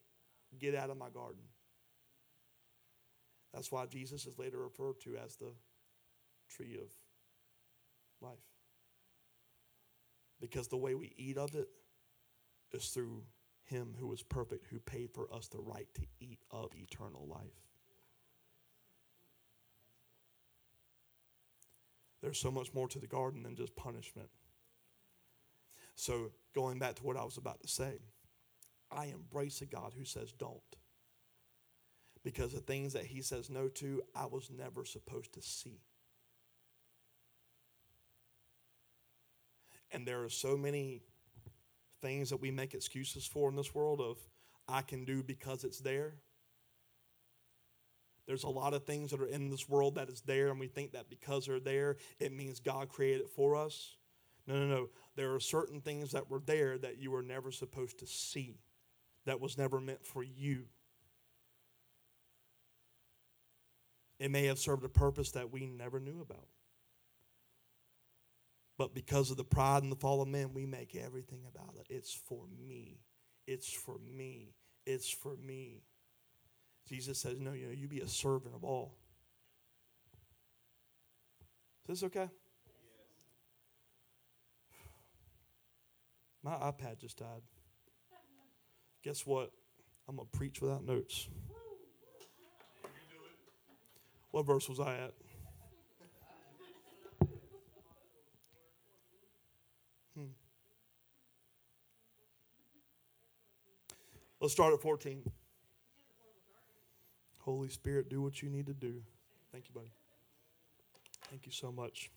Get 0.58 0.74
out 0.74 0.90
of 0.90 0.98
my 0.98 1.08
garden. 1.08 1.40
That's 3.54 3.72
why 3.72 3.86
Jesus 3.86 4.26
is 4.26 4.38
later 4.38 4.58
referred 4.58 5.00
to 5.04 5.16
as 5.16 5.36
the 5.36 5.52
tree 6.50 6.74
of 6.74 6.92
life. 8.20 8.36
Because 10.42 10.68
the 10.68 10.76
way 10.76 10.94
we 10.94 11.14
eat 11.16 11.38
of 11.38 11.54
it 11.54 11.68
is 12.70 12.88
through 12.88 13.22
Him 13.64 13.94
who 13.98 14.12
is 14.12 14.22
perfect, 14.22 14.66
who 14.66 14.78
paid 14.78 15.10
for 15.14 15.32
us 15.32 15.48
the 15.48 15.58
right 15.58 15.88
to 15.94 16.02
eat 16.20 16.40
of 16.50 16.70
eternal 16.76 17.26
life. 17.26 17.67
There's 22.22 22.38
so 22.38 22.50
much 22.50 22.74
more 22.74 22.88
to 22.88 22.98
the 22.98 23.06
garden 23.06 23.42
than 23.42 23.54
just 23.54 23.76
punishment. 23.76 24.28
So, 25.94 26.32
going 26.54 26.78
back 26.78 26.96
to 26.96 27.02
what 27.04 27.16
I 27.16 27.24
was 27.24 27.36
about 27.36 27.60
to 27.62 27.68
say, 27.68 27.98
I 28.90 29.06
embrace 29.06 29.60
a 29.60 29.66
God 29.66 29.92
who 29.96 30.04
says 30.04 30.32
don't. 30.32 30.60
Because 32.24 32.52
the 32.52 32.60
things 32.60 32.92
that 32.92 33.06
he 33.06 33.22
says 33.22 33.50
no 33.50 33.68
to, 33.68 34.02
I 34.14 34.26
was 34.26 34.50
never 34.50 34.84
supposed 34.84 35.32
to 35.34 35.42
see. 35.42 35.80
And 39.90 40.06
there 40.06 40.22
are 40.22 40.28
so 40.28 40.56
many 40.56 41.02
things 42.02 42.30
that 42.30 42.40
we 42.40 42.50
make 42.50 42.74
excuses 42.74 43.26
for 43.26 43.48
in 43.48 43.56
this 43.56 43.74
world 43.74 44.00
of 44.00 44.18
I 44.68 44.82
can 44.82 45.04
do 45.04 45.22
because 45.22 45.64
it's 45.64 45.80
there. 45.80 46.14
There's 48.28 48.44
a 48.44 48.48
lot 48.50 48.74
of 48.74 48.84
things 48.84 49.10
that 49.10 49.22
are 49.22 49.26
in 49.26 49.48
this 49.48 49.70
world 49.70 49.94
that 49.94 50.10
is 50.10 50.20
there, 50.20 50.48
and 50.48 50.60
we 50.60 50.66
think 50.66 50.92
that 50.92 51.08
because 51.08 51.46
they're 51.46 51.58
there, 51.58 51.96
it 52.20 52.30
means 52.30 52.60
God 52.60 52.90
created 52.90 53.22
it 53.22 53.30
for 53.30 53.56
us. 53.56 53.96
No, 54.46 54.54
no, 54.54 54.66
no. 54.66 54.88
There 55.16 55.34
are 55.34 55.40
certain 55.40 55.80
things 55.80 56.12
that 56.12 56.30
were 56.30 56.42
there 56.44 56.76
that 56.76 56.98
you 56.98 57.10
were 57.10 57.22
never 57.22 57.50
supposed 57.50 57.98
to 58.00 58.06
see, 58.06 58.60
that 59.24 59.40
was 59.40 59.56
never 59.56 59.80
meant 59.80 60.04
for 60.06 60.22
you. 60.22 60.64
It 64.20 64.30
may 64.30 64.44
have 64.44 64.58
served 64.58 64.84
a 64.84 64.90
purpose 64.90 65.30
that 65.30 65.50
we 65.50 65.64
never 65.64 65.98
knew 65.98 66.20
about. 66.20 66.48
But 68.76 68.94
because 68.94 69.30
of 69.30 69.38
the 69.38 69.44
pride 69.44 69.82
and 69.82 69.90
the 69.90 69.96
fall 69.96 70.20
of 70.20 70.28
men, 70.28 70.52
we 70.52 70.66
make 70.66 70.94
everything 70.94 71.44
about 71.52 71.76
it. 71.76 71.86
It's 71.88 72.12
for 72.12 72.44
me. 72.68 73.00
It's 73.46 73.72
for 73.72 73.96
me. 73.98 74.54
It's 74.86 75.08
for 75.08 75.34
me. 75.36 75.82
Jesus 76.88 77.18
says, 77.18 77.38
No, 77.38 77.52
you 77.52 77.66
know, 77.66 77.72
you 77.72 77.86
be 77.86 78.00
a 78.00 78.08
servant 78.08 78.54
of 78.54 78.64
all. 78.64 78.94
Is 81.88 82.00
this 82.00 82.06
okay? 82.06 82.28
My 86.42 86.52
iPad 86.52 86.98
just 86.98 87.18
died. 87.18 87.42
Guess 89.02 89.26
what? 89.26 89.50
I'm 90.08 90.16
going 90.16 90.26
to 90.30 90.38
preach 90.38 90.62
without 90.62 90.84
notes. 90.84 91.28
What 94.30 94.46
verse 94.46 94.68
was 94.68 94.80
I 94.80 94.94
at? 94.96 95.14
Hmm. 100.16 100.32
Let's 104.40 104.52
start 104.52 104.74
at 104.74 104.80
14. 104.80 105.22
Holy 107.48 107.70
Spirit, 107.70 108.10
do 108.10 108.20
what 108.20 108.42
you 108.42 108.50
need 108.50 108.66
to 108.66 108.74
do. 108.74 109.00
Thank 109.52 109.68
you, 109.68 109.74
buddy. 109.74 109.90
Thank 111.30 111.46
you 111.46 111.52
so 111.52 111.72
much. 111.72 112.10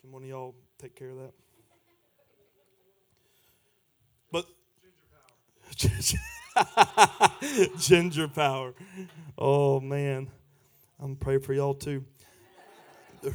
Can 0.00 0.12
one 0.12 0.22
of 0.22 0.28
y'all 0.28 0.54
take 0.78 0.94
care 0.94 1.10
of 1.10 1.16
that? 1.16 1.32
But 4.30 4.46
ginger 5.74 6.18
power. 6.54 7.32
ginger 7.76 8.28
power. 8.28 8.74
Oh 9.36 9.80
man. 9.80 10.30
I'm 11.00 11.16
praying 11.16 11.40
for 11.40 11.52
y'all 11.52 11.74
too. 11.74 12.04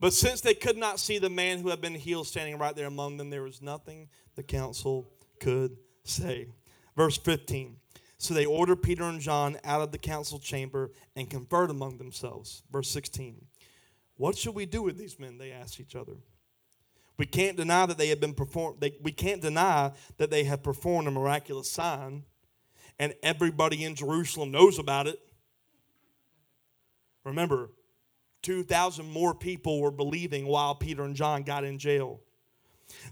but 0.00 0.12
since 0.12 0.40
they 0.40 0.54
could 0.54 0.76
not 0.76 0.98
see 0.98 1.18
the 1.18 1.30
man 1.30 1.60
who 1.60 1.68
had 1.68 1.80
been 1.80 1.94
healed 1.94 2.26
standing 2.26 2.58
right 2.58 2.74
there 2.74 2.88
among 2.88 3.16
them, 3.16 3.30
there 3.30 3.44
was 3.44 3.62
nothing 3.62 4.08
the 4.34 4.42
council 4.42 5.06
could 5.38 5.76
say. 6.02 6.48
Verse 6.96 7.16
15. 7.16 7.76
So 8.18 8.32
they 8.32 8.46
ordered 8.46 8.82
Peter 8.82 9.04
and 9.04 9.20
John 9.20 9.58
out 9.64 9.82
of 9.82 9.92
the 9.92 9.98
council 9.98 10.38
chamber 10.38 10.90
and 11.14 11.28
conferred 11.28 11.70
among 11.70 11.98
themselves. 11.98 12.62
Verse 12.70 12.90
16. 12.90 13.44
What 14.16 14.38
should 14.38 14.54
we 14.54 14.64
do 14.64 14.82
with 14.82 14.96
these 14.96 15.18
men? 15.18 15.38
They 15.38 15.52
asked 15.52 15.78
each 15.80 15.94
other. 15.94 16.14
We 17.18 17.26
can't 17.26 17.56
deny 17.56 17.86
that 17.86 17.98
they 17.98 18.08
have 18.08 18.20
been 18.20 18.34
performed. 18.34 18.82
we 19.02 19.12
can't 19.12 19.40
deny 19.40 19.92
that 20.18 20.30
they 20.30 20.44
have 20.44 20.62
performed 20.62 21.08
a 21.08 21.10
miraculous 21.10 21.70
sign, 21.70 22.24
and 22.98 23.14
everybody 23.22 23.84
in 23.84 23.94
Jerusalem 23.94 24.50
knows 24.50 24.78
about 24.78 25.06
it. 25.06 25.18
Remember, 27.24 27.70
2,000 28.42 29.10
more 29.10 29.34
people 29.34 29.80
were 29.80 29.90
believing 29.90 30.46
while 30.46 30.74
Peter 30.74 31.02
and 31.04 31.16
John 31.16 31.42
got 31.42 31.64
in 31.64 31.78
jail. 31.78 32.20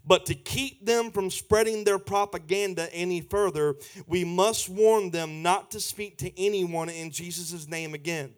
But 0.05 0.27
to 0.27 0.35
keep 0.35 0.85
them 0.85 1.11
from 1.11 1.31
spreading 1.31 1.85
their 1.85 1.99
propaganda 1.99 2.93
any 2.95 3.21
further, 3.21 3.77
we 4.07 4.25
must 4.25 4.69
warn 4.69 5.11
them 5.11 5.43
not 5.43 5.71
to 5.73 5.81
speak 5.81 6.19
to 6.19 6.39
anyone 6.39 6.89
in 6.89 7.11
Jesus' 7.11 7.69
name 7.69 7.95
again. 7.95 8.35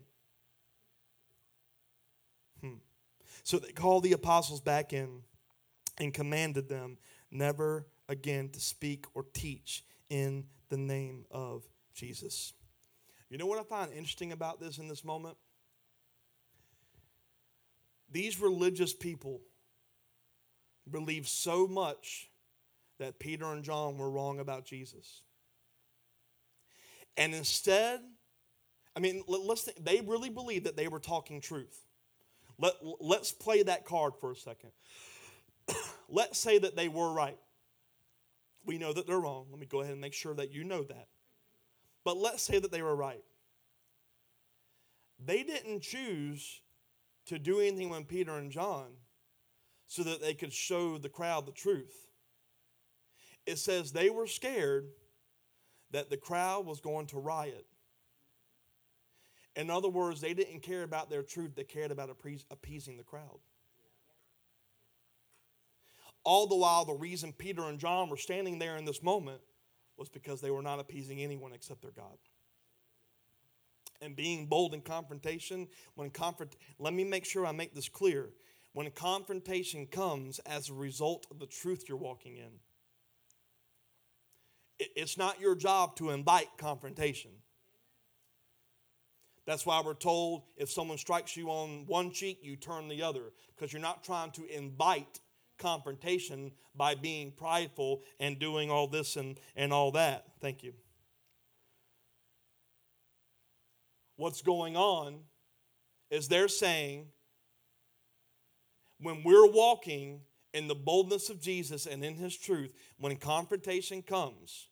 Hmm. 2.60 2.76
So 3.42 3.58
they 3.58 3.72
called 3.72 4.04
the 4.04 4.12
apostles 4.12 4.60
back 4.60 4.92
in 4.92 5.22
and 5.98 6.14
commanded 6.14 6.68
them 6.68 6.98
never 7.30 7.86
again 8.08 8.48
to 8.50 8.60
speak 8.60 9.06
or 9.14 9.24
teach 9.34 9.84
in 10.08 10.44
the 10.68 10.76
name 10.76 11.24
of 11.30 11.64
Jesus. 11.94 12.52
You 13.28 13.38
know 13.38 13.46
what 13.46 13.58
I 13.58 13.64
find 13.64 13.92
interesting 13.92 14.32
about 14.32 14.60
this 14.60 14.78
in 14.78 14.88
this 14.88 15.04
moment? 15.04 15.36
These 18.10 18.40
religious 18.40 18.94
people 18.94 19.40
believed 20.90 21.28
so 21.28 21.66
much 21.66 22.30
that 22.98 23.18
Peter 23.18 23.52
and 23.52 23.64
John 23.64 23.98
were 23.98 24.10
wrong 24.10 24.38
about 24.40 24.64
Jesus. 24.64 25.22
And 27.16 27.34
instead, 27.34 28.00
I 28.94 29.00
mean, 29.00 29.22
let's 29.26 29.62
think, 29.62 29.84
they 29.84 30.00
really 30.00 30.30
believed 30.30 30.66
that 30.66 30.76
they 30.76 30.88
were 30.88 31.00
talking 31.00 31.40
truth. 31.40 31.86
Let, 32.58 32.74
let's 33.00 33.32
play 33.32 33.62
that 33.62 33.84
card 33.84 34.14
for 34.20 34.32
a 34.32 34.36
second. 34.36 34.70
let's 36.08 36.38
say 36.38 36.58
that 36.58 36.76
they 36.76 36.88
were 36.88 37.12
right. 37.12 37.38
We 38.64 38.78
know 38.78 38.92
that 38.92 39.06
they're 39.06 39.20
wrong. 39.20 39.46
Let 39.50 39.60
me 39.60 39.66
go 39.66 39.80
ahead 39.80 39.92
and 39.92 40.00
make 40.00 40.14
sure 40.14 40.34
that 40.34 40.52
you 40.52 40.64
know 40.64 40.82
that. 40.82 41.08
But 42.04 42.16
let's 42.16 42.42
say 42.42 42.58
that 42.58 42.72
they 42.72 42.82
were 42.82 42.96
right. 42.96 43.24
They 45.24 45.42
didn't 45.42 45.80
choose 45.80 46.60
to 47.26 47.38
do 47.38 47.60
anything 47.60 47.90
when 47.90 48.04
Peter 48.04 48.36
and 48.36 48.50
John 48.50 48.86
so 49.86 50.02
that 50.02 50.20
they 50.20 50.34
could 50.34 50.52
show 50.52 50.98
the 50.98 51.08
crowd 51.08 51.46
the 51.46 51.52
truth. 51.52 52.06
It 53.46 53.58
says 53.58 53.92
they 53.92 54.10
were 54.10 54.26
scared 54.26 54.88
that 55.92 56.10
the 56.10 56.16
crowd 56.16 56.66
was 56.66 56.80
going 56.80 57.06
to 57.06 57.18
riot. 57.18 57.66
In 59.54 59.70
other 59.70 59.88
words, 59.88 60.20
they 60.20 60.34
didn't 60.34 60.60
care 60.60 60.82
about 60.82 61.08
their 61.08 61.22
truth, 61.22 61.54
they 61.54 61.64
cared 61.64 61.90
about 61.90 62.10
appeasing 62.50 62.96
the 62.96 63.04
crowd. 63.04 63.38
All 66.24 66.48
the 66.48 66.56
while, 66.56 66.84
the 66.84 66.92
reason 66.92 67.32
Peter 67.32 67.62
and 67.62 67.78
John 67.78 68.10
were 68.10 68.16
standing 68.16 68.58
there 68.58 68.76
in 68.76 68.84
this 68.84 69.02
moment 69.02 69.40
was 69.96 70.08
because 70.08 70.40
they 70.40 70.50
were 70.50 70.60
not 70.60 70.80
appeasing 70.80 71.20
anyone 71.22 71.52
except 71.52 71.82
their 71.82 71.92
God. 71.92 72.18
And 74.02 74.14
being 74.14 74.46
bold 74.46 74.74
in 74.74 74.82
confrontation, 74.82 75.68
when 75.94 76.10
confront, 76.10 76.56
let 76.78 76.92
me 76.92 77.04
make 77.04 77.24
sure 77.24 77.46
I 77.46 77.52
make 77.52 77.74
this 77.74 77.88
clear. 77.88 78.30
When 78.76 78.90
confrontation 78.90 79.86
comes 79.86 80.38
as 80.40 80.68
a 80.68 80.74
result 80.74 81.26
of 81.30 81.38
the 81.38 81.46
truth 81.46 81.86
you're 81.88 81.96
walking 81.96 82.36
in, 82.36 82.50
it's 84.78 85.16
not 85.16 85.40
your 85.40 85.54
job 85.54 85.96
to 85.96 86.10
invite 86.10 86.48
confrontation. 86.58 87.30
That's 89.46 89.64
why 89.64 89.80
we're 89.82 89.94
told 89.94 90.42
if 90.58 90.70
someone 90.70 90.98
strikes 90.98 91.38
you 91.38 91.48
on 91.48 91.86
one 91.86 92.10
cheek, 92.10 92.40
you 92.42 92.54
turn 92.54 92.88
the 92.88 93.02
other, 93.02 93.32
because 93.54 93.72
you're 93.72 93.80
not 93.80 94.04
trying 94.04 94.32
to 94.32 94.44
invite 94.54 95.20
confrontation 95.58 96.52
by 96.74 96.94
being 96.94 97.30
prideful 97.30 98.02
and 98.20 98.38
doing 98.38 98.70
all 98.70 98.88
this 98.88 99.16
and, 99.16 99.40
and 99.56 99.72
all 99.72 99.92
that. 99.92 100.26
Thank 100.42 100.62
you. 100.62 100.74
What's 104.16 104.42
going 104.42 104.76
on 104.76 105.20
is 106.10 106.28
they're 106.28 106.46
saying, 106.46 107.06
when 108.98 109.22
we're 109.22 109.50
walking 109.50 110.20
in 110.52 110.68
the 110.68 110.74
boldness 110.74 111.28
of 111.28 111.40
Jesus 111.40 111.86
and 111.86 112.04
in 112.04 112.14
his 112.14 112.36
truth, 112.36 112.72
when 112.98 113.16
confrontation 113.16 114.02
comes, 114.02 114.68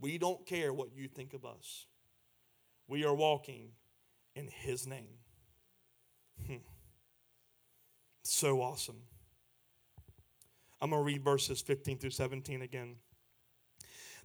we 0.00 0.18
don't 0.18 0.46
care 0.46 0.72
what 0.72 0.94
you 0.94 1.08
think 1.08 1.34
of 1.34 1.44
us. 1.44 1.86
We 2.86 3.04
are 3.04 3.14
walking 3.14 3.72
in 4.34 4.48
his 4.48 4.86
name. 4.86 5.18
Hmm. 6.46 6.56
so 8.22 8.62
awesome. 8.62 9.02
I'm 10.80 10.90
going 10.90 11.02
to 11.02 11.04
read 11.04 11.24
verses 11.24 11.60
15 11.60 11.98
through 11.98 12.10
17 12.10 12.62
again. 12.62 12.96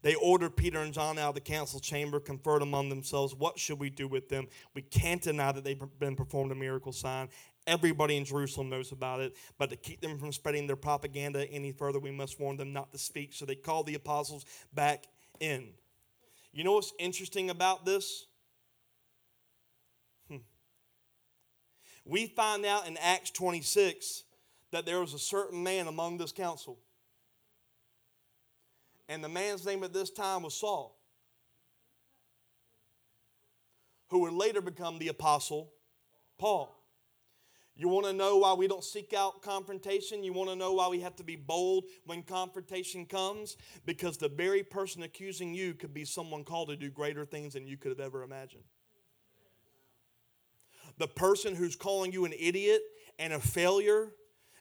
They 0.03 0.15
ordered 0.15 0.57
Peter 0.57 0.79
and 0.79 0.93
John 0.93 1.17
out 1.17 1.29
of 1.29 1.35
the 1.35 1.41
council 1.41 1.79
chamber, 1.79 2.19
conferred 2.19 2.61
among 2.61 2.89
themselves, 2.89 3.33
What 3.33 3.57
should 3.57 3.79
we 3.79 3.89
do 3.89 4.07
with 4.07 4.27
them? 4.29 4.47
We 4.75 4.81
can't 4.81 5.21
deny 5.21 5.53
that 5.53 5.63
they've 5.63 5.81
been 5.97 6.15
performed 6.15 6.51
a 6.51 6.55
miracle 6.55 6.91
sign. 6.91 7.29
Everybody 7.65 8.17
in 8.17 8.25
Jerusalem 8.25 8.69
knows 8.69 8.91
about 8.91 9.21
it, 9.21 9.35
but 9.57 9.69
to 9.69 9.77
keep 9.77 10.01
them 10.01 10.17
from 10.17 10.33
spreading 10.33 10.67
their 10.67 10.75
propaganda 10.75 11.49
any 11.49 11.71
further, 11.71 11.99
we 11.99 12.11
must 12.11 12.39
warn 12.39 12.57
them 12.57 12.73
not 12.73 12.91
to 12.91 12.97
speak. 12.97 13.33
So 13.33 13.45
they 13.45 13.55
called 13.55 13.85
the 13.85 13.95
apostles 13.95 14.45
back 14.73 15.05
in. 15.39 15.69
You 16.51 16.63
know 16.63 16.73
what's 16.73 16.93
interesting 16.99 17.49
about 17.49 17.85
this? 17.85 18.25
Hmm. 20.29 20.37
We 22.05 22.27
find 22.27 22.65
out 22.65 22.85
in 22.85 22.97
Acts 22.97 23.31
26 23.31 24.23
that 24.71 24.85
there 24.85 24.99
was 24.99 25.13
a 25.13 25.19
certain 25.19 25.63
man 25.63 25.87
among 25.87 26.17
this 26.17 26.33
council. 26.33 26.79
And 29.07 29.23
the 29.23 29.29
man's 29.29 29.65
name 29.65 29.83
at 29.83 29.93
this 29.93 30.09
time 30.09 30.43
was 30.43 30.53
Saul, 30.53 30.97
who 34.09 34.19
would 34.19 34.33
later 34.33 34.61
become 34.61 34.99
the 34.99 35.07
apostle 35.09 35.71
Paul. 36.37 36.82
You 37.75 37.87
want 37.87 38.05
to 38.05 38.13
know 38.13 38.37
why 38.37 38.53
we 38.53 38.67
don't 38.67 38.83
seek 38.83 39.13
out 39.13 39.41
confrontation? 39.41 40.23
You 40.23 40.31
want 40.31 40.49
to 40.49 40.55
know 40.55 40.73
why 40.73 40.87
we 40.89 40.99
have 40.99 41.15
to 41.15 41.23
be 41.23 41.35
bold 41.35 41.85
when 42.05 42.21
confrontation 42.21 43.05
comes? 43.05 43.57
Because 43.85 44.17
the 44.17 44.29
very 44.29 44.61
person 44.61 45.01
accusing 45.01 45.55
you 45.55 45.73
could 45.73 45.93
be 45.93 46.05
someone 46.05 46.43
called 46.43 46.69
to 46.69 46.75
do 46.75 46.91
greater 46.91 47.25
things 47.25 47.53
than 47.53 47.65
you 47.65 47.77
could 47.77 47.89
have 47.89 47.99
ever 47.99 48.21
imagined. 48.21 48.63
The 50.99 51.07
person 51.07 51.55
who's 51.55 51.75
calling 51.75 52.11
you 52.11 52.25
an 52.25 52.33
idiot 52.37 52.81
and 53.17 53.33
a 53.33 53.39
failure 53.39 54.11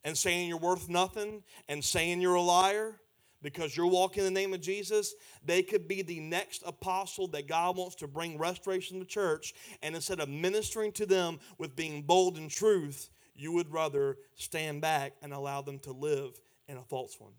and 0.04 0.16
saying 0.16 0.48
you're 0.48 0.56
worth 0.56 0.88
nothing 0.88 1.42
and 1.68 1.84
saying 1.84 2.22
you're 2.22 2.34
a 2.34 2.40
liar 2.40 2.98
because 3.42 3.76
you're 3.76 3.86
walking 3.86 4.24
in 4.24 4.32
the 4.32 4.40
name 4.40 4.54
of 4.54 4.60
Jesus, 4.60 5.14
they 5.44 5.62
could 5.62 5.88
be 5.88 6.02
the 6.02 6.20
next 6.20 6.62
apostle 6.64 7.26
that 7.28 7.48
God 7.48 7.76
wants 7.76 7.96
to 7.96 8.06
bring 8.06 8.38
restoration 8.38 8.98
to 9.00 9.04
church. 9.04 9.52
And 9.82 9.94
instead 9.94 10.20
of 10.20 10.28
ministering 10.28 10.92
to 10.92 11.06
them 11.06 11.40
with 11.58 11.76
being 11.76 12.02
bold 12.02 12.38
in 12.38 12.48
truth, 12.48 13.10
you 13.34 13.52
would 13.52 13.72
rather 13.72 14.16
stand 14.36 14.80
back 14.80 15.14
and 15.22 15.32
allow 15.32 15.62
them 15.62 15.78
to 15.80 15.92
live 15.92 16.40
in 16.68 16.76
a 16.76 16.82
false 16.82 17.18
one. 17.18 17.32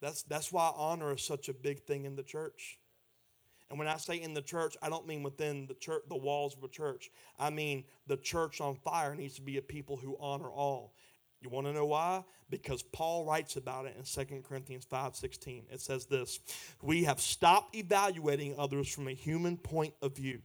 That's, 0.00 0.22
that's 0.22 0.50
why 0.50 0.70
honor 0.74 1.12
is 1.14 1.22
such 1.22 1.48
a 1.48 1.54
big 1.54 1.82
thing 1.82 2.04
in 2.04 2.16
the 2.16 2.22
church. 2.22 2.78
And 3.68 3.78
when 3.78 3.86
I 3.86 3.98
say 3.98 4.20
in 4.20 4.34
the 4.34 4.42
church, 4.42 4.76
I 4.82 4.88
don't 4.88 5.06
mean 5.06 5.22
within 5.22 5.66
the 5.66 5.74
church, 5.74 6.02
the 6.08 6.16
walls 6.16 6.56
of 6.56 6.64
a 6.64 6.68
church. 6.68 7.10
I 7.38 7.50
mean 7.50 7.84
the 8.06 8.16
church 8.16 8.60
on 8.60 8.74
fire 8.74 9.14
needs 9.14 9.36
to 9.36 9.42
be 9.42 9.58
a 9.58 9.62
people 9.62 9.96
who 9.96 10.16
honor 10.18 10.48
all. 10.48 10.94
You 11.40 11.48
want 11.48 11.66
to 11.66 11.72
know 11.72 11.86
why? 11.86 12.24
Because 12.50 12.82
Paul 12.82 13.24
writes 13.24 13.56
about 13.56 13.86
it 13.86 13.96
in 13.96 14.04
2 14.04 14.42
Corinthians 14.42 14.84
5:16. 14.84 15.66
It 15.70 15.80
says 15.80 16.06
this, 16.06 16.38
"We 16.82 17.04
have 17.04 17.20
stopped 17.20 17.74
evaluating 17.74 18.58
others 18.58 18.92
from 18.92 19.08
a 19.08 19.14
human 19.14 19.56
point 19.56 19.94
of 20.02 20.14
view. 20.16 20.42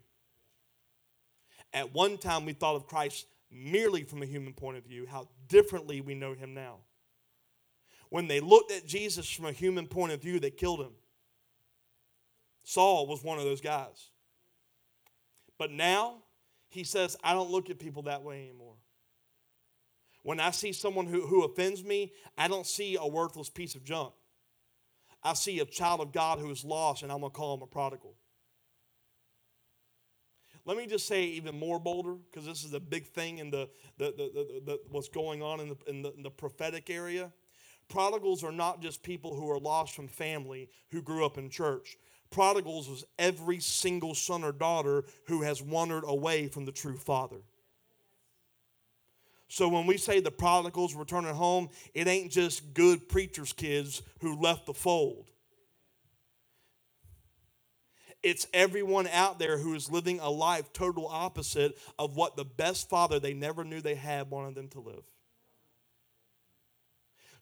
At 1.74 1.94
one 1.94 2.18
time 2.18 2.46
we 2.46 2.54
thought 2.54 2.76
of 2.76 2.88
Christ 2.88 3.28
merely 3.52 4.04
from 4.04 4.22
a 4.22 4.26
human 4.26 4.54
point 4.54 4.78
of 4.78 4.84
view, 4.84 5.06
how 5.06 5.28
differently 5.48 6.02
we 6.02 6.16
know 6.16 6.34
him 6.34 6.54
now. 6.54 6.80
When 8.10 8.28
they 8.28 8.40
looked 8.40 8.72
at 8.72 8.86
Jesus 8.86 9.30
from 9.30 9.46
a 9.46 9.52
human 9.52 9.88
point 9.88 10.12
of 10.12 10.22
view, 10.22 10.40
they 10.40 10.52
killed 10.52 10.82
him. 10.82 10.94
Saul 12.64 13.08
was 13.08 13.24
one 13.24 13.38
of 13.38 13.46
those 13.46 13.62
guys. 13.62 14.10
But 15.58 15.72
now 15.72 16.24
he 16.70 16.84
says, 16.84 17.16
I 17.24 17.34
don't 17.34 17.52
look 17.52 17.70
at 17.70 17.80
people 17.80 18.04
that 18.04 18.24
way 18.24 18.44
anymore. 18.44 18.76
When 20.26 20.40
I 20.40 20.50
see 20.50 20.74
someone 20.74 21.06
who, 21.06 21.28
who 21.28 21.44
offends 21.44 21.84
me, 21.84 22.12
I 22.36 22.48
don't 22.48 22.66
see 22.66 22.98
a 23.00 23.06
worthless 23.06 23.48
piece 23.48 23.76
of 23.76 23.84
junk. 23.84 24.12
I 25.22 25.36
see 25.36 25.60
a 25.60 25.66
child 25.66 26.02
of 26.02 26.12
God 26.12 26.40
who 26.40 26.50
is 26.50 26.66
lost, 26.66 27.04
and 27.04 27.12
I'm 27.12 27.20
going 27.20 27.32
to 27.32 27.38
call 27.38 27.56
him 27.56 27.62
a 27.62 27.68
prodigal. 27.68 28.16
Let 30.66 30.78
me 30.78 30.88
just 30.88 31.08
say 31.08 31.26
even 31.26 31.60
more 31.60 31.80
bolder, 31.80 32.16
because 32.16 32.44
this 32.44 32.64
is 32.64 32.74
a 32.74 32.80
big 32.80 33.06
thing 33.06 33.38
in 33.38 33.52
the, 33.52 33.70
the, 34.00 34.06
the, 34.18 34.62
the, 34.66 34.80
what's 34.90 35.10
going 35.10 35.44
on 35.44 35.60
in 35.60 35.70
the, 35.70 35.78
in 35.86 36.02
the, 36.02 36.12
in 36.16 36.24
the 36.24 36.32
prophetic 36.32 36.90
area. 36.90 37.32
Prodigals 37.88 38.44
are 38.44 38.52
not 38.52 38.82
just 38.82 39.04
people 39.04 39.36
who 39.36 39.48
are 39.52 39.60
lost 39.60 39.94
from 39.94 40.08
family 40.08 40.72
who 40.90 41.04
grew 41.04 41.24
up 41.24 41.38
in 41.38 41.52
church. 41.52 41.98
Prodigals 42.32 42.90
was 42.90 43.06
every 43.20 43.60
single 43.60 44.16
son 44.16 44.44
or 44.44 44.52
daughter 44.52 45.04
who 45.28 45.44
has 45.44 45.62
wandered 45.62 46.04
away 46.08 46.48
from 46.48 46.66
the 46.66 46.72
true 46.72 46.98
father. 46.98 47.44
So 49.56 49.70
when 49.70 49.86
we 49.86 49.96
say 49.96 50.20
the 50.20 50.32
prodigals 50.32 50.96
returning 50.96 51.34
home, 51.34 51.70
it 51.94 52.10
ain't 52.10 52.30
just 52.30 52.74
good 52.74 53.08
preacher's 53.08 53.54
kids 53.54 54.02
who 54.20 54.36
left 54.36 54.66
the 54.66 54.74
fold. 54.74 55.32
It's 58.22 58.48
everyone 58.54 59.08
out 59.08 59.40
there 59.40 59.58
who 59.58 59.74
is 59.74 59.90
living 59.90 60.20
a 60.20 60.30
life 60.30 60.74
total 60.74 61.08
opposite 61.08 61.78
of 61.98 62.18
what 62.18 62.36
the 62.36 62.44
best 62.44 62.90
father 62.90 63.18
they 63.18 63.34
never 63.34 63.64
knew 63.64 63.80
they 63.80 63.96
had 63.96 64.30
wanted 64.30 64.56
them 64.56 64.68
to 64.72 64.82
live. 64.82 65.06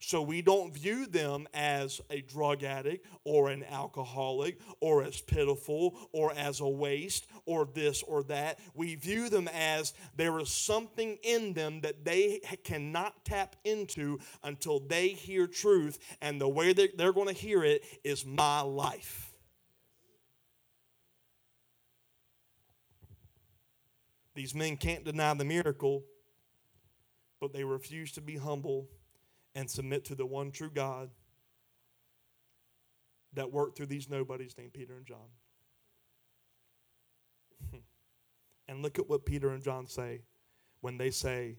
So 0.05 0.21
we 0.21 0.41
don't 0.41 0.73
view 0.73 1.05
them 1.05 1.47
as 1.53 2.01
a 2.09 2.19
drug 2.19 2.65
addict 2.65 3.07
or 3.23 3.49
an 3.49 3.63
alcoholic 3.63 4.59
or 4.81 5.01
as 5.01 5.21
pitiful 5.21 5.97
or 6.11 6.33
as 6.33 6.59
a 6.59 6.67
waste 6.67 7.25
or 7.45 7.69
this 7.73 8.03
or 8.03 8.21
that. 8.23 8.59
We 8.73 8.95
view 8.95 9.29
them 9.29 9.47
as 9.53 9.93
there 10.17 10.37
is 10.39 10.51
something 10.51 11.19
in 11.23 11.53
them 11.53 11.79
that 11.81 12.03
they 12.03 12.41
cannot 12.65 13.23
tap 13.23 13.55
into 13.63 14.19
until 14.43 14.81
they 14.81 15.07
hear 15.07 15.47
truth, 15.47 15.99
and 16.21 16.39
the 16.39 16.49
way 16.49 16.73
that 16.73 16.97
they're 16.97 17.13
going 17.13 17.29
to 17.29 17.33
hear 17.33 17.63
it 17.63 17.85
is 18.03 18.25
my 18.25 18.59
life. 18.59 19.33
These 24.35 24.53
men 24.53 24.75
can't 24.75 25.05
deny 25.05 25.33
the 25.33 25.45
miracle, 25.45 26.03
but 27.39 27.53
they 27.53 27.63
refuse 27.63 28.11
to 28.11 28.21
be 28.21 28.35
humble 28.35 28.89
and 29.55 29.69
submit 29.69 30.05
to 30.05 30.15
the 30.15 30.25
one 30.25 30.51
true 30.51 30.71
God. 30.73 31.09
that 33.35 33.51
worked 33.51 33.75
through 33.75 33.87
these 33.87 34.09
nobodies 34.09 34.55
named 34.59 34.73
Peter 34.73 34.95
and 34.95 35.07
John. 35.07 35.31
and 38.67 38.83
look 38.83 38.99
at 38.99 39.09
what 39.09 39.25
Peter 39.25 39.49
and 39.49 39.63
John 39.63 39.87
say 39.87 40.21
when 40.81 40.97
they 40.97 41.09
say, 41.09 41.57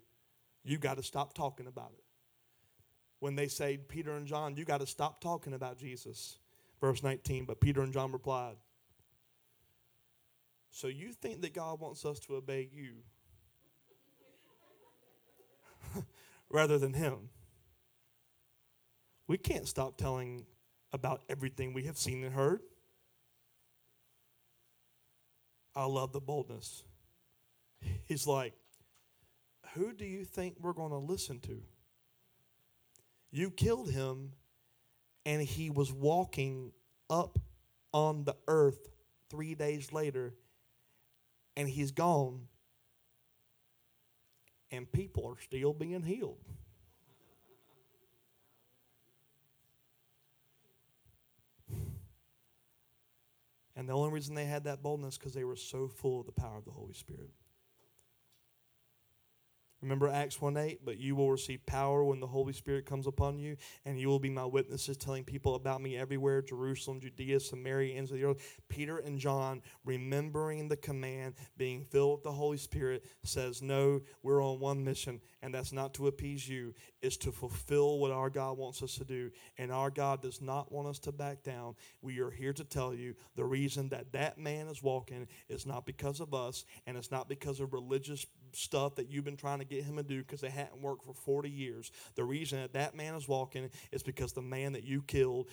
You 0.62 0.78
got 0.78 0.98
to 0.98 1.02
stop 1.02 1.34
talking 1.34 1.66
about 1.66 1.90
it. 1.98 2.04
When 3.18 3.34
they 3.34 3.48
say, 3.48 3.76
Peter 3.76 4.12
and 4.12 4.26
John, 4.26 4.54
you 4.54 4.64
got 4.64 4.80
to 4.80 4.86
stop 4.86 5.20
talking 5.20 5.54
about 5.54 5.78
Jesus. 5.78 6.38
Verse 6.80 7.02
19, 7.02 7.46
but 7.46 7.60
Peter 7.60 7.80
and 7.80 7.92
John 7.92 8.12
replied, 8.12 8.56
So 10.70 10.88
you 10.88 11.12
think 11.12 11.40
that 11.40 11.54
God 11.54 11.80
wants 11.80 12.04
us 12.04 12.18
to 12.20 12.36
obey 12.36 12.68
you 12.70 12.96
rather 16.50 16.78
than 16.78 16.92
Him? 16.92 17.30
We 19.26 19.38
can't 19.38 19.66
stop 19.66 19.96
telling 19.96 20.44
about 20.92 21.22
everything 21.28 21.72
we 21.72 21.84
have 21.84 21.96
seen 21.96 22.22
and 22.24 22.34
heard. 22.34 22.60
I 25.74 25.86
love 25.86 26.12
the 26.12 26.20
boldness. 26.20 26.84
He's 28.06 28.26
like, 28.26 28.52
Who 29.74 29.92
do 29.92 30.04
you 30.04 30.24
think 30.24 30.56
we're 30.60 30.72
going 30.72 30.90
to 30.90 30.98
listen 30.98 31.40
to? 31.40 31.62
You 33.30 33.50
killed 33.50 33.90
him, 33.90 34.32
and 35.26 35.42
he 35.42 35.70
was 35.70 35.92
walking 35.92 36.70
up 37.10 37.38
on 37.92 38.24
the 38.24 38.36
earth 38.46 38.88
three 39.30 39.54
days 39.54 39.92
later, 39.92 40.34
and 41.56 41.68
he's 41.68 41.90
gone, 41.90 42.42
and 44.70 44.90
people 44.90 45.26
are 45.26 45.40
still 45.40 45.72
being 45.72 46.02
healed. 46.02 46.38
And 53.76 53.88
the 53.88 53.92
only 53.92 54.10
reason 54.10 54.34
they 54.34 54.44
had 54.44 54.64
that 54.64 54.82
boldness 54.82 55.18
because 55.18 55.34
they 55.34 55.44
were 55.44 55.56
so 55.56 55.88
full 55.88 56.20
of 56.20 56.26
the 56.26 56.32
power 56.32 56.58
of 56.58 56.64
the 56.64 56.70
Holy 56.70 56.92
Spirit. 56.92 57.30
Remember 59.84 60.08
Acts 60.08 60.40
1 60.40 60.56
8? 60.56 60.80
But 60.82 60.98
you 60.98 61.14
will 61.14 61.30
receive 61.30 61.64
power 61.66 62.02
when 62.02 62.18
the 62.18 62.26
Holy 62.26 62.54
Spirit 62.54 62.86
comes 62.86 63.06
upon 63.06 63.38
you, 63.38 63.58
and 63.84 64.00
you 64.00 64.08
will 64.08 64.18
be 64.18 64.30
my 64.30 64.46
witnesses, 64.46 64.96
telling 64.96 65.24
people 65.24 65.56
about 65.56 65.82
me 65.82 65.94
everywhere 65.94 66.40
Jerusalem, 66.40 67.00
Judea, 67.00 67.38
Samaria, 67.38 67.94
ends 67.94 68.10
of 68.10 68.16
the 68.16 68.24
earth. 68.24 68.60
Peter 68.68 68.96
and 68.96 69.18
John, 69.18 69.60
remembering 69.84 70.68
the 70.68 70.76
command, 70.78 71.34
being 71.58 71.84
filled 71.84 72.12
with 72.12 72.22
the 72.24 72.32
Holy 72.32 72.56
Spirit, 72.56 73.04
says, 73.24 73.60
No, 73.60 74.00
we're 74.22 74.42
on 74.42 74.58
one 74.58 74.82
mission, 74.82 75.20
and 75.42 75.54
that's 75.54 75.72
not 75.72 75.92
to 75.94 76.06
appease 76.06 76.48
you, 76.48 76.72
it's 77.02 77.18
to 77.18 77.30
fulfill 77.30 77.98
what 77.98 78.10
our 78.10 78.30
God 78.30 78.56
wants 78.56 78.82
us 78.82 78.94
to 78.94 79.04
do. 79.04 79.30
And 79.58 79.70
our 79.70 79.90
God 79.90 80.22
does 80.22 80.40
not 80.40 80.72
want 80.72 80.88
us 80.88 80.98
to 81.00 81.12
back 81.12 81.42
down. 81.42 81.76
We 82.00 82.20
are 82.20 82.30
here 82.30 82.54
to 82.54 82.64
tell 82.64 82.94
you 82.94 83.16
the 83.36 83.44
reason 83.44 83.90
that 83.90 84.12
that 84.12 84.38
man 84.38 84.68
is 84.68 84.82
walking 84.82 85.28
is 85.50 85.66
not 85.66 85.84
because 85.84 86.20
of 86.20 86.32
us, 86.32 86.64
and 86.86 86.96
it's 86.96 87.10
not 87.10 87.28
because 87.28 87.60
of 87.60 87.74
religious 87.74 88.24
stuff 88.56 88.96
that 88.96 89.10
you've 89.10 89.24
been 89.24 89.36
trying 89.36 89.58
to 89.58 89.64
get 89.64 89.84
him 89.84 89.96
to 89.96 90.02
do 90.02 90.22
because 90.22 90.40
they 90.40 90.50
hadn't 90.50 90.80
worked 90.80 91.04
for 91.04 91.14
40 91.14 91.50
years. 91.50 91.90
The 92.14 92.24
reason 92.24 92.60
that 92.60 92.72
that 92.74 92.94
man 92.94 93.14
is 93.14 93.28
walking 93.28 93.70
is 93.92 94.02
because 94.02 94.32
the 94.32 94.42
man 94.42 94.72
that 94.72 94.84
you 94.84 95.02
killed 95.02 95.48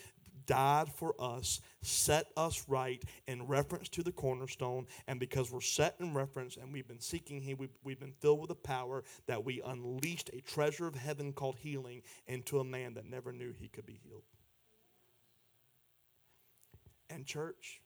died 0.46 0.92
for 0.92 1.16
us, 1.20 1.62
set 1.82 2.28
us 2.36 2.66
right 2.68 3.04
in 3.28 3.48
reference 3.48 3.90
to 3.90 4.04
the 4.04 4.12
cornerstone, 4.12 4.88
and 5.08 5.20
because 5.20 5.52
we're 5.52 5.62
set 5.62 5.96
in 6.00 6.14
reference 6.14 6.58
and 6.58 6.74
we've 6.74 6.88
been 6.88 7.00
seeking 7.00 7.42
Him, 7.42 7.58
we've, 7.58 7.78
we've 7.84 8.00
been 8.00 8.14
filled 8.20 8.40
with 8.40 8.50
the 8.50 8.56
power 8.56 9.04
that 9.28 9.44
we 9.44 9.62
unleashed 9.66 10.30
a 10.34 10.42
treasure 10.42 10.88
of 10.88 10.96
heaven 10.96 11.34
called 11.34 11.58
healing 11.58 12.02
into 12.28 12.60
a 12.60 12.64
man 12.64 12.96
that 12.96 13.06
never 13.06 13.32
knew 13.32 13.54
he 13.58 13.68
could 13.68 13.86
be 13.86 14.00
healed. 14.04 14.24
And, 17.10 17.26
church, 17.26 17.82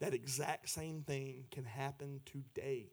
that 0.00 0.14
exact 0.14 0.68
same 0.70 1.02
thing 1.02 1.44
can 1.50 1.64
happen 1.64 2.20
today 2.24 2.90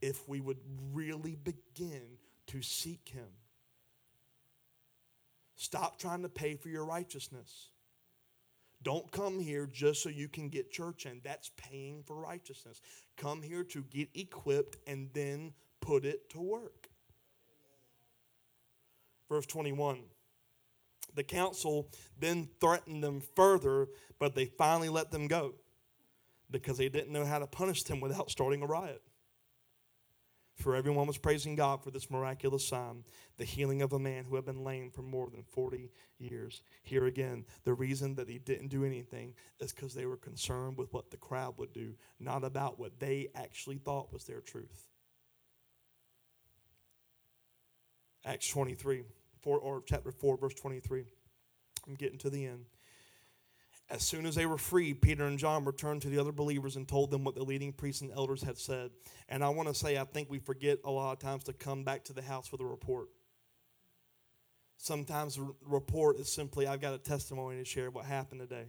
if 0.00 0.28
we 0.28 0.40
would 0.40 0.58
really 0.92 1.36
begin 1.36 2.18
to 2.48 2.62
seek 2.62 3.10
Him. 3.12 3.28
Stop 5.56 5.98
trying 5.98 6.22
to 6.22 6.28
pay 6.28 6.54
for 6.54 6.68
your 6.68 6.84
righteousness. 6.84 7.70
Don't 8.82 9.10
come 9.10 9.40
here 9.40 9.66
just 9.66 10.02
so 10.02 10.10
you 10.10 10.28
can 10.28 10.48
get 10.48 10.70
church 10.70 11.06
in. 11.06 11.20
That's 11.24 11.50
paying 11.56 12.02
for 12.04 12.14
righteousness. 12.16 12.80
Come 13.16 13.42
here 13.42 13.64
to 13.64 13.82
get 13.82 14.08
equipped 14.14 14.76
and 14.86 15.08
then 15.14 15.54
put 15.80 16.04
it 16.04 16.28
to 16.30 16.40
work. 16.40 16.88
Verse 19.28 19.46
21. 19.46 20.04
The 21.14 21.24
council 21.24 21.88
then 22.18 22.48
threatened 22.60 23.02
them 23.02 23.22
further, 23.34 23.88
but 24.18 24.34
they 24.34 24.44
finally 24.44 24.90
let 24.90 25.10
them 25.10 25.26
go 25.26 25.54
because 26.50 26.76
they 26.76 26.90
didn't 26.90 27.12
know 27.12 27.24
how 27.24 27.38
to 27.38 27.46
punish 27.46 27.82
them 27.84 28.00
without 28.00 28.30
starting 28.30 28.62
a 28.62 28.66
riot. 28.66 29.02
For 30.56 30.74
everyone 30.74 31.06
was 31.06 31.18
praising 31.18 31.54
God 31.54 31.84
for 31.84 31.90
this 31.90 32.10
miraculous 32.10 32.66
sign, 32.66 33.04
the 33.36 33.44
healing 33.44 33.82
of 33.82 33.92
a 33.92 33.98
man 33.98 34.24
who 34.24 34.36
had 34.36 34.46
been 34.46 34.64
lame 34.64 34.90
for 34.90 35.02
more 35.02 35.28
than 35.28 35.42
40 35.42 35.90
years. 36.18 36.62
Here 36.82 37.04
again, 37.04 37.44
the 37.64 37.74
reason 37.74 38.14
that 38.14 38.28
he 38.28 38.38
didn't 38.38 38.68
do 38.68 38.82
anything 38.82 39.34
is 39.60 39.72
because 39.72 39.92
they 39.92 40.06
were 40.06 40.16
concerned 40.16 40.78
with 40.78 40.92
what 40.94 41.10
the 41.10 41.18
crowd 41.18 41.58
would 41.58 41.74
do, 41.74 41.94
not 42.18 42.42
about 42.42 42.78
what 42.78 42.98
they 42.98 43.28
actually 43.34 43.76
thought 43.76 44.12
was 44.14 44.24
their 44.24 44.40
truth. 44.40 44.88
Acts 48.24 48.48
23, 48.48 49.04
4, 49.42 49.58
or 49.58 49.82
chapter 49.86 50.10
4, 50.10 50.38
verse 50.38 50.54
23. 50.54 51.04
I'm 51.86 51.94
getting 51.94 52.18
to 52.18 52.30
the 52.30 52.46
end. 52.46 52.64
As 53.88 54.02
soon 54.02 54.26
as 54.26 54.34
they 54.34 54.46
were 54.46 54.58
free, 54.58 54.94
Peter 54.94 55.26
and 55.26 55.38
John 55.38 55.64
returned 55.64 56.02
to 56.02 56.08
the 56.08 56.18
other 56.18 56.32
believers 56.32 56.74
and 56.74 56.88
told 56.88 57.10
them 57.10 57.22
what 57.22 57.36
the 57.36 57.44
leading 57.44 57.72
priests 57.72 58.02
and 58.02 58.10
elders 58.10 58.42
had 58.42 58.58
said. 58.58 58.90
And 59.28 59.44
I 59.44 59.48
want 59.50 59.68
to 59.68 59.74
say, 59.74 59.96
I 59.96 60.04
think 60.04 60.28
we 60.28 60.40
forget 60.40 60.78
a 60.84 60.90
lot 60.90 61.12
of 61.12 61.18
times 61.20 61.44
to 61.44 61.52
come 61.52 61.84
back 61.84 62.04
to 62.04 62.12
the 62.12 62.22
house 62.22 62.50
with 62.50 62.60
a 62.60 62.66
report. 62.66 63.08
Sometimes 64.76 65.36
the 65.36 65.54
report 65.64 66.18
is 66.18 66.32
simply, 66.32 66.66
I've 66.66 66.80
got 66.80 66.94
a 66.94 66.98
testimony 66.98 67.58
to 67.58 67.64
share 67.64 67.90
what 67.90 68.06
happened 68.06 68.40
today. 68.40 68.66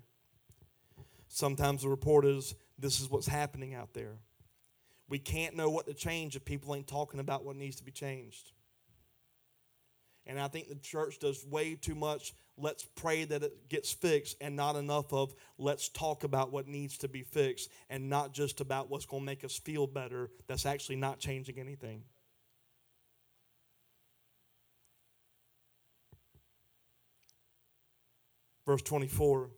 Sometimes 1.28 1.82
the 1.82 1.90
report 1.90 2.24
is, 2.24 2.54
this 2.78 3.00
is 3.00 3.10
what's 3.10 3.28
happening 3.28 3.74
out 3.74 3.94
there. 3.94 4.20
We 5.10 5.20
can't 5.20 5.56
know 5.56 5.70
what 5.70 5.88
to 5.88 5.94
change 5.94 6.36
if 6.36 6.46
people 6.46 6.76
ain't 6.76 6.88
talking 6.88 7.20
about 7.20 7.44
what 7.44 7.56
needs 7.56 7.78
to 7.78 7.84
be 7.84 7.92
changed. 7.92 8.52
And 10.26 10.40
I 10.40 10.48
think 10.48 10.68
the 10.68 10.76
church 10.76 11.20
does 11.20 11.46
way 11.46 11.76
too 11.76 11.96
much 11.96 12.34
let's 12.58 12.84
pray 12.96 13.24
that 13.24 13.44
it 13.44 13.70
gets 13.70 13.94
fixed 13.94 14.36
and 14.42 14.56
not 14.56 14.76
enough 14.76 15.14
of 15.14 15.34
let's 15.58 15.90
talk 15.90 16.24
about 16.24 16.52
what 16.52 16.68
needs 16.68 16.98
to 16.98 17.08
be 17.08 17.22
fixed 17.22 17.70
and 17.90 18.10
not 18.10 18.34
just 18.34 18.60
about 18.62 18.90
what's 18.90 19.06
going 19.06 19.22
to 19.22 19.26
make 19.26 19.44
us 19.44 19.58
feel 19.58 19.88
better 19.88 20.30
that's 20.48 20.66
actually 20.66 20.96
not 20.96 21.20
changing 21.20 21.60
anything. 21.60 22.04
Verse 28.66 28.82
24 28.82 29.50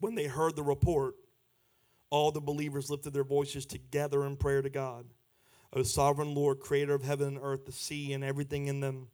When 0.00 0.14
they 0.14 0.26
heard 0.26 0.56
the 0.56 0.62
report, 0.62 1.14
all 2.10 2.32
the 2.32 2.40
believers 2.40 2.90
lifted 2.90 3.12
their 3.12 3.24
voices 3.24 3.66
together 3.66 4.24
in 4.26 4.36
prayer 4.36 4.62
to 4.62 4.70
God. 4.70 5.06
O 5.72 5.82
sovereign 5.82 6.34
Lord, 6.34 6.60
creator 6.60 6.94
of 6.94 7.02
heaven 7.02 7.28
and 7.28 7.38
earth, 7.40 7.66
the 7.66 7.72
sea, 7.72 8.12
and 8.12 8.24
everything 8.24 8.66
in 8.66 8.80
them 8.80 9.08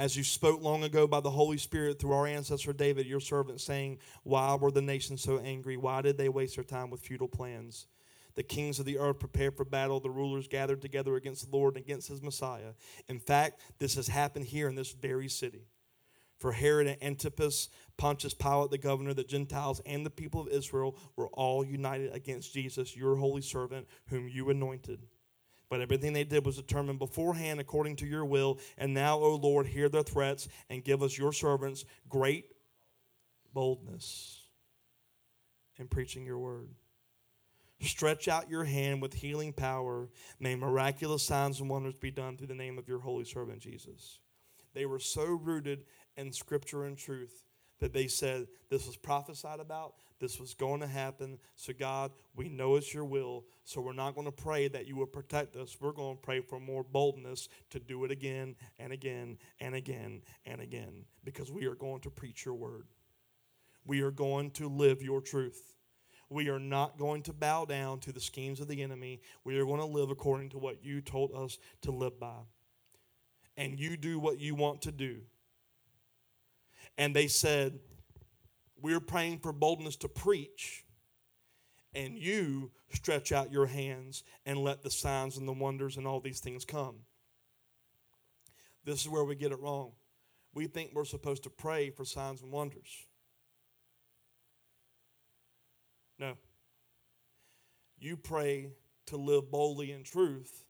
as 0.00 0.16
you 0.16 0.24
spoke 0.24 0.62
long 0.62 0.82
ago 0.82 1.06
by 1.06 1.20
the 1.20 1.30
Holy 1.30 1.58
Spirit 1.58 1.98
through 1.98 2.12
our 2.12 2.26
ancestor 2.26 2.72
David, 2.72 3.04
your 3.04 3.20
servant, 3.20 3.60
saying, 3.60 3.98
Why 4.22 4.54
were 4.54 4.70
the 4.70 4.80
nations 4.80 5.20
so 5.20 5.38
angry? 5.40 5.76
Why 5.76 6.00
did 6.00 6.16
they 6.16 6.30
waste 6.30 6.54
their 6.56 6.64
time 6.64 6.88
with 6.88 7.02
futile 7.02 7.28
plans? 7.28 7.86
The 8.34 8.42
kings 8.42 8.78
of 8.78 8.86
the 8.86 8.96
earth 8.96 9.18
prepared 9.18 9.58
for 9.58 9.66
battle. 9.66 10.00
The 10.00 10.08
rulers 10.08 10.48
gathered 10.48 10.80
together 10.80 11.16
against 11.16 11.50
the 11.50 11.54
Lord 11.54 11.76
and 11.76 11.84
against 11.84 12.08
his 12.08 12.22
Messiah. 12.22 12.72
In 13.08 13.20
fact, 13.20 13.60
this 13.78 13.94
has 13.96 14.08
happened 14.08 14.46
here 14.46 14.70
in 14.70 14.74
this 14.74 14.90
very 14.90 15.28
city. 15.28 15.66
For 16.38 16.52
Herod 16.52 16.86
and 16.86 17.02
Antipas, 17.02 17.68
Pontius 17.98 18.32
Pilate, 18.32 18.70
the 18.70 18.78
governor, 18.78 19.12
the 19.12 19.22
Gentiles, 19.22 19.82
and 19.84 20.06
the 20.06 20.08
people 20.08 20.40
of 20.40 20.48
Israel 20.48 20.96
were 21.14 21.28
all 21.28 21.62
united 21.62 22.14
against 22.14 22.54
Jesus, 22.54 22.96
your 22.96 23.16
holy 23.16 23.42
servant, 23.42 23.86
whom 24.06 24.30
you 24.30 24.48
anointed. 24.48 25.00
But 25.70 25.80
everything 25.80 26.12
they 26.12 26.24
did 26.24 26.44
was 26.44 26.56
determined 26.56 26.98
beforehand 26.98 27.60
according 27.60 27.96
to 27.96 28.06
your 28.06 28.24
will. 28.24 28.58
And 28.76 28.92
now, 28.92 29.18
O 29.18 29.36
Lord, 29.36 29.68
hear 29.68 29.88
their 29.88 30.02
threats 30.02 30.48
and 30.68 30.84
give 30.84 31.02
us, 31.02 31.16
your 31.16 31.32
servants, 31.32 31.84
great 32.08 32.46
boldness 33.54 34.42
in 35.78 35.86
preaching 35.86 36.26
your 36.26 36.38
word. 36.38 36.68
Stretch 37.80 38.28
out 38.28 38.50
your 38.50 38.64
hand 38.64 39.00
with 39.00 39.14
healing 39.14 39.52
power. 39.52 40.10
May 40.38 40.54
miraculous 40.54 41.22
signs 41.22 41.60
and 41.60 41.70
wonders 41.70 41.94
be 41.94 42.10
done 42.10 42.36
through 42.36 42.48
the 42.48 42.54
name 42.54 42.76
of 42.76 42.88
your 42.88 42.98
holy 42.98 43.24
servant 43.24 43.60
Jesus. 43.60 44.18
They 44.74 44.86
were 44.86 44.98
so 44.98 45.24
rooted 45.24 45.84
in 46.16 46.32
scripture 46.32 46.84
and 46.84 46.98
truth 46.98 47.44
that 47.80 47.94
they 47.94 48.06
said 48.06 48.48
this 48.68 48.86
was 48.86 48.96
prophesied 48.96 49.60
about, 49.60 49.94
this 50.20 50.38
was 50.38 50.54
going 50.54 50.80
to 50.80 50.86
happen. 50.86 51.38
So, 51.56 51.72
God, 51.72 52.12
we 52.36 52.48
know 52.48 52.76
it's 52.76 52.92
your 52.92 53.04
will. 53.04 53.44
So, 53.64 53.80
we're 53.80 53.92
not 53.92 54.14
going 54.14 54.26
to 54.26 54.32
pray 54.32 54.68
that 54.68 54.86
you 54.86 54.96
will 54.96 55.06
protect 55.06 55.56
us. 55.56 55.76
We're 55.80 55.92
going 55.92 56.16
to 56.16 56.22
pray 56.22 56.40
for 56.40 56.60
more 56.60 56.84
boldness 56.84 57.48
to 57.70 57.80
do 57.80 58.04
it 58.04 58.10
again 58.10 58.54
and 58.78 58.92
again 58.92 59.38
and 59.60 59.74
again 59.74 60.22
and 60.44 60.60
again 60.60 61.04
because 61.24 61.50
we 61.50 61.66
are 61.66 61.74
going 61.74 62.00
to 62.02 62.10
preach 62.10 62.44
your 62.44 62.54
word. 62.54 62.84
We 63.84 64.02
are 64.02 64.10
going 64.10 64.50
to 64.52 64.68
live 64.68 65.02
your 65.02 65.20
truth. 65.20 65.74
We 66.28 66.48
are 66.48 66.60
not 66.60 66.96
going 66.96 67.22
to 67.24 67.32
bow 67.32 67.64
down 67.64 67.98
to 68.00 68.12
the 68.12 68.20
schemes 68.20 68.60
of 68.60 68.68
the 68.68 68.82
enemy. 68.82 69.20
We 69.42 69.58
are 69.58 69.64
going 69.64 69.80
to 69.80 69.86
live 69.86 70.10
according 70.10 70.50
to 70.50 70.58
what 70.58 70.84
you 70.84 71.00
told 71.00 71.32
us 71.34 71.58
to 71.82 71.90
live 71.90 72.20
by. 72.20 72.38
And 73.56 73.80
you 73.80 73.96
do 73.96 74.20
what 74.20 74.38
you 74.38 74.54
want 74.54 74.82
to 74.82 74.92
do. 74.92 75.22
And 76.96 77.16
they 77.16 77.26
said, 77.26 77.80
we're 78.82 79.00
praying 79.00 79.38
for 79.40 79.52
boldness 79.52 79.96
to 79.96 80.08
preach, 80.08 80.84
and 81.94 82.16
you 82.16 82.70
stretch 82.92 83.32
out 83.32 83.52
your 83.52 83.66
hands 83.66 84.22
and 84.46 84.58
let 84.58 84.82
the 84.82 84.90
signs 84.90 85.36
and 85.36 85.46
the 85.46 85.52
wonders 85.52 85.96
and 85.96 86.06
all 86.06 86.20
these 86.20 86.40
things 86.40 86.64
come. 86.64 87.00
This 88.84 89.00
is 89.00 89.08
where 89.08 89.24
we 89.24 89.34
get 89.34 89.52
it 89.52 89.60
wrong. 89.60 89.92
We 90.54 90.66
think 90.66 90.90
we're 90.92 91.04
supposed 91.04 91.42
to 91.44 91.50
pray 91.50 91.90
for 91.90 92.04
signs 92.04 92.42
and 92.42 92.50
wonders. 92.50 93.06
No. 96.18 96.34
You 97.98 98.16
pray 98.16 98.70
to 99.06 99.16
live 99.16 99.50
boldly 99.50 99.92
in 99.92 100.04
truth 100.04 100.64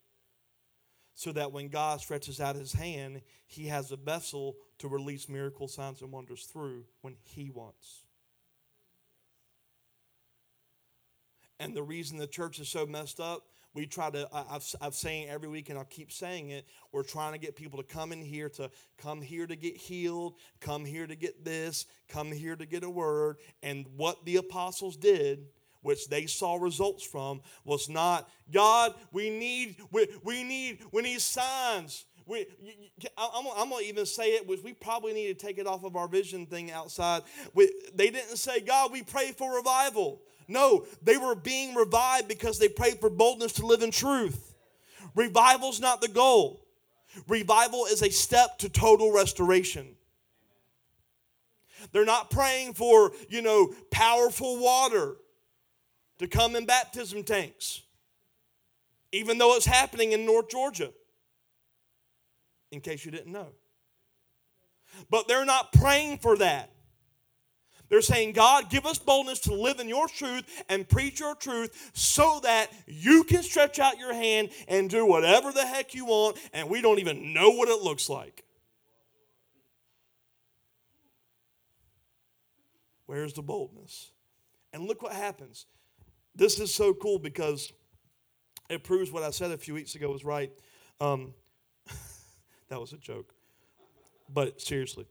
so 1.15 1.33
that 1.33 1.53
when 1.53 1.69
God 1.69 2.01
stretches 2.01 2.41
out 2.41 2.57
his 2.57 2.73
hand, 2.73 3.21
he 3.47 3.67
has 3.67 3.93
a 3.93 3.97
vessel 3.97 4.57
to 4.79 4.89
release 4.89 5.29
miracle 5.29 5.69
signs 5.69 6.01
and 6.01 6.11
wonders 6.11 6.45
through 6.45 6.85
when 7.03 7.17
he 7.23 7.51
wants. 7.51 8.00
And 11.61 11.77
the 11.77 11.83
reason 11.83 12.17
the 12.17 12.27
church 12.27 12.59
is 12.59 12.69
so 12.69 12.87
messed 12.87 13.21
up, 13.21 13.45
we 13.75 13.87
try 13.87 14.11
to, 14.11 14.27
I've, 14.33 14.65
I've 14.81 14.95
saying 14.95 15.29
every 15.29 15.49
week 15.49 15.69
and 15.69 15.79
I'll 15.79 15.85
keep 15.85 16.11
saying 16.11 16.51
it, 16.51 16.65
we're 16.91 17.05
trying 17.05 17.35
to 17.35 17.39
get 17.39 17.55
people 17.55 17.81
to 17.81 17.85
come 17.85 18.13
in 18.13 18.23
here 18.23 18.49
to 18.49 18.71
come 18.99 19.21
here 19.21 19.47
to 19.47 19.55
get 19.55 19.77
healed, 19.77 20.35
come 20.59 20.85
here 20.87 21.07
to 21.07 21.15
get 21.15 21.45
this, 21.45 21.87
come 22.09 22.33
here 22.33 22.57
to 22.57 22.67
get 22.67 22.83
a 22.83 22.91
word. 22.91 23.37
And 23.63 23.87
what 23.97 24.25
the 24.25 24.37
apostles 24.37 24.97
did 24.97 25.47
which 25.83 26.09
they 26.09 26.27
saw 26.27 26.57
results 26.57 27.03
from 27.03 27.41
was 27.65 27.89
not 27.89 28.29
god 28.53 28.95
we 29.13 29.31
need 29.31 29.77
we, 29.91 30.07
we 30.23 30.45
need 30.45 30.79
we 30.93 31.01
need 31.01 31.19
signs 31.19 32.05
we, 32.27 32.47
I'm, 33.19 33.71
going 33.71 33.83
to 33.83 33.89
even 33.89 34.07
say 34.07 34.37
it, 34.37 34.47
which 34.47 34.63
we 34.63 34.73
probably 34.73 35.13
need 35.13 35.37
to 35.37 35.47
take 35.47 35.59
it 35.59 35.67
off 35.67 35.83
of 35.83 35.97
our 35.97 36.07
vision 36.07 36.47
thing 36.47 36.71
outside. 36.71 37.23
We, 37.55 37.73
they 37.93 38.11
didn't 38.11 38.37
say, 38.37 38.61
God, 38.61 38.93
we 38.93 39.03
pray 39.03 39.33
for 39.33 39.57
revival. 39.57 40.21
No, 40.51 40.85
they 41.03 41.17
were 41.17 41.37
being 41.37 41.75
revived 41.75 42.27
because 42.27 42.59
they 42.59 42.69
prayed 42.69 43.01
for 43.01 43.09
boldness 43.09 43.53
to 43.55 43.67
live 43.67 43.83
in 43.83 43.93
truth. 43.93 44.55
Revival's 45.15 45.81
not 45.81 46.01
the 46.01 46.09
goal. 46.09 46.67
Revival 47.29 47.87
is 47.87 48.03
a 48.03 48.11
step 48.11 48.59
to 48.59 48.69
total 48.69 49.13
restoration. 49.13 49.97
They're 51.93 52.05
not 52.05 52.31
praying 52.31 52.75
for, 52.75 53.13
you 53.29 53.43
know, 53.43 53.73
powerful 53.91 54.59
water 54.59 55.17
to 56.19 56.27
come 56.27 56.57
in 56.57 56.67
baptism 56.67 57.23
tanks, 57.23 57.83
even 59.13 59.39
though 59.39 59.55
it's 59.55 59.67
happening 59.67 60.13
in 60.13 60.27
North 60.27 60.51
Georgia 60.51 60.93
in 62.73 62.81
case 62.81 63.05
you 63.05 63.11
didn't 63.11 63.33
know. 63.33 63.49
But 65.09 65.29
they're 65.29 65.45
not 65.45 65.73
praying 65.73 66.19
for 66.19 66.37
that. 66.39 66.71
They're 67.91 68.01
saying, 68.01 68.32
God, 68.32 68.70
give 68.70 68.86
us 68.86 68.99
boldness 68.99 69.41
to 69.41 69.55
live 69.55 69.80
in 69.80 69.88
your 69.88 70.07
truth 70.09 70.45
and 70.68 70.88
preach 70.88 71.18
your 71.18 71.34
truth 71.34 71.91
so 71.93 72.41
that 72.45 72.68
you 72.86 73.24
can 73.24 73.43
stretch 73.43 73.80
out 73.80 73.99
your 73.99 74.14
hand 74.14 74.51
and 74.68 74.88
do 74.88 75.05
whatever 75.05 75.51
the 75.51 75.66
heck 75.66 75.93
you 75.93 76.07
want, 76.07 76.38
and 76.53 76.70
we 76.70 76.80
don't 76.80 77.01
even 77.01 77.34
know 77.34 77.51
what 77.51 77.68
it 77.68 77.82
looks 77.82 78.09
like. 78.09 78.45
Where's 83.07 83.32
the 83.32 83.43
boldness? 83.43 84.12
And 84.72 84.86
look 84.86 85.03
what 85.03 85.12
happens. 85.12 85.66
This 86.36 86.61
is 86.61 86.72
so 86.72 86.95
cool 86.95 87.18
because 87.18 87.72
it 88.68 88.84
proves 88.84 89.11
what 89.11 89.24
I 89.24 89.30
said 89.30 89.51
a 89.51 89.59
few 89.59 89.74
weeks 89.74 89.97
ago 89.97 90.12
was 90.12 90.24
right. 90.24 90.53
Um, 91.01 91.34
that 92.68 92.80
was 92.80 92.93
a 92.93 92.99
joke. 92.99 93.34
But 94.32 94.61
seriously, 94.61 95.07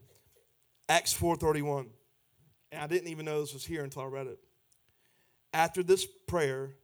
Acts 0.87 1.13
4:31. 1.13 1.87
And 2.71 2.81
I 2.81 2.87
didn't 2.87 3.07
even 3.07 3.25
know 3.25 3.41
this 3.41 3.53
was 3.53 3.65
here 3.65 3.83
until 3.83 4.03
I 4.03 4.05
read 4.05 4.27
it. 4.27 4.39
After 5.53 5.81
this 5.81 6.05
prayer, 6.27 6.75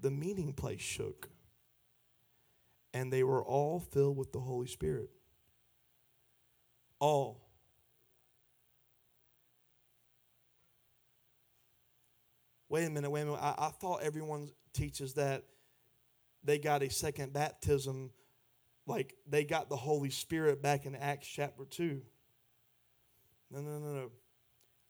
the 0.00 0.10
meeting 0.10 0.52
place 0.52 0.80
shook, 0.80 1.28
and 2.92 3.12
they 3.12 3.24
were 3.24 3.42
all 3.42 3.80
filled 3.80 4.16
with 4.16 4.32
the 4.32 4.38
Holy 4.38 4.66
Spirit. 4.68 5.10
All. 7.00 7.40
Wait 12.68 12.84
a 12.84 12.90
minute, 12.90 13.10
wait 13.10 13.22
a 13.22 13.24
minute. 13.26 13.40
I, 13.40 13.54
I 13.58 13.68
thought 13.68 14.02
everyone 14.02 14.50
teaches 14.72 15.14
that 15.14 15.44
they 16.44 16.58
got 16.58 16.82
a 16.82 16.90
second 16.90 17.32
baptism, 17.32 18.10
like 18.86 19.14
they 19.26 19.44
got 19.44 19.68
the 19.68 19.76
Holy 19.76 20.10
Spirit 20.10 20.62
back 20.62 20.86
in 20.86 20.94
Acts 20.94 21.26
chapter 21.26 21.64
2. 21.64 22.02
No, 23.50 23.60
no, 23.60 23.78
no, 23.78 23.92
no. 23.92 24.02
You 24.02 24.10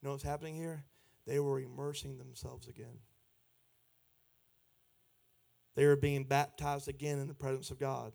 know 0.03 0.11
what's 0.11 0.23
happening 0.23 0.55
here? 0.55 0.85
They 1.27 1.39
were 1.39 1.61
immersing 1.61 2.19
themselves 2.19 2.69
again. 2.69 2.99
They 5.75 5.87
were 5.87 5.97
being 5.97 6.25
baptized 6.25 6.89
again 6.89 7.19
in 7.19 7.27
the 7.27 7.35
presence 7.35 7.71
of 7.71 7.79
God. 7.79 8.13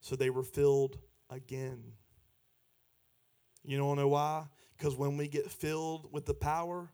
So 0.00 0.16
they 0.16 0.30
were 0.30 0.42
filled 0.42 0.98
again. 1.30 1.82
You 3.64 3.76
don't 3.78 3.96
know 3.96 4.08
why? 4.08 4.44
Because 4.76 4.96
when 4.96 5.16
we 5.16 5.28
get 5.28 5.50
filled 5.50 6.12
with 6.12 6.26
the 6.26 6.34
power, 6.34 6.90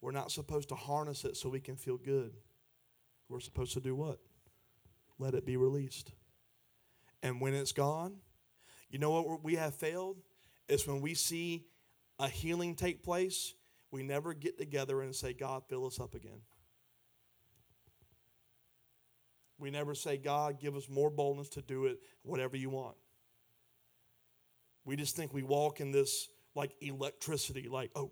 we're 0.00 0.12
not 0.12 0.30
supposed 0.30 0.68
to 0.68 0.74
harness 0.74 1.24
it 1.24 1.36
so 1.36 1.48
we 1.48 1.60
can 1.60 1.76
feel 1.76 1.96
good. 1.96 2.32
We're 3.28 3.40
supposed 3.40 3.72
to 3.74 3.80
do 3.80 3.94
what? 3.94 4.18
let 5.18 5.34
it 5.34 5.46
be 5.46 5.56
released. 5.56 6.12
And 7.22 7.40
when 7.40 7.54
it's 7.54 7.72
gone, 7.72 8.16
you 8.90 8.98
know 8.98 9.10
what 9.10 9.42
we 9.42 9.54
have 9.54 9.74
failed? 9.74 10.18
Is 10.68 10.86
when 10.86 11.00
we 11.00 11.14
see 11.14 11.64
a 12.18 12.28
healing 12.28 12.74
take 12.74 13.02
place, 13.02 13.54
we 13.90 14.02
never 14.02 14.34
get 14.34 14.58
together 14.58 15.02
and 15.02 15.14
say, 15.14 15.32
God, 15.32 15.62
fill 15.68 15.86
us 15.86 16.00
up 16.00 16.14
again. 16.14 16.40
We 19.58 19.70
never 19.70 19.94
say, 19.94 20.16
God, 20.16 20.60
give 20.60 20.76
us 20.76 20.88
more 20.88 21.10
boldness 21.10 21.48
to 21.50 21.62
do 21.62 21.86
it, 21.86 21.98
whatever 22.22 22.56
you 22.56 22.68
want. 22.68 22.96
We 24.84 24.96
just 24.96 25.16
think 25.16 25.32
we 25.32 25.42
walk 25.42 25.80
in 25.80 25.92
this 25.92 26.28
like 26.54 26.74
electricity, 26.80 27.68
like, 27.68 27.90
oh, 27.94 28.10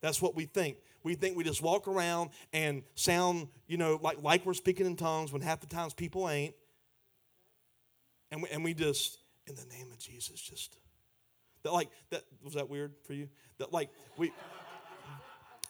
that's 0.00 0.22
what 0.22 0.34
we 0.34 0.44
think 0.46 0.76
we 1.02 1.14
think 1.14 1.36
we 1.36 1.44
just 1.44 1.62
walk 1.62 1.88
around 1.88 2.30
and 2.52 2.82
sound, 2.94 3.48
you 3.66 3.76
know, 3.76 3.98
like, 4.02 4.22
like 4.22 4.44
we're 4.44 4.54
speaking 4.54 4.86
in 4.86 4.96
tongues 4.96 5.32
when 5.32 5.42
half 5.42 5.60
the 5.60 5.66
times 5.66 5.94
people 5.94 6.28
ain't. 6.28 6.54
And 8.30 8.42
we, 8.42 8.48
and 8.50 8.64
we 8.64 8.74
just, 8.74 9.18
in 9.46 9.54
the 9.54 9.64
name 9.66 9.90
of 9.90 9.98
Jesus, 9.98 10.40
just, 10.40 10.76
that 11.62 11.72
like, 11.72 11.88
that, 12.10 12.24
was 12.42 12.54
that 12.54 12.68
weird 12.68 12.92
for 13.04 13.12
you? 13.12 13.28
That 13.58 13.72
like, 13.72 13.90
we, 14.16 14.32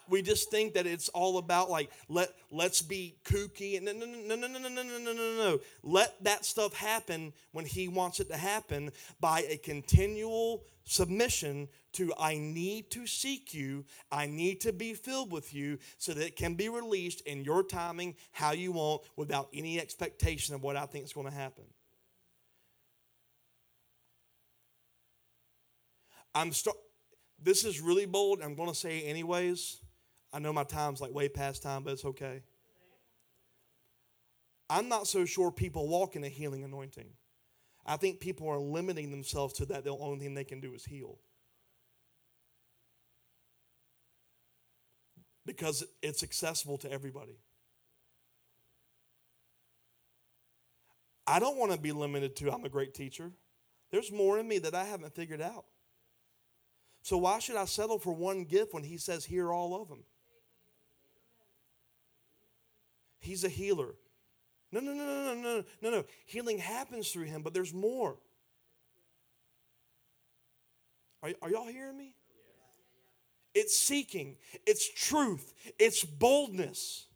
we 0.09 0.23
just 0.23 0.51
think 0.51 0.75
that 0.75 0.87
it's 0.87 1.09
all 1.11 1.39
about 1.39 1.71
like 1.71 1.91
let 2.09 2.31
let's 2.51 2.83
be 2.83 3.15
kooky 3.25 3.77
and 3.77 3.87
no 3.87 3.93
no 3.93 4.05
no 4.05 4.35
no 4.35 4.47
no 4.47 4.59
no 4.59 4.59
no 4.59 4.83
no 4.83 4.99
no 4.99 5.13
no 5.13 5.35
no 5.37 5.61
let 5.85 6.23
that 6.25 6.45
stuff 6.45 6.75
happen 6.75 7.33
when 7.53 7.65
he 7.65 7.87
wants 7.87 8.19
it 8.19 8.29
to 8.29 8.37
happen 8.37 8.91
by 9.21 9.45
a 9.49 9.57
continual 9.57 10.65
submission 10.85 11.69
to 11.93 12.13
I 12.19 12.37
need 12.37 12.91
to 12.93 13.07
seek 13.07 13.55
you, 13.55 13.85
I 14.11 14.27
need 14.27 14.61
to 14.63 14.73
be 14.73 14.95
filled 14.95 15.31
with 15.31 15.55
you 15.55 15.79
so 15.99 16.13
that 16.13 16.25
it 16.25 16.37
can 16.37 16.55
be 16.55 16.69
released 16.69 17.21
in 17.23 17.45
your 17.45 17.63
timing, 17.63 18.17
how 18.33 18.53
you 18.53 18.73
want, 18.73 19.03
without 19.17 19.49
any 19.53 19.81
expectation 19.81 20.55
of 20.55 20.63
what 20.63 20.77
I 20.77 20.87
think 20.87 21.05
is 21.05 21.13
going 21.13 21.29
to 21.29 21.33
happen. 21.35 21.65
I'm 26.35 26.53
start. 26.53 26.77
This 27.43 27.65
is 27.65 27.81
really 27.81 28.07
bold. 28.07 28.41
I'm 28.43 28.55
going 28.55 28.69
to 28.69 28.75
say 28.75 29.03
anyways. 29.03 29.79
I 30.33 30.39
know 30.39 30.53
my 30.53 30.65
time's 30.65 31.01
like 31.01 31.13
way 31.13 31.29
past 31.29 31.63
time, 31.63 31.83
but 31.83 31.93
it's 31.93 32.05
okay. 32.05 32.43
I'm 34.69 34.89
not 34.89 35.09
so 35.09 35.25
sure 35.25 35.51
people 35.51 35.89
walk 35.89 36.15
in 36.15 36.23
a 36.23 36.29
healing 36.29 36.63
anointing. 36.63 37.09
I 37.85 37.97
think 37.97 38.21
people 38.21 38.49
are 38.49 38.59
limiting 38.59 39.11
themselves 39.11 39.55
to 39.55 39.67
that. 39.67 39.85
The 39.85 39.91
only 39.91 40.21
thing 40.21 40.35
they 40.35 40.45
can 40.45 40.61
do 40.61 40.73
is 40.75 40.85
heal. 40.85 41.19
Because 45.45 45.83
it's 46.03 46.23
accessible 46.23 46.79
to 46.79 46.93
everybody. 46.93 47.41
I 51.27 51.41
don't 51.41 51.57
want 51.57 51.73
to 51.73 51.79
be 51.79 51.93
limited 51.93 52.37
to 52.37 52.53
I'm 52.53 52.65
a 52.65 52.69
great 52.69 52.95
teacher. 52.95 53.33
There's 53.91 54.13
more 54.13 54.39
in 54.39 54.47
me 54.47 54.59
that 54.59 54.75
I 54.75 54.85
haven't 54.85 55.15
figured 55.15 55.41
out. 55.41 55.65
So 57.03 57.19
why 57.19 57.39
should 57.39 57.57
I 57.57 57.65
settle 57.65 57.99
for 57.99 58.13
one 58.13 58.45
gift 58.45 58.75
when 58.75 58.85
he 58.85 58.99
says, 58.99 59.25
Hear 59.25 59.53
all 59.53 59.81
of 59.81 59.89
them? 59.89 60.05
He's 63.19 63.45
a 63.45 63.49
healer. 63.49 63.95
No, 64.73 64.81
no, 64.81 64.93
no, 64.93 65.05
no, 65.05 65.35
no, 65.35 65.41
no, 65.41 65.65
no, 65.83 65.91
no. 65.91 66.05
Healing 66.27 66.59
happens 66.59 67.11
through 67.11 67.25
him, 67.25 67.43
but 67.43 67.53
there's 67.53 67.75
more. 67.75 68.17
Are, 71.23 71.31
are 71.43 71.51
y'all 71.51 71.67
hearing 71.67 71.97
me? 71.97 72.15
It's 73.55 73.77
seeking, 73.77 74.37
it's 74.67 74.89
truth, 74.89 75.55
it's 75.79 76.05
boldness. 76.05 77.07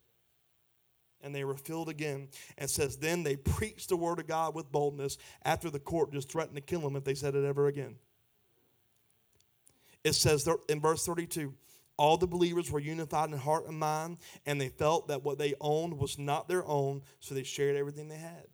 And 1.23 1.35
they 1.35 1.45
were 1.45 1.57
filled 1.57 1.89
again. 1.89 2.29
And 2.59 2.69
says, 2.69 2.99
Then 2.99 3.23
they 3.23 3.37
preached 3.37 3.89
the 3.89 3.97
word 3.97 4.19
of 4.19 4.27
God 4.27 4.55
with 4.55 4.71
boldness 4.71 5.17
after 5.43 5.71
the 5.71 5.79
court 5.79 6.13
just 6.13 6.31
threatened 6.31 6.57
to 6.57 6.61
kill 6.61 6.81
them 6.81 6.97
if 6.97 7.05
they 7.05 7.15
said 7.15 7.35
it 7.35 7.47
ever 7.47 7.67
again. 7.67 7.97
It 10.05 10.15
says 10.15 10.49
in 10.69 10.81
verse 10.81 11.05
32 11.05 11.55
all 11.97 12.17
the 12.17 12.27
believers 12.27 12.71
were 12.71 12.81
unified 12.81 13.31
in 13.31 13.39
heart 13.39 13.67
and 13.67 13.79
mind, 13.79 14.19
and 14.47 14.61
they 14.61 14.69
felt 14.69 15.09
that 15.09 15.23
what 15.23 15.39
they 15.39 15.55
owned 15.61 15.97
was 15.97 16.19
not 16.19 16.49
their 16.49 16.67
own, 16.67 17.03
so 17.21 17.35
they 17.35 17.45
shared 17.45 17.77
everything 17.77 18.09
they 18.09 18.17
had. 18.17 18.47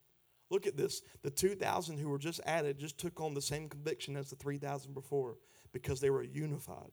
Look 0.50 0.66
at 0.66 0.76
this. 0.76 1.02
The 1.22 1.30
2,000 1.30 1.98
who 1.98 2.08
were 2.08 2.18
just 2.18 2.40
added 2.44 2.78
just 2.78 2.98
took 2.98 3.20
on 3.20 3.34
the 3.34 3.40
same 3.40 3.68
conviction 3.68 4.16
as 4.16 4.30
the 4.30 4.36
3,000 4.36 4.92
before 4.92 5.36
because 5.72 6.00
they 6.00 6.10
were 6.10 6.22
unified. 6.22 6.90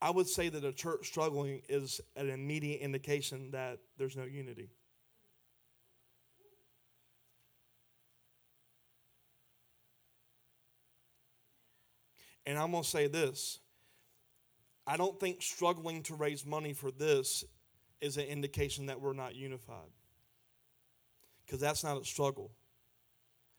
I 0.00 0.10
would 0.10 0.28
say 0.28 0.48
that 0.48 0.64
a 0.64 0.72
church 0.72 1.06
struggling 1.06 1.62
is 1.68 2.00
an 2.14 2.30
immediate 2.30 2.80
indication 2.80 3.50
that 3.50 3.80
there's 3.98 4.16
no 4.16 4.24
unity. 4.24 4.70
And 12.48 12.58
I'm 12.58 12.70
going 12.70 12.82
to 12.82 12.88
say 12.88 13.06
this 13.08 13.60
I 14.86 14.96
don't 14.96 15.20
think 15.20 15.42
struggling 15.42 16.02
to 16.04 16.14
raise 16.14 16.46
money 16.46 16.72
for 16.72 16.90
this 16.90 17.44
is 18.00 18.16
an 18.16 18.24
indication 18.24 18.86
that 18.86 19.00
we're 19.00 19.12
not 19.12 19.36
unified. 19.36 19.90
Because 21.44 21.60
that's 21.60 21.84
not 21.84 22.00
a 22.00 22.04
struggle. 22.04 22.50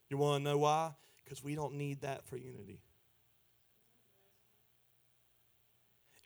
You 0.09 0.17
want 0.17 0.43
to 0.43 0.49
know 0.49 0.57
why? 0.57 0.91
Because 1.23 1.43
we 1.43 1.53
don't 1.53 1.75
need 1.75 2.01
that 2.01 2.25
for 2.25 2.35
unity. 2.35 2.81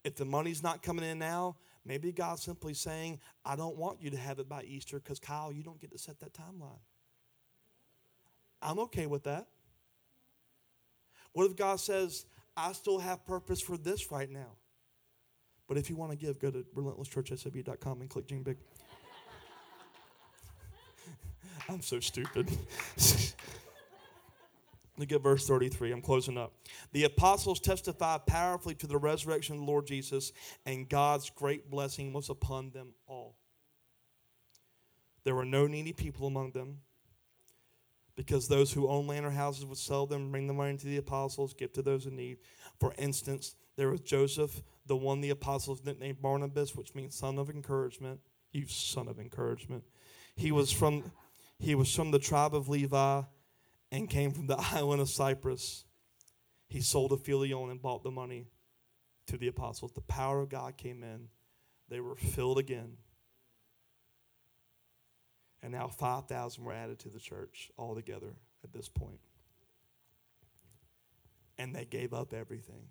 If 0.06 0.16
the 0.16 0.26
money's 0.26 0.64
not 0.64 0.82
coming 0.82 1.04
in 1.04 1.20
now, 1.20 1.58
maybe 1.86 2.14
God's 2.14 2.44
simply 2.44 2.74
saying, 2.74 3.20
I 3.44 3.58
don't 3.58 3.76
want 3.78 4.02
you 4.02 4.10
to 4.12 4.18
have 4.18 4.40
it 4.40 4.48
by 4.48 4.64
Easter 4.64 5.00
because, 5.00 5.20
Kyle, 5.20 5.52
you 5.52 5.64
don't 5.64 5.82
get 5.82 5.92
to 5.92 5.98
set 5.98 6.20
that 6.22 6.34
timeline. 6.34 6.80
I'm 8.62 8.80
okay 8.80 9.06
with 9.06 9.24
that. 9.24 9.48
What 11.34 11.46
if 11.50 11.56
God 11.58 11.80
says, 11.80 12.26
I 12.56 12.74
still 12.74 13.00
have 13.00 13.26
purpose 13.26 13.62
for 13.62 13.78
this 13.78 14.12
right 14.12 14.30
now. 14.30 14.58
But 15.68 15.78
if 15.78 15.90
you 15.90 15.96
want 15.96 16.12
to 16.12 16.18
give, 16.18 16.40
go 16.40 16.52
to 16.52 16.66
relentlesschurchsw.com 16.76 18.02
and 18.02 18.10
click 18.10 18.28
Dream 18.28 18.44
Big. 18.44 18.58
I'm 21.70 21.82
so 21.82 22.00
stupid. 22.00 22.52
Look 24.98 25.12
at 25.12 25.22
verse 25.22 25.48
33. 25.48 25.92
I'm 25.92 26.02
closing 26.02 26.38
up. 26.38 26.54
The 26.92 27.06
apostles 27.06 27.60
testified 27.60 28.28
powerfully 28.28 28.76
to 28.76 28.88
the 28.88 28.98
resurrection 28.98 29.56
of 29.56 29.62
the 29.62 29.66
Lord 29.66 29.88
Jesus, 29.88 30.32
and 30.66 30.88
God's 30.88 31.32
great 31.32 31.72
blessing 31.72 32.14
was 32.14 32.30
upon 32.30 32.70
them 32.70 32.94
all. 33.08 33.36
There 35.24 35.34
were 35.34 35.46
no 35.46 35.66
needy 35.66 35.94
people 35.94 36.28
among 36.28 36.52
them 36.52 36.80
because 38.16 38.48
those 38.48 38.72
who 38.72 38.88
own 38.88 39.08
land 39.08 39.26
or 39.26 39.32
houses 39.32 39.66
would 39.66 39.78
sell 39.78 40.06
them, 40.06 40.32
bring 40.32 40.48
the 40.48 40.54
money 40.54 40.78
to 40.78 40.86
the 40.86 40.98
apostles, 40.98 41.54
give 41.54 41.74
to 41.74 41.82
those 41.82 42.06
in 42.06 42.16
need. 42.16 42.38
For 42.80 42.94
instance, 42.98 43.56
there 43.76 43.90
was 43.90 44.02
Joseph, 44.02 44.62
the 44.86 44.96
one 44.96 45.22
the 45.22 45.32
apostles 45.32 45.84
nicknamed 45.84 46.22
Barnabas, 46.22 46.76
which 46.76 46.94
means 46.94 47.16
son 47.16 47.40
of 47.40 47.50
encouragement. 47.50 48.20
You 48.52 48.68
son 48.68 49.08
of 49.08 49.20
encouragement. 49.20 49.84
He 50.36 50.52
was 50.52 50.72
from 50.72 51.12
he 51.60 51.76
was 51.76 51.94
from 51.94 52.12
the 52.12 52.20
tribe 52.20 52.54
of 52.54 52.68
Levi 52.68 53.22
and 53.92 54.10
came 54.10 54.32
from 54.32 54.48
the 54.48 54.58
island 54.74 55.02
of 55.02 55.10
Cyprus. 55.10 55.86
He 56.68 56.82
sold 56.82 57.12
a 57.12 57.18
phyllion 57.18 57.70
and 57.70 57.82
bought 57.82 58.04
the 58.04 58.12
money 58.12 58.48
to 59.28 59.38
the 59.38 59.48
apostles. 59.48 59.92
The 59.94 60.02
power 60.02 60.42
of 60.42 60.50
God 60.50 60.78
came 60.78 61.04
in. 61.04 61.30
They 61.90 62.00
were 62.00 62.16
filled 62.16 62.58
again 62.58 62.98
and 65.64 65.72
now 65.72 65.88
5,000 65.88 66.64
were 66.64 66.74
added 66.74 67.00
to 67.00 67.10
the 67.10 67.20
church 67.20 67.72
altogether 67.80 68.36
at 68.66 68.74
this 68.74 68.90
point. 68.90 69.22
And 71.58 71.74
they 71.74 71.86
gave 71.86 72.14
up 72.14 72.34
everything 72.34 72.90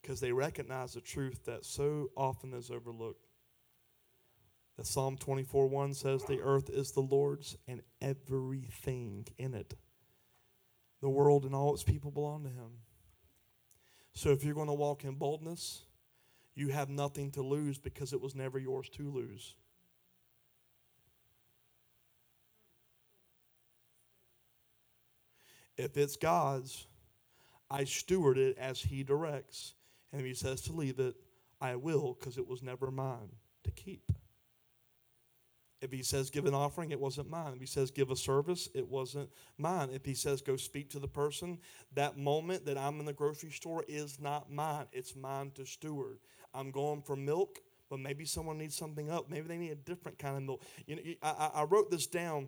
because 0.00 0.20
they 0.20 0.32
recognized 0.32 0.96
the 0.96 1.02
truth 1.02 1.44
that 1.44 1.66
so 1.66 2.10
often 2.16 2.54
is 2.54 2.70
overlooked. 2.70 3.26
That 4.78 4.86
Psalm 4.86 5.18
24 5.18 5.68
1 5.68 5.94
says, 5.94 6.24
The 6.24 6.40
earth 6.40 6.70
is 6.70 6.92
the 6.92 7.00
Lord's 7.00 7.58
and 7.68 7.82
everything 8.00 9.26
in 9.36 9.52
it. 9.52 9.74
The 11.02 11.10
world 11.10 11.44
and 11.44 11.54
all 11.54 11.74
its 11.74 11.82
people 11.82 12.10
belong 12.10 12.44
to 12.44 12.48
Him. 12.48 12.70
So 14.14 14.30
if 14.30 14.44
you're 14.44 14.54
going 14.54 14.68
to 14.68 14.72
walk 14.72 15.04
in 15.04 15.16
boldness, 15.16 15.82
you 16.54 16.68
have 16.68 16.88
nothing 16.88 17.30
to 17.32 17.42
lose 17.42 17.78
because 17.78 18.14
it 18.14 18.20
was 18.20 18.34
never 18.34 18.58
yours 18.58 18.88
to 18.90 19.10
lose. 19.10 19.56
If 25.76 25.96
it's 25.96 26.16
God's, 26.16 26.86
I 27.70 27.84
steward 27.84 28.38
it 28.38 28.58
as 28.58 28.80
He 28.80 29.02
directs. 29.02 29.74
And 30.12 30.20
if 30.20 30.26
He 30.26 30.34
says 30.34 30.60
to 30.62 30.72
leave 30.72 30.98
it, 30.98 31.14
I 31.60 31.76
will, 31.76 32.16
because 32.18 32.38
it 32.38 32.46
was 32.46 32.62
never 32.62 32.90
mine 32.90 33.30
to 33.64 33.70
keep. 33.70 34.12
If 35.82 35.90
he 35.90 36.04
says 36.04 36.30
give 36.30 36.46
an 36.46 36.54
offering, 36.54 36.92
it 36.92 37.00
wasn't 37.00 37.28
mine. 37.28 37.54
If 37.54 37.60
he 37.60 37.66
says 37.66 37.90
give 37.90 38.12
a 38.12 38.16
service, 38.16 38.68
it 38.72 38.88
wasn't 38.88 39.28
mine. 39.58 39.90
If 39.92 40.04
he 40.04 40.14
says 40.14 40.40
go 40.40 40.54
speak 40.54 40.90
to 40.90 41.00
the 41.00 41.08
person, 41.08 41.58
that 41.94 42.16
moment 42.16 42.64
that 42.66 42.78
I'm 42.78 43.00
in 43.00 43.04
the 43.04 43.12
grocery 43.12 43.50
store 43.50 43.84
is 43.88 44.20
not 44.20 44.50
mine. 44.50 44.86
It's 44.92 45.16
mine 45.16 45.50
to 45.56 45.66
steward. 45.66 46.20
I'm 46.54 46.70
going 46.70 47.02
for 47.02 47.16
milk, 47.16 47.58
but 47.90 47.98
maybe 47.98 48.24
someone 48.24 48.58
needs 48.58 48.76
something 48.76 49.10
up. 49.10 49.28
Maybe 49.28 49.48
they 49.48 49.58
need 49.58 49.72
a 49.72 49.74
different 49.74 50.20
kind 50.20 50.36
of 50.36 50.44
milk. 50.44 50.62
You 50.86 50.96
know, 50.96 51.02
I, 51.20 51.50
I 51.52 51.64
wrote 51.64 51.90
this 51.90 52.06
down 52.06 52.46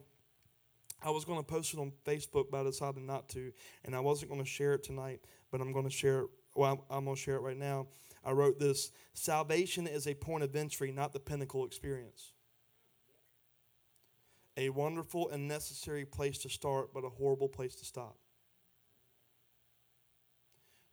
I 1.05 1.11
was 1.11 1.27
going 1.27 1.39
to 1.39 1.45
post 1.45 1.75
it 1.75 1.79
on 1.79 1.93
Facebook, 2.07 2.47
but 2.51 2.63
I 2.63 2.65
decided 2.65 3.03
not 3.03 3.29
to. 3.31 3.53
And 3.85 3.95
I 3.95 4.01
wasn't 4.01 4.31
going 4.31 4.43
to 4.43 4.49
share 4.49 4.73
it 4.73 4.83
tonight, 4.83 5.21
but 5.53 5.61
I'm 5.61 5.71
going 5.71 5.85
to 5.85 5.91
share 5.91 6.21
it. 6.21 6.27
Well, 6.57 6.87
I'm 6.89 7.05
going 7.05 7.15
to 7.15 7.21
share 7.23 7.37
it 7.37 7.43
right 7.43 7.57
now. 7.57 7.89
I 8.25 8.33
wrote 8.33 8.59
this 8.59 8.91
Salvation 9.13 9.87
is 9.87 10.07
a 10.07 10.15
point 10.15 10.43
of 10.43 10.57
entry, 10.57 10.91
not 10.91 11.13
the 11.13 11.21
pinnacle 11.21 11.67
experience. 11.67 12.33
A 14.57 14.71
wonderful 14.71 15.29
and 15.29 15.47
necessary 15.47 16.07
place 16.07 16.39
to 16.39 16.49
start, 16.49 16.95
but 16.95 17.05
a 17.05 17.09
horrible 17.11 17.49
place 17.49 17.75
to 17.77 17.85
stop. 17.85 18.17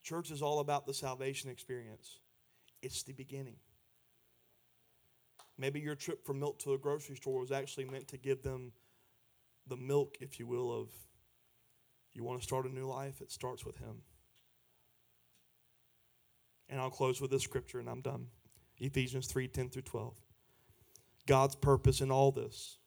Church 0.04 0.32
is 0.32 0.42
all 0.42 0.60
about 0.60 0.86
the 0.86 0.94
salvation 0.94 1.50
experience, 1.50 2.18
it's 2.82 3.04
the 3.04 3.14
beginning. 3.14 3.58
Maybe 5.58 5.80
your 5.80 5.96
trip 5.96 6.26
from 6.26 6.40
milk 6.40 6.58
to 6.60 6.74
a 6.74 6.78
grocery 6.78 7.16
store 7.16 7.40
was 7.40 7.52
actually 7.52 7.86
meant 7.86 8.08
to 8.10 8.18
give 8.18 8.42
them 8.42 8.72
the 9.68 9.78
milk, 9.78 10.18
if 10.20 10.40
you 10.40 10.48
will, 10.48 10.72
of 10.72 10.90
you 12.14 12.24
want 12.24 12.40
to 12.40 12.44
start 12.44 12.66
a 12.66 12.74
new 12.74 12.88
life, 12.88 13.22
it 13.22 13.32
starts 13.32 13.66
with 13.66 13.78
Him. 13.78 14.02
And 16.70 16.80
I'll 16.80 16.90
close 16.90 17.22
with 17.22 17.32
this 17.32 17.44
scripture 17.44 17.80
and 17.80 17.90
I'm 17.90 18.02
done. 18.02 18.28
Ephesians 18.78 19.28
3 19.28 19.48
10 19.48 19.70
through 19.70 19.82
12. 19.84 20.18
God's 21.28 21.56
purpose 21.56 22.02
in 22.02 22.12
all 22.12 22.32
this 22.32 22.78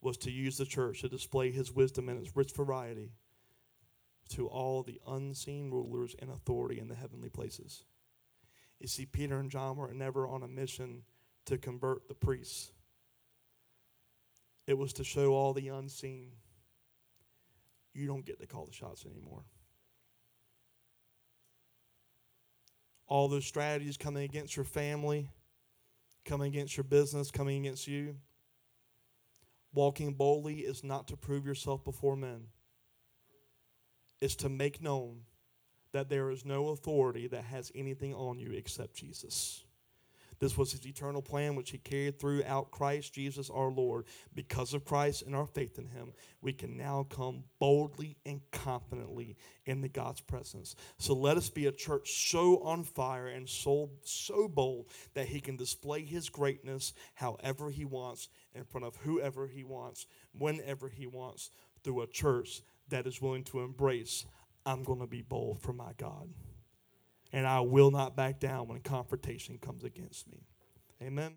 was 0.00 0.16
to 0.18 0.30
use 0.30 0.56
the 0.56 0.64
church 0.64 1.00
to 1.00 1.08
display 1.08 1.50
His 1.50 1.72
wisdom 1.72 2.08
and 2.08 2.18
its 2.18 2.36
rich 2.36 2.52
variety 2.52 3.12
to 4.30 4.46
all 4.46 4.82
the 4.82 5.00
unseen 5.06 5.70
rulers 5.70 6.14
and 6.18 6.30
authority 6.30 6.78
in 6.78 6.88
the 6.88 6.94
heavenly 6.94 7.28
places. 7.28 7.84
You 8.80 8.88
see, 8.88 9.06
Peter 9.06 9.38
and 9.38 9.50
John 9.50 9.76
were 9.76 9.92
never 9.92 10.26
on 10.26 10.42
a 10.42 10.48
mission 10.48 11.02
to 11.46 11.58
convert 11.58 12.08
the 12.08 12.14
priests. 12.14 12.72
It 14.66 14.78
was 14.78 14.92
to 14.94 15.04
show 15.04 15.32
all 15.34 15.52
the 15.52 15.68
unseen. 15.68 16.32
You 17.92 18.06
don't 18.06 18.24
get 18.24 18.40
to 18.40 18.46
call 18.46 18.66
the 18.66 18.72
shots 18.72 19.04
anymore. 19.04 19.44
All 23.06 23.28
those 23.28 23.44
strategies 23.44 23.96
coming 23.96 24.24
against 24.24 24.56
your 24.56 24.64
family, 24.64 25.28
coming 26.24 26.48
against 26.48 26.76
your 26.76 26.84
business, 26.84 27.30
coming 27.30 27.60
against 27.60 27.86
you. 27.86 28.16
Walking 29.74 30.14
boldly 30.14 30.60
is 30.60 30.82
not 30.82 31.08
to 31.08 31.16
prove 31.16 31.44
yourself 31.44 31.84
before 31.84 32.16
men, 32.16 32.46
it's 34.20 34.36
to 34.36 34.48
make 34.48 34.80
known 34.80 35.22
that 35.92 36.08
there 36.08 36.30
is 36.30 36.44
no 36.44 36.68
authority 36.68 37.26
that 37.28 37.44
has 37.44 37.70
anything 37.74 38.14
on 38.14 38.38
you 38.38 38.52
except 38.52 38.94
Jesus. 38.94 39.63
This 40.44 40.58
was 40.58 40.72
his 40.72 40.86
eternal 40.86 41.22
plan, 41.22 41.54
which 41.54 41.70
he 41.70 41.78
carried 41.78 42.18
throughout 42.18 42.70
Christ 42.70 43.14
Jesus 43.14 43.48
our 43.48 43.70
Lord. 43.70 44.04
Because 44.34 44.74
of 44.74 44.84
Christ 44.84 45.22
and 45.22 45.34
our 45.34 45.46
faith 45.46 45.78
in 45.78 45.86
him, 45.86 46.12
we 46.42 46.52
can 46.52 46.76
now 46.76 47.06
come 47.08 47.44
boldly 47.58 48.18
and 48.26 48.42
confidently 48.50 49.38
into 49.64 49.88
God's 49.88 50.20
presence. 50.20 50.76
So 50.98 51.14
let 51.14 51.38
us 51.38 51.48
be 51.48 51.64
a 51.64 51.72
church 51.72 52.28
so 52.28 52.58
on 52.58 52.84
fire 52.84 53.28
and 53.28 53.48
so, 53.48 53.88
so 54.02 54.46
bold 54.46 54.90
that 55.14 55.28
he 55.28 55.40
can 55.40 55.56
display 55.56 56.04
his 56.04 56.28
greatness 56.28 56.92
however 57.14 57.70
he 57.70 57.86
wants, 57.86 58.28
in 58.54 58.64
front 58.64 58.84
of 58.84 58.96
whoever 58.96 59.46
he 59.46 59.64
wants, 59.64 60.04
whenever 60.36 60.90
he 60.90 61.06
wants, 61.06 61.52
through 61.82 62.02
a 62.02 62.06
church 62.06 62.60
that 62.90 63.06
is 63.06 63.22
willing 63.22 63.44
to 63.44 63.60
embrace, 63.60 64.26
I'm 64.66 64.82
going 64.82 65.00
to 65.00 65.06
be 65.06 65.22
bold 65.22 65.62
for 65.62 65.72
my 65.72 65.92
God. 65.96 66.28
And 67.34 67.48
I 67.48 67.62
will 67.62 67.90
not 67.90 68.14
back 68.14 68.38
down 68.38 68.68
when 68.68 68.78
confrontation 68.78 69.58
comes 69.58 69.82
against 69.82 70.30
me. 70.30 70.46
Amen. 71.02 71.34